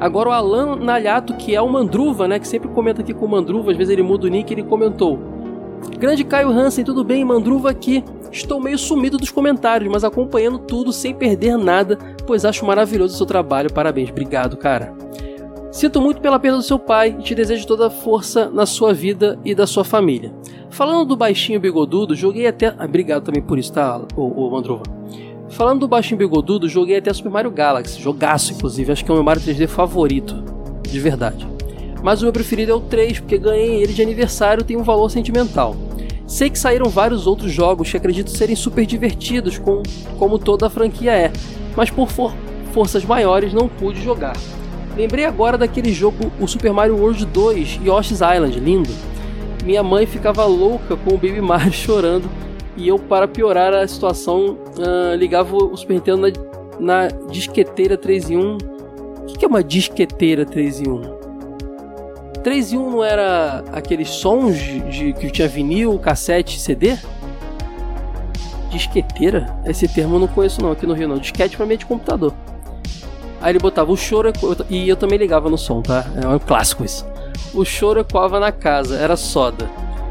Agora 0.00 0.30
o 0.30 0.32
Alan 0.32 0.76
Nalhato, 0.76 1.34
que 1.34 1.54
é 1.54 1.60
o 1.60 1.68
Mandruva, 1.68 2.26
né? 2.26 2.38
Que 2.38 2.48
sempre 2.48 2.70
comenta 2.70 3.02
aqui 3.02 3.12
com 3.12 3.26
o 3.26 3.28
Mandruva, 3.28 3.70
às 3.70 3.76
vezes 3.76 3.92
ele 3.92 4.02
muda 4.02 4.26
o 4.26 4.30
nick, 4.30 4.50
ele 4.50 4.62
comentou. 4.62 5.18
Grande 5.98 6.24
Caio 6.24 6.48
Hansen, 6.48 6.86
tudo 6.86 7.04
bem? 7.04 7.22
Mandruva 7.22 7.68
aqui. 7.68 8.02
Estou 8.32 8.58
meio 8.58 8.78
sumido 8.78 9.18
dos 9.18 9.30
comentários, 9.30 9.92
mas 9.92 10.04
acompanhando 10.04 10.58
tudo 10.58 10.90
sem 10.90 11.14
perder 11.14 11.58
nada, 11.58 11.98
pois 12.26 12.46
acho 12.46 12.64
maravilhoso 12.64 13.12
o 13.12 13.16
seu 13.18 13.26
trabalho. 13.26 13.70
Parabéns, 13.70 14.08
obrigado, 14.08 14.56
cara. 14.56 14.94
Sinto 15.72 16.02
muito 16.02 16.20
pela 16.20 16.38
perda 16.38 16.58
do 16.58 16.62
seu 16.62 16.78
pai 16.78 17.16
e 17.18 17.22
te 17.22 17.34
desejo 17.34 17.66
toda 17.66 17.86
a 17.86 17.90
força 17.90 18.50
na 18.50 18.66
sua 18.66 18.92
vida 18.92 19.38
e 19.42 19.54
da 19.54 19.66
sua 19.66 19.82
família. 19.82 20.30
Falando 20.68 21.06
do 21.06 21.16
baixinho 21.16 21.58
bigodudo, 21.58 22.14
joguei 22.14 22.46
até. 22.46 22.74
Ah, 22.78 22.84
obrigado 22.84 23.24
também 23.24 23.42
por 23.42 23.58
isso, 23.58 23.72
tá, 23.72 24.02
ô 24.14 24.50
Mandrova. 24.50 24.82
Falando 25.48 25.80
do 25.80 25.88
baixinho 25.88 26.18
bigodudo, 26.18 26.68
joguei 26.68 26.98
até 26.98 27.10
Super 27.10 27.30
Mario 27.30 27.50
Galaxy. 27.50 27.98
Jogaço, 27.98 28.52
inclusive. 28.52 28.92
Acho 28.92 29.02
que 29.02 29.10
é 29.10 29.14
o 29.14 29.16
meu 29.16 29.24
Mario 29.24 29.42
3D 29.42 29.66
favorito. 29.66 30.34
De 30.82 31.00
verdade. 31.00 31.48
Mas 32.02 32.20
o 32.20 32.24
meu 32.24 32.32
preferido 32.34 32.72
é 32.72 32.74
o 32.74 32.80
3, 32.80 33.20
porque 33.20 33.38
ganhei 33.38 33.82
ele 33.82 33.94
de 33.94 34.02
aniversário 34.02 34.60
e 34.60 34.64
tem 34.64 34.76
um 34.76 34.82
valor 34.82 35.10
sentimental. 35.10 35.74
Sei 36.26 36.50
que 36.50 36.58
saíram 36.58 36.90
vários 36.90 37.26
outros 37.26 37.50
jogos 37.50 37.90
que 37.90 37.96
acredito 37.96 38.30
serem 38.30 38.56
super 38.56 38.84
divertidos, 38.84 39.56
com, 39.56 39.82
como 40.18 40.38
toda 40.38 40.66
a 40.66 40.70
franquia 40.70 41.12
é, 41.12 41.32
mas 41.74 41.90
por 41.90 42.10
for 42.10 42.34
forças 42.72 43.04
maiores 43.04 43.54
não 43.54 43.68
pude 43.68 44.02
jogar. 44.02 44.36
Lembrei 44.96 45.24
agora 45.24 45.56
daquele 45.56 45.92
jogo, 45.92 46.30
o 46.38 46.46
Super 46.46 46.72
Mario 46.72 46.96
World 46.96 47.24
2 47.24 47.80
Yoshi's 47.84 48.20
Island, 48.20 48.60
lindo. 48.60 48.90
Minha 49.64 49.82
mãe 49.82 50.06
ficava 50.06 50.44
louca 50.44 50.96
com 50.96 51.14
o 51.14 51.18
Baby 51.18 51.40
Mario 51.42 51.72
chorando 51.72 52.28
e 52.76 52.88
eu, 52.88 52.98
para 52.98 53.28
piorar 53.28 53.74
a 53.74 53.86
situação, 53.86 54.58
uh, 54.78 55.14
ligava 55.16 55.54
o 55.54 55.76
Super 55.76 55.94
Nintendo 55.94 56.22
na, 56.22 56.28
na 56.80 57.08
disqueteira 57.30 57.96
3 57.96 58.30
em 58.30 58.36
1. 58.36 58.56
O 58.56 59.26
que, 59.26 59.44
é 59.44 59.48
uma 59.48 59.62
disqueteira 59.62 60.44
3 60.44 60.80
em 60.80 60.88
1? 60.88 61.02
3 62.42 62.72
em 62.72 62.78
1 62.78 62.90
não 62.90 63.04
era 63.04 63.62
aqueles 63.72 64.08
sons 64.08 64.58
de, 64.58 64.80
de, 64.80 65.12
que 65.12 65.30
tinha 65.30 65.46
vinil, 65.46 65.98
cassete, 65.98 66.58
CD? 66.58 66.96
Disqueteira? 68.70 69.54
Esse 69.66 69.86
termo 69.86 70.16
eu 70.16 70.20
não 70.20 70.28
conheço 70.28 70.62
não, 70.62 70.72
aqui 70.72 70.86
no 70.86 70.94
Rio 70.94 71.08
não. 71.08 71.18
Disquete 71.18 71.56
pra 71.56 71.66
mim 71.66 71.74
é 71.74 71.76
de 71.76 71.86
computador. 71.86 72.32
Aí 73.42 73.50
ele 73.50 73.58
botava 73.58 73.90
o 73.90 73.96
choro 73.96 74.32
e 74.70 74.88
eu 74.88 74.96
também 74.96 75.18
ligava 75.18 75.50
no 75.50 75.58
som, 75.58 75.82
tá? 75.82 76.06
É 76.22 76.26
um 76.26 76.38
clássico 76.38 76.84
isso. 76.84 77.04
O 77.52 77.64
choro 77.64 78.00
ecoava 78.00 78.38
na 78.38 78.52
casa, 78.52 78.96
era 78.96 79.16
soda. 79.16 79.68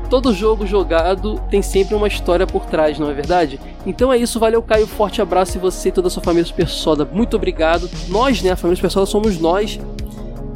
Todo 0.10 0.34
jogo 0.34 0.68
jogado 0.68 1.42
tem 1.50 1.62
sempre 1.62 1.96
uma 1.96 2.10
história 2.10 2.46
por 2.46 2.66
trás, 2.66 3.00
não 3.00 3.10
é 3.10 3.14
verdade? 3.14 3.58
Então 3.86 4.12
é 4.12 4.18
isso, 4.18 4.38
valeu 4.38 4.62
Caio, 4.62 4.86
forte 4.86 5.22
abraço 5.22 5.58
e 5.58 5.60
você 5.62 5.88
e 5.88 5.92
toda 5.94 6.10
a 6.10 6.12
sua 6.12 6.22
família 6.22 6.46
Super 6.46 6.68
Soda, 6.68 7.08
muito 7.10 7.38
obrigado. 7.38 7.90
Nós, 8.10 8.42
né, 8.42 8.52
a 8.52 8.58
família 8.58 8.76
Super 8.76 8.92
Soda 8.92 9.06
somos 9.06 9.40
nós. 9.40 9.80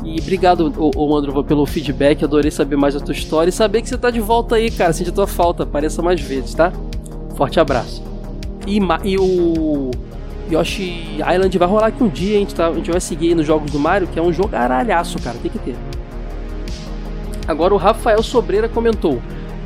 E 0.03 0.19
obrigado, 0.19 0.71
ô, 0.77 1.07
Mandrova, 1.07 1.43
pelo 1.43 1.65
feedback, 1.65 2.23
adorei 2.23 2.51
saber 2.51 2.75
mais 2.75 2.93
da 2.93 2.99
tua 2.99 3.13
história 3.13 3.49
e 3.49 3.53
saber 3.53 3.81
que 3.81 3.87
você 3.87 3.97
tá 3.97 4.11
de 4.11 4.19
volta 4.19 4.55
aí, 4.55 4.69
cara, 4.69 4.91
sente 4.91 5.09
a 5.09 5.13
tua 5.13 5.25
falta, 5.25 5.63
apareça 5.63 6.01
mais 6.01 6.19
vezes, 6.19 6.53
tá? 6.53 6.71
Forte 7.35 7.59
abraço. 7.59 8.03
E, 8.67 8.79
e 9.03 9.17
o 9.17 9.91
Yoshi 10.51 11.17
Island 11.19 11.57
vai 11.57 11.67
rolar 11.67 11.87
aqui 11.87 12.03
um 12.03 12.07
dia, 12.07 12.35
a 12.35 12.39
gente, 12.39 12.55
tá, 12.55 12.67
a 12.67 12.73
gente 12.73 12.91
vai 12.91 13.01
seguir 13.01 13.35
nos 13.35 13.45
jogos 13.45 13.71
do 13.71 13.79
Mario, 13.79 14.07
que 14.07 14.19
é 14.19 14.21
um 14.21 14.31
jogo 14.31 14.55
aralhaço, 14.55 15.19
cara, 15.21 15.37
tem 15.41 15.51
que 15.51 15.59
ter. 15.59 15.75
Agora 17.47 17.73
o 17.73 17.77
Rafael 17.77 18.21
Sobreira 18.21 18.69
comentou: 18.69 19.21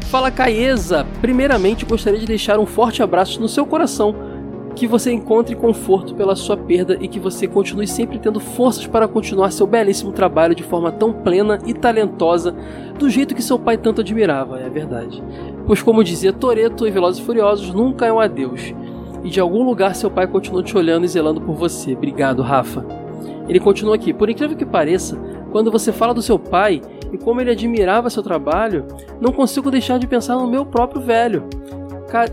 Fala 0.06 0.32
Caesa, 0.32 1.06
primeiramente 1.22 1.86
gostaria 1.86 2.20
de 2.20 2.26
deixar 2.26 2.60
um 2.60 2.66
forte 2.66 3.04
abraço 3.04 3.42
no 3.42 3.50
seu 3.50 3.66
coração, 3.66 4.16
que 4.76 4.88
você 4.88 5.12
encontre 5.12 5.56
conforto 5.56 6.16
pela 6.16 6.36
sua 6.36 6.56
perda 6.56 6.98
e 7.02 7.08
que 7.08 7.20
você 7.20 7.48
continue 7.48 7.88
sempre 7.88 8.18
tendo 8.18 8.40
forças 8.40 8.88
para 8.88 9.08
continuar 9.08 9.52
seu 9.52 9.68
belíssimo 9.68 10.14
trabalho 10.14 10.56
de 10.56 10.64
forma 10.64 10.92
tão 10.92 11.12
plena 11.12 11.60
e 11.66 11.74
talentosa, 11.74 12.56
do 12.98 13.10
jeito 13.10 13.36
que 13.36 13.42
seu 13.42 13.60
pai 13.60 13.78
tanto 13.78 14.02
admirava, 14.02 14.60
é 14.60 14.70
verdade. 14.70 15.22
Pois 15.68 15.82
como 15.82 16.04
dizia 16.04 16.32
Toreto 16.32 16.88
e 16.88 16.92
Velozes 16.92 17.22
e 17.22 17.26
Furiosos, 17.26 17.74
nunca 17.74 18.06
é 18.06 18.14
um 18.14 18.20
adeus 18.20 18.74
e 19.24 19.30
de 19.30 19.40
algum 19.40 19.64
lugar 19.64 19.96
seu 19.96 20.10
pai 20.10 20.28
continua 20.28 20.64
te 20.64 20.78
olhando 20.78 21.06
e 21.06 21.08
zelando 21.08 21.42
por 21.42 21.56
você. 21.56 21.94
Obrigado, 21.94 22.42
Rafa. 22.42 22.86
Ele 23.48 23.60
continua 23.60 23.96
aqui. 23.96 24.14
Por 24.14 24.30
incrível 24.30 24.56
que 24.56 24.66
pareça, 24.66 25.18
quando 25.52 25.72
você 25.72 25.92
fala 25.92 26.14
do 26.14 26.22
seu 26.22 26.38
pai 26.38 26.82
e 27.12 27.18
como 27.18 27.42
ele 27.42 27.52
admirava 27.52 28.10
seu 28.10 28.22
trabalho, 28.22 28.86
não 29.20 29.32
consigo 29.32 29.72
deixar 29.72 29.98
de 29.98 30.08
pensar 30.08 30.36
no 30.36 30.48
meu 30.48 30.66
próprio 30.66 31.02
velho. 31.02 31.44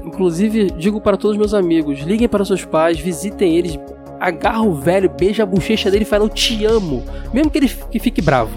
Inclusive, 0.04 0.70
digo 0.70 1.00
para 1.00 1.16
todos 1.16 1.36
meus 1.36 1.54
amigos: 1.54 2.00
liguem 2.00 2.28
para 2.28 2.44
seus 2.44 2.64
pais, 2.64 2.98
visitem 2.98 3.56
eles, 3.56 3.78
agarra 4.18 4.62
o 4.62 4.74
velho, 4.74 5.10
beija 5.10 5.42
a 5.42 5.46
bochecha 5.46 5.90
dele 5.90 6.04
e 6.04 6.06
fala: 6.06 6.24
Eu 6.24 6.28
te 6.28 6.64
amo. 6.64 7.02
Mesmo 7.32 7.50
que 7.50 7.58
ele 7.58 7.68
que 7.68 7.98
fique 7.98 8.22
bravo. 8.22 8.56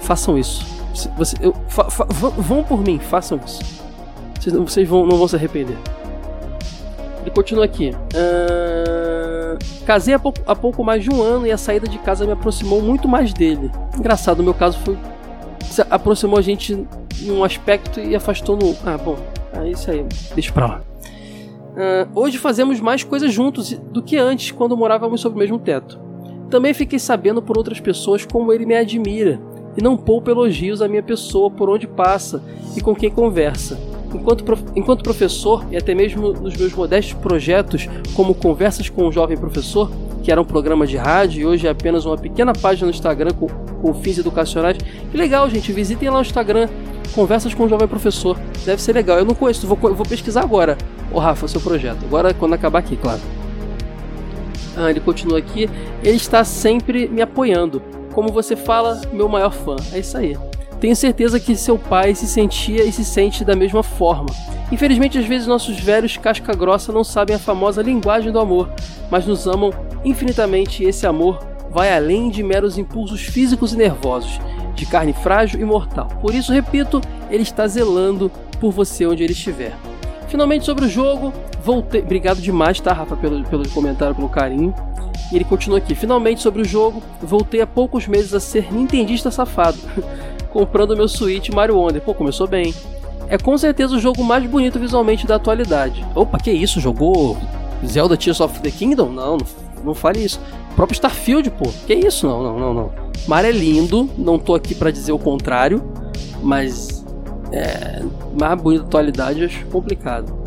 Façam 0.00 0.38
isso. 0.38 0.66
Você, 1.16 1.36
eu, 1.40 1.54
fa, 1.68 1.90
fa, 1.90 2.04
vão 2.04 2.62
por 2.62 2.82
mim, 2.82 2.98
façam 2.98 3.40
isso. 3.44 3.62
Vocês, 4.38 4.54
vocês 4.54 4.88
vão, 4.88 5.06
não 5.06 5.16
vão 5.16 5.28
se 5.28 5.36
arrepender. 5.36 5.76
Ele 7.22 7.30
continua 7.30 7.64
aqui. 7.64 7.90
Uh, 8.14 9.58
casei 9.84 10.14
há 10.14 10.18
pouco, 10.18 10.40
há 10.46 10.54
pouco 10.54 10.84
mais 10.84 11.02
de 11.02 11.10
um 11.10 11.22
ano 11.22 11.46
e 11.46 11.52
a 11.52 11.58
saída 11.58 11.88
de 11.88 11.98
casa 11.98 12.24
me 12.24 12.32
aproximou 12.32 12.80
muito 12.80 13.08
mais 13.08 13.32
dele. 13.32 13.70
Engraçado, 13.96 14.38
no 14.38 14.44
meu 14.44 14.54
caso 14.54 14.78
foi. 14.80 14.96
Se 15.62 15.82
aproximou 15.90 16.38
a 16.38 16.42
gente 16.42 16.86
em 17.20 17.30
um 17.30 17.44
aspecto 17.44 18.00
e 18.00 18.14
afastou 18.14 18.56
no. 18.56 18.76
Ah, 18.84 18.96
bom. 18.96 19.16
É 19.52 19.68
isso 19.68 19.90
aí, 19.90 20.04
deixa 20.34 20.52
pra 20.52 20.66
lá. 20.66 20.80
Uh, 21.78 22.08
hoje 22.14 22.38
fazemos 22.38 22.80
mais 22.80 23.04
coisas 23.04 23.32
juntos 23.32 23.72
do 23.72 24.02
que 24.02 24.16
antes, 24.16 24.50
quando 24.50 24.76
morávamos 24.76 25.20
sob 25.20 25.36
o 25.36 25.38
mesmo 25.38 25.58
teto. 25.58 25.98
Também 26.50 26.72
fiquei 26.72 26.98
sabendo 26.98 27.42
por 27.42 27.58
outras 27.58 27.78
pessoas 27.78 28.24
como 28.24 28.52
ele 28.52 28.64
me 28.64 28.74
admira 28.74 29.38
e 29.76 29.82
não 29.82 29.96
poupa 29.96 30.30
elogios 30.30 30.80
à 30.80 30.88
minha 30.88 31.02
pessoa 31.02 31.50
por 31.50 31.68
onde 31.68 31.86
passa 31.86 32.42
e 32.76 32.80
com 32.80 32.94
quem 32.94 33.10
conversa. 33.10 33.78
Enquanto, 34.14 34.44
prof... 34.44 34.62
Enquanto 34.74 35.02
professor, 35.02 35.64
e 35.70 35.76
até 35.76 35.94
mesmo 35.94 36.32
nos 36.32 36.56
meus 36.56 36.72
modestos 36.72 37.14
projetos, 37.14 37.88
como 38.14 38.34
Conversas 38.34 38.88
com 38.88 39.06
um 39.06 39.12
Jovem 39.12 39.36
Professor, 39.36 39.90
que 40.22 40.32
era 40.32 40.40
um 40.40 40.44
programa 40.44 40.86
de 40.86 40.96
rádio 40.96 41.40
e 41.40 41.46
hoje 41.46 41.66
é 41.66 41.70
apenas 41.70 42.04
uma 42.04 42.16
pequena 42.16 42.52
página 42.52 42.86
no 42.86 42.92
Instagram 42.92 43.32
com, 43.32 43.46
com 43.46 43.94
fins 43.94 44.18
educacionais. 44.18 44.78
Que 45.10 45.16
legal, 45.16 45.48
gente, 45.48 45.72
visitem 45.72 46.10
lá 46.10 46.18
o 46.18 46.22
Instagram, 46.22 46.68
Conversas 47.14 47.54
com 47.54 47.64
um 47.64 47.68
Jovem 47.68 47.88
Professor. 47.88 48.38
Deve 48.64 48.82
ser 48.82 48.92
legal. 48.92 49.18
Eu 49.18 49.24
não 49.24 49.34
conheço, 49.34 49.66
vou, 49.66 49.76
vou 49.76 50.06
pesquisar 50.06 50.42
agora. 50.42 50.76
Ô 51.12 51.18
Rafa, 51.18 51.48
seu 51.48 51.60
projeto. 51.60 52.04
Agora, 52.04 52.34
quando 52.34 52.54
acabar 52.54 52.80
aqui, 52.80 52.96
claro. 52.96 53.20
Ah, 54.76 54.90
ele 54.90 55.00
continua 55.00 55.38
aqui. 55.38 55.68
Ele 56.02 56.16
está 56.16 56.44
sempre 56.44 57.08
me 57.08 57.22
apoiando. 57.22 57.82
Como 58.12 58.30
você 58.30 58.54
fala, 58.54 59.00
meu 59.12 59.28
maior 59.28 59.52
fã. 59.52 59.76
É 59.92 59.98
isso 59.98 60.16
aí. 60.16 60.36
Tenho 60.80 60.94
certeza 60.94 61.40
que 61.40 61.56
seu 61.56 61.76
pai 61.76 62.14
se 62.14 62.26
sentia 62.26 62.84
e 62.84 62.92
se 62.92 63.04
sente 63.04 63.44
da 63.44 63.56
mesma 63.56 63.82
forma. 63.82 64.28
Infelizmente, 64.70 65.18
às 65.18 65.26
vezes 65.26 65.46
nossos 65.46 65.78
velhos 65.80 66.16
casca 66.16 66.54
grossa 66.54 66.92
não 66.92 67.02
sabem 67.02 67.34
a 67.34 67.38
famosa 67.38 67.82
linguagem 67.82 68.30
do 68.30 68.38
amor, 68.38 68.70
mas 69.10 69.26
nos 69.26 69.46
amam 69.46 69.72
infinitamente 70.04 70.84
e 70.84 70.86
esse 70.86 71.06
amor 71.06 71.40
vai 71.70 71.94
além 71.94 72.30
de 72.30 72.42
meros 72.42 72.78
impulsos 72.78 73.22
físicos 73.22 73.72
e 73.72 73.76
nervosos, 73.76 74.38
de 74.74 74.86
carne 74.86 75.12
frágil 75.12 75.60
e 75.60 75.64
mortal. 75.64 76.08
Por 76.20 76.34
isso, 76.34 76.52
repito, 76.52 77.00
ele 77.30 77.42
está 77.42 77.66
zelando 77.66 78.30
por 78.60 78.70
você 78.70 79.06
onde 79.06 79.24
ele 79.24 79.32
estiver. 79.32 79.72
Finalmente 80.28 80.64
sobre 80.64 80.84
o 80.84 80.88
jogo, 80.88 81.32
voltei. 81.64 82.02
Obrigado 82.02 82.40
demais, 82.40 82.78
tá, 82.80 82.92
Rafa, 82.92 83.16
pelo, 83.16 83.42
pelo 83.44 83.68
comentário, 83.70 84.14
pelo 84.14 84.28
carinho. 84.28 84.74
E 85.32 85.36
ele 85.36 85.44
continua 85.44 85.78
aqui. 85.78 85.94
Finalmente 85.94 86.40
sobre 86.40 86.62
o 86.62 86.64
jogo, 86.64 87.02
voltei 87.20 87.60
há 87.60 87.66
poucos 87.66 88.06
meses 88.06 88.32
a 88.32 88.40
ser 88.40 88.72
nintendista 88.72 89.30
safado. 89.30 89.78
comprando 90.48 90.96
meu 90.96 91.08
Switch 91.08 91.48
Mario 91.50 91.76
Wonder. 91.76 92.00
Pô, 92.00 92.14
começou 92.14 92.46
bem. 92.46 92.74
É 93.28 93.36
com 93.36 93.56
certeza 93.58 93.94
o 93.94 93.98
jogo 93.98 94.24
mais 94.24 94.44
bonito 94.46 94.78
visualmente 94.78 95.26
da 95.26 95.36
atualidade. 95.36 96.04
Opa, 96.14 96.38
que 96.38 96.50
isso? 96.50 96.80
Jogou 96.80 97.36
Zelda 97.86 98.16
Tears 98.16 98.40
of 98.40 98.60
the 98.60 98.70
Kingdom? 98.70 99.10
Não, 99.10 99.36
não, 99.36 99.46
não 99.84 99.94
fale 99.94 100.24
isso. 100.24 100.40
O 100.72 100.74
próprio 100.74 100.94
Starfield, 100.94 101.50
pô. 101.50 101.70
Que 101.86 101.94
isso? 101.94 102.26
Não, 102.26 102.42
não, 102.42 102.58
não, 102.58 102.74
não. 102.74 102.92
Mario 103.26 103.50
é 103.50 103.52
lindo, 103.52 104.08
não 104.16 104.38
tô 104.38 104.54
aqui 104.54 104.74
para 104.74 104.90
dizer 104.90 105.12
o 105.12 105.18
contrário, 105.18 105.82
mas 106.42 107.04
é, 107.52 108.02
mais 108.38 108.60
bonito 108.60 108.82
da 108.82 108.86
atualidade 108.86 109.44
acho 109.44 109.66
complicado. 109.66 110.37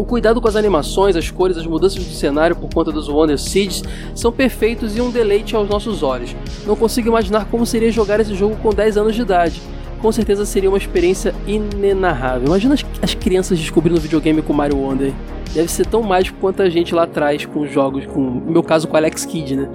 O 0.00 0.04
cuidado 0.06 0.40
com 0.40 0.48
as 0.48 0.56
animações, 0.56 1.14
as 1.14 1.30
cores, 1.30 1.58
as 1.58 1.66
mudanças 1.66 2.02
do 2.02 2.14
cenário 2.14 2.56
por 2.56 2.72
conta 2.72 2.90
dos 2.90 3.06
Wonder 3.06 3.38
Seeds 3.38 3.84
são 4.14 4.32
perfeitos 4.32 4.96
e 4.96 5.00
um 5.02 5.10
deleite 5.10 5.54
aos 5.54 5.68
nossos 5.68 6.02
olhos. 6.02 6.34
Não 6.66 6.74
consigo 6.74 7.08
imaginar 7.08 7.44
como 7.50 7.66
seria 7.66 7.92
jogar 7.92 8.18
esse 8.18 8.34
jogo 8.34 8.56
com 8.62 8.70
10 8.70 8.96
anos 8.96 9.14
de 9.14 9.20
idade. 9.20 9.60
Com 10.00 10.10
certeza 10.10 10.46
seria 10.46 10.70
uma 10.70 10.78
experiência 10.78 11.34
inenarrável. 11.46 12.46
Imagina 12.46 12.72
as, 12.72 12.86
as 13.02 13.12
crianças 13.12 13.58
descobrindo 13.58 14.00
videogame 14.00 14.40
com 14.40 14.54
Mario 14.54 14.78
Wonder. 14.78 15.12
Deve 15.52 15.70
ser 15.70 15.84
tão 15.84 16.02
mágico 16.02 16.38
quanto 16.40 16.62
a 16.62 16.70
gente 16.70 16.94
lá 16.94 17.02
atrás 17.02 17.44
com 17.44 17.66
jogos, 17.66 18.06
com, 18.06 18.22
no 18.22 18.52
meu 18.52 18.62
caso 18.62 18.88
com 18.88 18.96
Alex 18.96 19.26
Kidd, 19.26 19.54
né? 19.54 19.68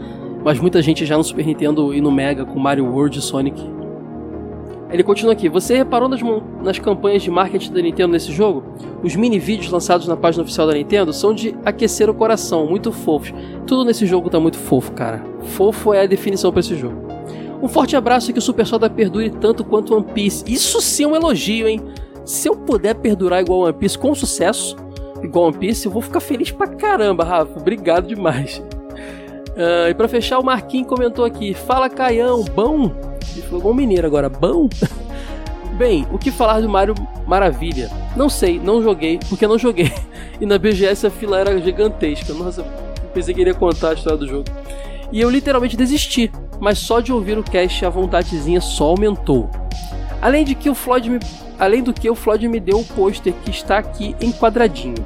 Mas 0.44 0.60
muita 0.60 0.82
gente 0.82 1.06
já 1.06 1.16
no 1.16 1.24
Super 1.24 1.46
Nintendo 1.46 1.94
e 1.94 2.02
no 2.02 2.12
Mega 2.12 2.46
com 2.46 2.58
Mario 2.58 2.88
World 2.88 3.20
e 3.20 3.22
Sonic 3.22 3.62
ele 4.92 5.04
continua 5.04 5.34
aqui. 5.34 5.50
Você 5.50 5.76
reparou 5.76 6.08
nas, 6.08 6.22
nas 6.62 6.80
campanhas 6.80 7.24
de 7.24 7.32
marketing 7.32 7.74
da 7.74 7.82
Nintendo 7.82 8.14
nesse 8.14 8.32
jogo? 8.32 8.64
Os 9.04 9.16
mini 9.16 9.40
vídeos 9.40 9.72
lançados 9.72 10.08
na 10.08 10.16
página 10.16 10.44
oficial 10.44 10.68
da 10.68 10.74
Nintendo 10.74 11.12
são 11.12 11.34
de 11.34 11.56
aquecer 11.66 12.10
o 12.10 12.14
coração, 12.14 12.68
muito 12.68 12.92
fofos. 12.92 13.34
Tudo 13.66 13.84
nesse 13.84 14.06
jogo 14.06 14.30
tá 14.30 14.40
muito 14.40 14.58
fofo, 14.58 14.92
cara. 14.92 15.24
Fofo 15.42 15.94
é 15.94 16.04
a 16.04 16.06
definição 16.06 16.52
para 16.52 16.60
esse 16.60 16.76
jogo. 16.76 17.06
Um 17.62 17.68
forte 17.68 17.96
abraço 17.96 18.30
e 18.30 18.34
que 18.34 18.40
o 18.40 18.42
Super 18.42 18.66
Soda 18.66 18.90
perdure 18.90 19.30
tanto 19.30 19.64
quanto 19.64 19.96
One 19.96 20.06
Piece. 20.14 20.44
Isso 20.48 20.80
sim 20.82 21.04
é 21.04 21.08
um 21.08 21.16
elogio, 21.16 21.68
hein? 21.68 21.82
Se 22.24 22.48
eu 22.48 22.56
puder 22.56 22.96
perdurar 22.96 23.42
igual 23.42 23.62
One 23.62 23.74
Piece 23.74 23.98
com 23.98 24.14
sucesso, 24.14 24.76
igual 25.24 25.48
One 25.48 25.58
Piece, 25.58 25.86
eu 25.86 25.92
vou 25.92 26.02
ficar 26.02 26.20
feliz 26.20 26.52
pra 26.52 26.68
caramba, 26.68 27.24
Rafa. 27.24 27.60
Obrigado 27.60 28.08
demais. 28.08 28.60
Uh, 29.56 29.90
e 29.90 29.94
para 29.96 30.08
fechar, 30.08 30.38
o 30.38 30.44
Marquinhos 30.44 30.88
comentou 30.88 31.26
aqui: 31.26 31.54
Fala 31.54 31.90
Caião, 31.90 32.44
bom? 32.44 33.15
Ele 33.36 33.48
falou 33.48 33.74
mineiro 33.74 34.08
agora, 34.08 34.30
bom? 34.30 34.70
Bem, 35.78 36.08
o 36.12 36.18
que 36.18 36.32
falar 36.32 36.62
do 36.62 36.70
Mario 36.70 36.96
Maravilha? 37.28 37.90
Não 38.16 38.30
sei, 38.30 38.60
não 38.60 38.82
joguei, 38.82 39.20
porque 39.30 39.48
não 39.48 39.58
joguei. 39.58 39.92
E 40.40 40.46
na 40.46 40.58
BGS 40.58 41.08
a 41.08 41.10
fila 41.10 41.40
era 41.40 41.58
gigantesca. 41.62 42.34
Nossa, 42.34 42.62
pensei 43.14 43.34
que 43.34 43.40
iria 43.40 43.54
contar 43.54 43.92
a 43.92 43.94
história 43.94 44.18
do 44.18 44.28
jogo. 44.28 44.44
E 45.10 45.22
eu 45.22 45.30
literalmente 45.30 45.78
desisti, 45.78 46.30
mas 46.60 46.78
só 46.78 47.00
de 47.00 47.14
ouvir 47.14 47.38
o 47.38 47.44
cast 47.44 47.86
a 47.86 47.90
vontadezinha 47.90 48.60
só 48.60 48.88
aumentou. 48.88 49.50
Além 50.22 50.44
de 50.44 50.54
que 50.54 50.70
o 50.70 50.76
Floyd 50.76 51.10
me, 51.10 51.20
além 51.58 51.82
do 51.82 51.94
que 51.94 52.10
o 52.10 52.16
Floyd 52.16 52.46
me 52.50 52.60
deu 52.60 52.80
o 52.80 52.84
pôster 52.84 53.34
que 53.46 53.50
está 53.50 53.78
aqui 53.78 54.14
enquadradinho 54.20 55.06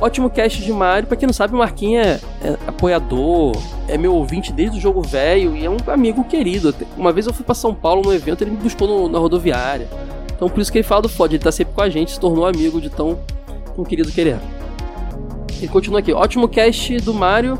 ótimo 0.00 0.30
cast 0.30 0.62
de 0.62 0.72
Mario. 0.72 1.08
Pra 1.08 1.16
quem 1.16 1.26
não 1.26 1.32
sabe, 1.32 1.54
o 1.54 1.58
Marquinhos 1.58 2.06
é, 2.06 2.20
é 2.42 2.58
apoiador, 2.66 3.56
é 3.86 3.98
meu 3.98 4.14
ouvinte 4.14 4.52
desde 4.52 4.78
o 4.78 4.80
jogo 4.80 5.02
velho 5.02 5.56
e 5.56 5.64
é 5.64 5.70
um 5.70 5.76
amigo 5.88 6.24
querido. 6.24 6.74
Uma 6.96 7.12
vez 7.12 7.26
eu 7.26 7.32
fui 7.32 7.44
pra 7.44 7.54
São 7.54 7.74
Paulo 7.74 8.02
no 8.02 8.12
evento, 8.12 8.42
ele 8.42 8.50
me 8.50 8.56
buscou 8.56 8.86
no, 8.86 9.08
na 9.08 9.18
rodoviária. 9.18 9.88
Então 10.34 10.48
por 10.48 10.60
isso 10.60 10.70
que 10.70 10.78
ele 10.78 10.86
fala 10.86 11.02
do 11.02 11.08
Fod, 11.08 11.34
ele 11.34 11.42
tá 11.42 11.52
sempre 11.52 11.74
com 11.74 11.82
a 11.82 11.88
gente, 11.88 12.12
se 12.12 12.20
tornou 12.20 12.46
amigo 12.46 12.80
de 12.80 12.90
tão, 12.90 13.18
tão 13.74 13.84
querido 13.84 14.10
que 14.12 14.20
ele 14.20 14.30
é. 14.30 14.38
Ele 15.58 15.68
continua 15.68 15.98
aqui, 15.98 16.12
ótimo 16.12 16.48
cast 16.48 16.96
do 16.98 17.12
Mario, 17.12 17.58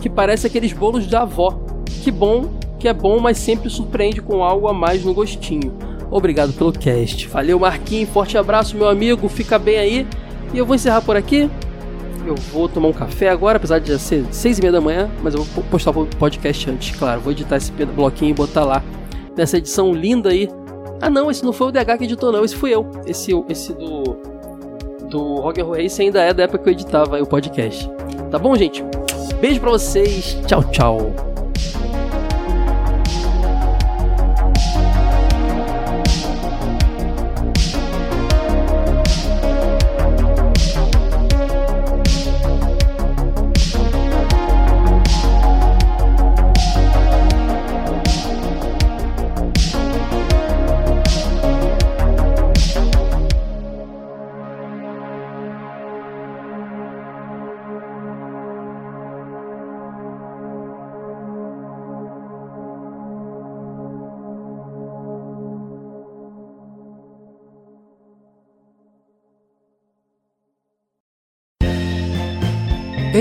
que 0.00 0.10
parece 0.10 0.46
aqueles 0.46 0.72
bolos 0.72 1.06
da 1.06 1.22
avó. 1.22 1.60
Que 2.02 2.10
bom, 2.10 2.50
que 2.78 2.88
é 2.88 2.92
bom, 2.92 3.20
mas 3.20 3.38
sempre 3.38 3.70
surpreende 3.70 4.20
com 4.20 4.42
algo 4.42 4.68
a 4.68 4.74
mais 4.74 5.04
no 5.04 5.14
gostinho. 5.14 5.72
Obrigado 6.10 6.52
pelo 6.52 6.72
cast. 6.72 7.28
Valeu, 7.28 7.58
Marquinhos. 7.58 8.08
Forte 8.10 8.38
abraço, 8.38 8.76
meu 8.76 8.88
amigo. 8.88 9.28
Fica 9.28 9.58
bem 9.58 9.76
aí. 9.76 10.06
E 10.54 10.58
eu 10.58 10.64
vou 10.64 10.76
encerrar 10.76 11.02
por 11.02 11.16
aqui. 11.16 11.50
Eu 12.26 12.34
vou 12.34 12.68
tomar 12.68 12.88
um 12.88 12.92
café 12.92 13.28
agora, 13.28 13.56
apesar 13.56 13.78
de 13.78 13.92
já 13.92 13.98
ser 13.98 14.24
seis 14.32 14.58
e 14.58 14.60
meia 14.60 14.72
da 14.72 14.80
manhã, 14.80 15.10
mas 15.22 15.34
eu 15.34 15.42
vou 15.42 15.64
postar 15.64 15.90
o 15.92 16.06
podcast 16.06 16.70
antes, 16.70 16.96
claro. 16.96 17.20
Vou 17.20 17.32
editar 17.32 17.56
esse 17.56 17.70
bloquinho 17.70 18.30
e 18.30 18.34
botar 18.34 18.64
lá. 18.64 18.82
Nessa 19.36 19.58
edição 19.58 19.92
linda 19.92 20.30
aí. 20.30 20.48
Ah 21.00 21.10
não, 21.10 21.30
esse 21.30 21.44
não 21.44 21.52
foi 21.52 21.68
o 21.68 21.70
DH 21.70 21.98
que 21.98 22.04
editou 22.04 22.32
não, 22.32 22.44
esse 22.44 22.56
fui 22.56 22.74
eu. 22.74 22.90
Esse, 23.06 23.32
esse 23.48 23.72
do 23.74 24.16
do 25.06 25.36
Rock 25.36 25.62
Race 25.62 26.02
ainda 26.02 26.20
é 26.20 26.34
da 26.34 26.42
época 26.44 26.58
que 26.58 26.68
eu 26.68 26.72
editava 26.72 27.22
o 27.22 27.26
podcast. 27.26 27.88
Tá 28.30 28.38
bom, 28.38 28.56
gente? 28.56 28.84
Beijo 29.40 29.60
pra 29.60 29.70
vocês. 29.70 30.36
Tchau, 30.46 30.64
tchau. 30.64 31.35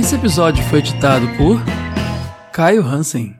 Esse 0.06 0.14
episódio 0.14 0.64
foi 0.66 0.78
editado 0.78 1.28
por 1.30 1.60
Caio 2.54 2.86
Hansen. 2.86 3.36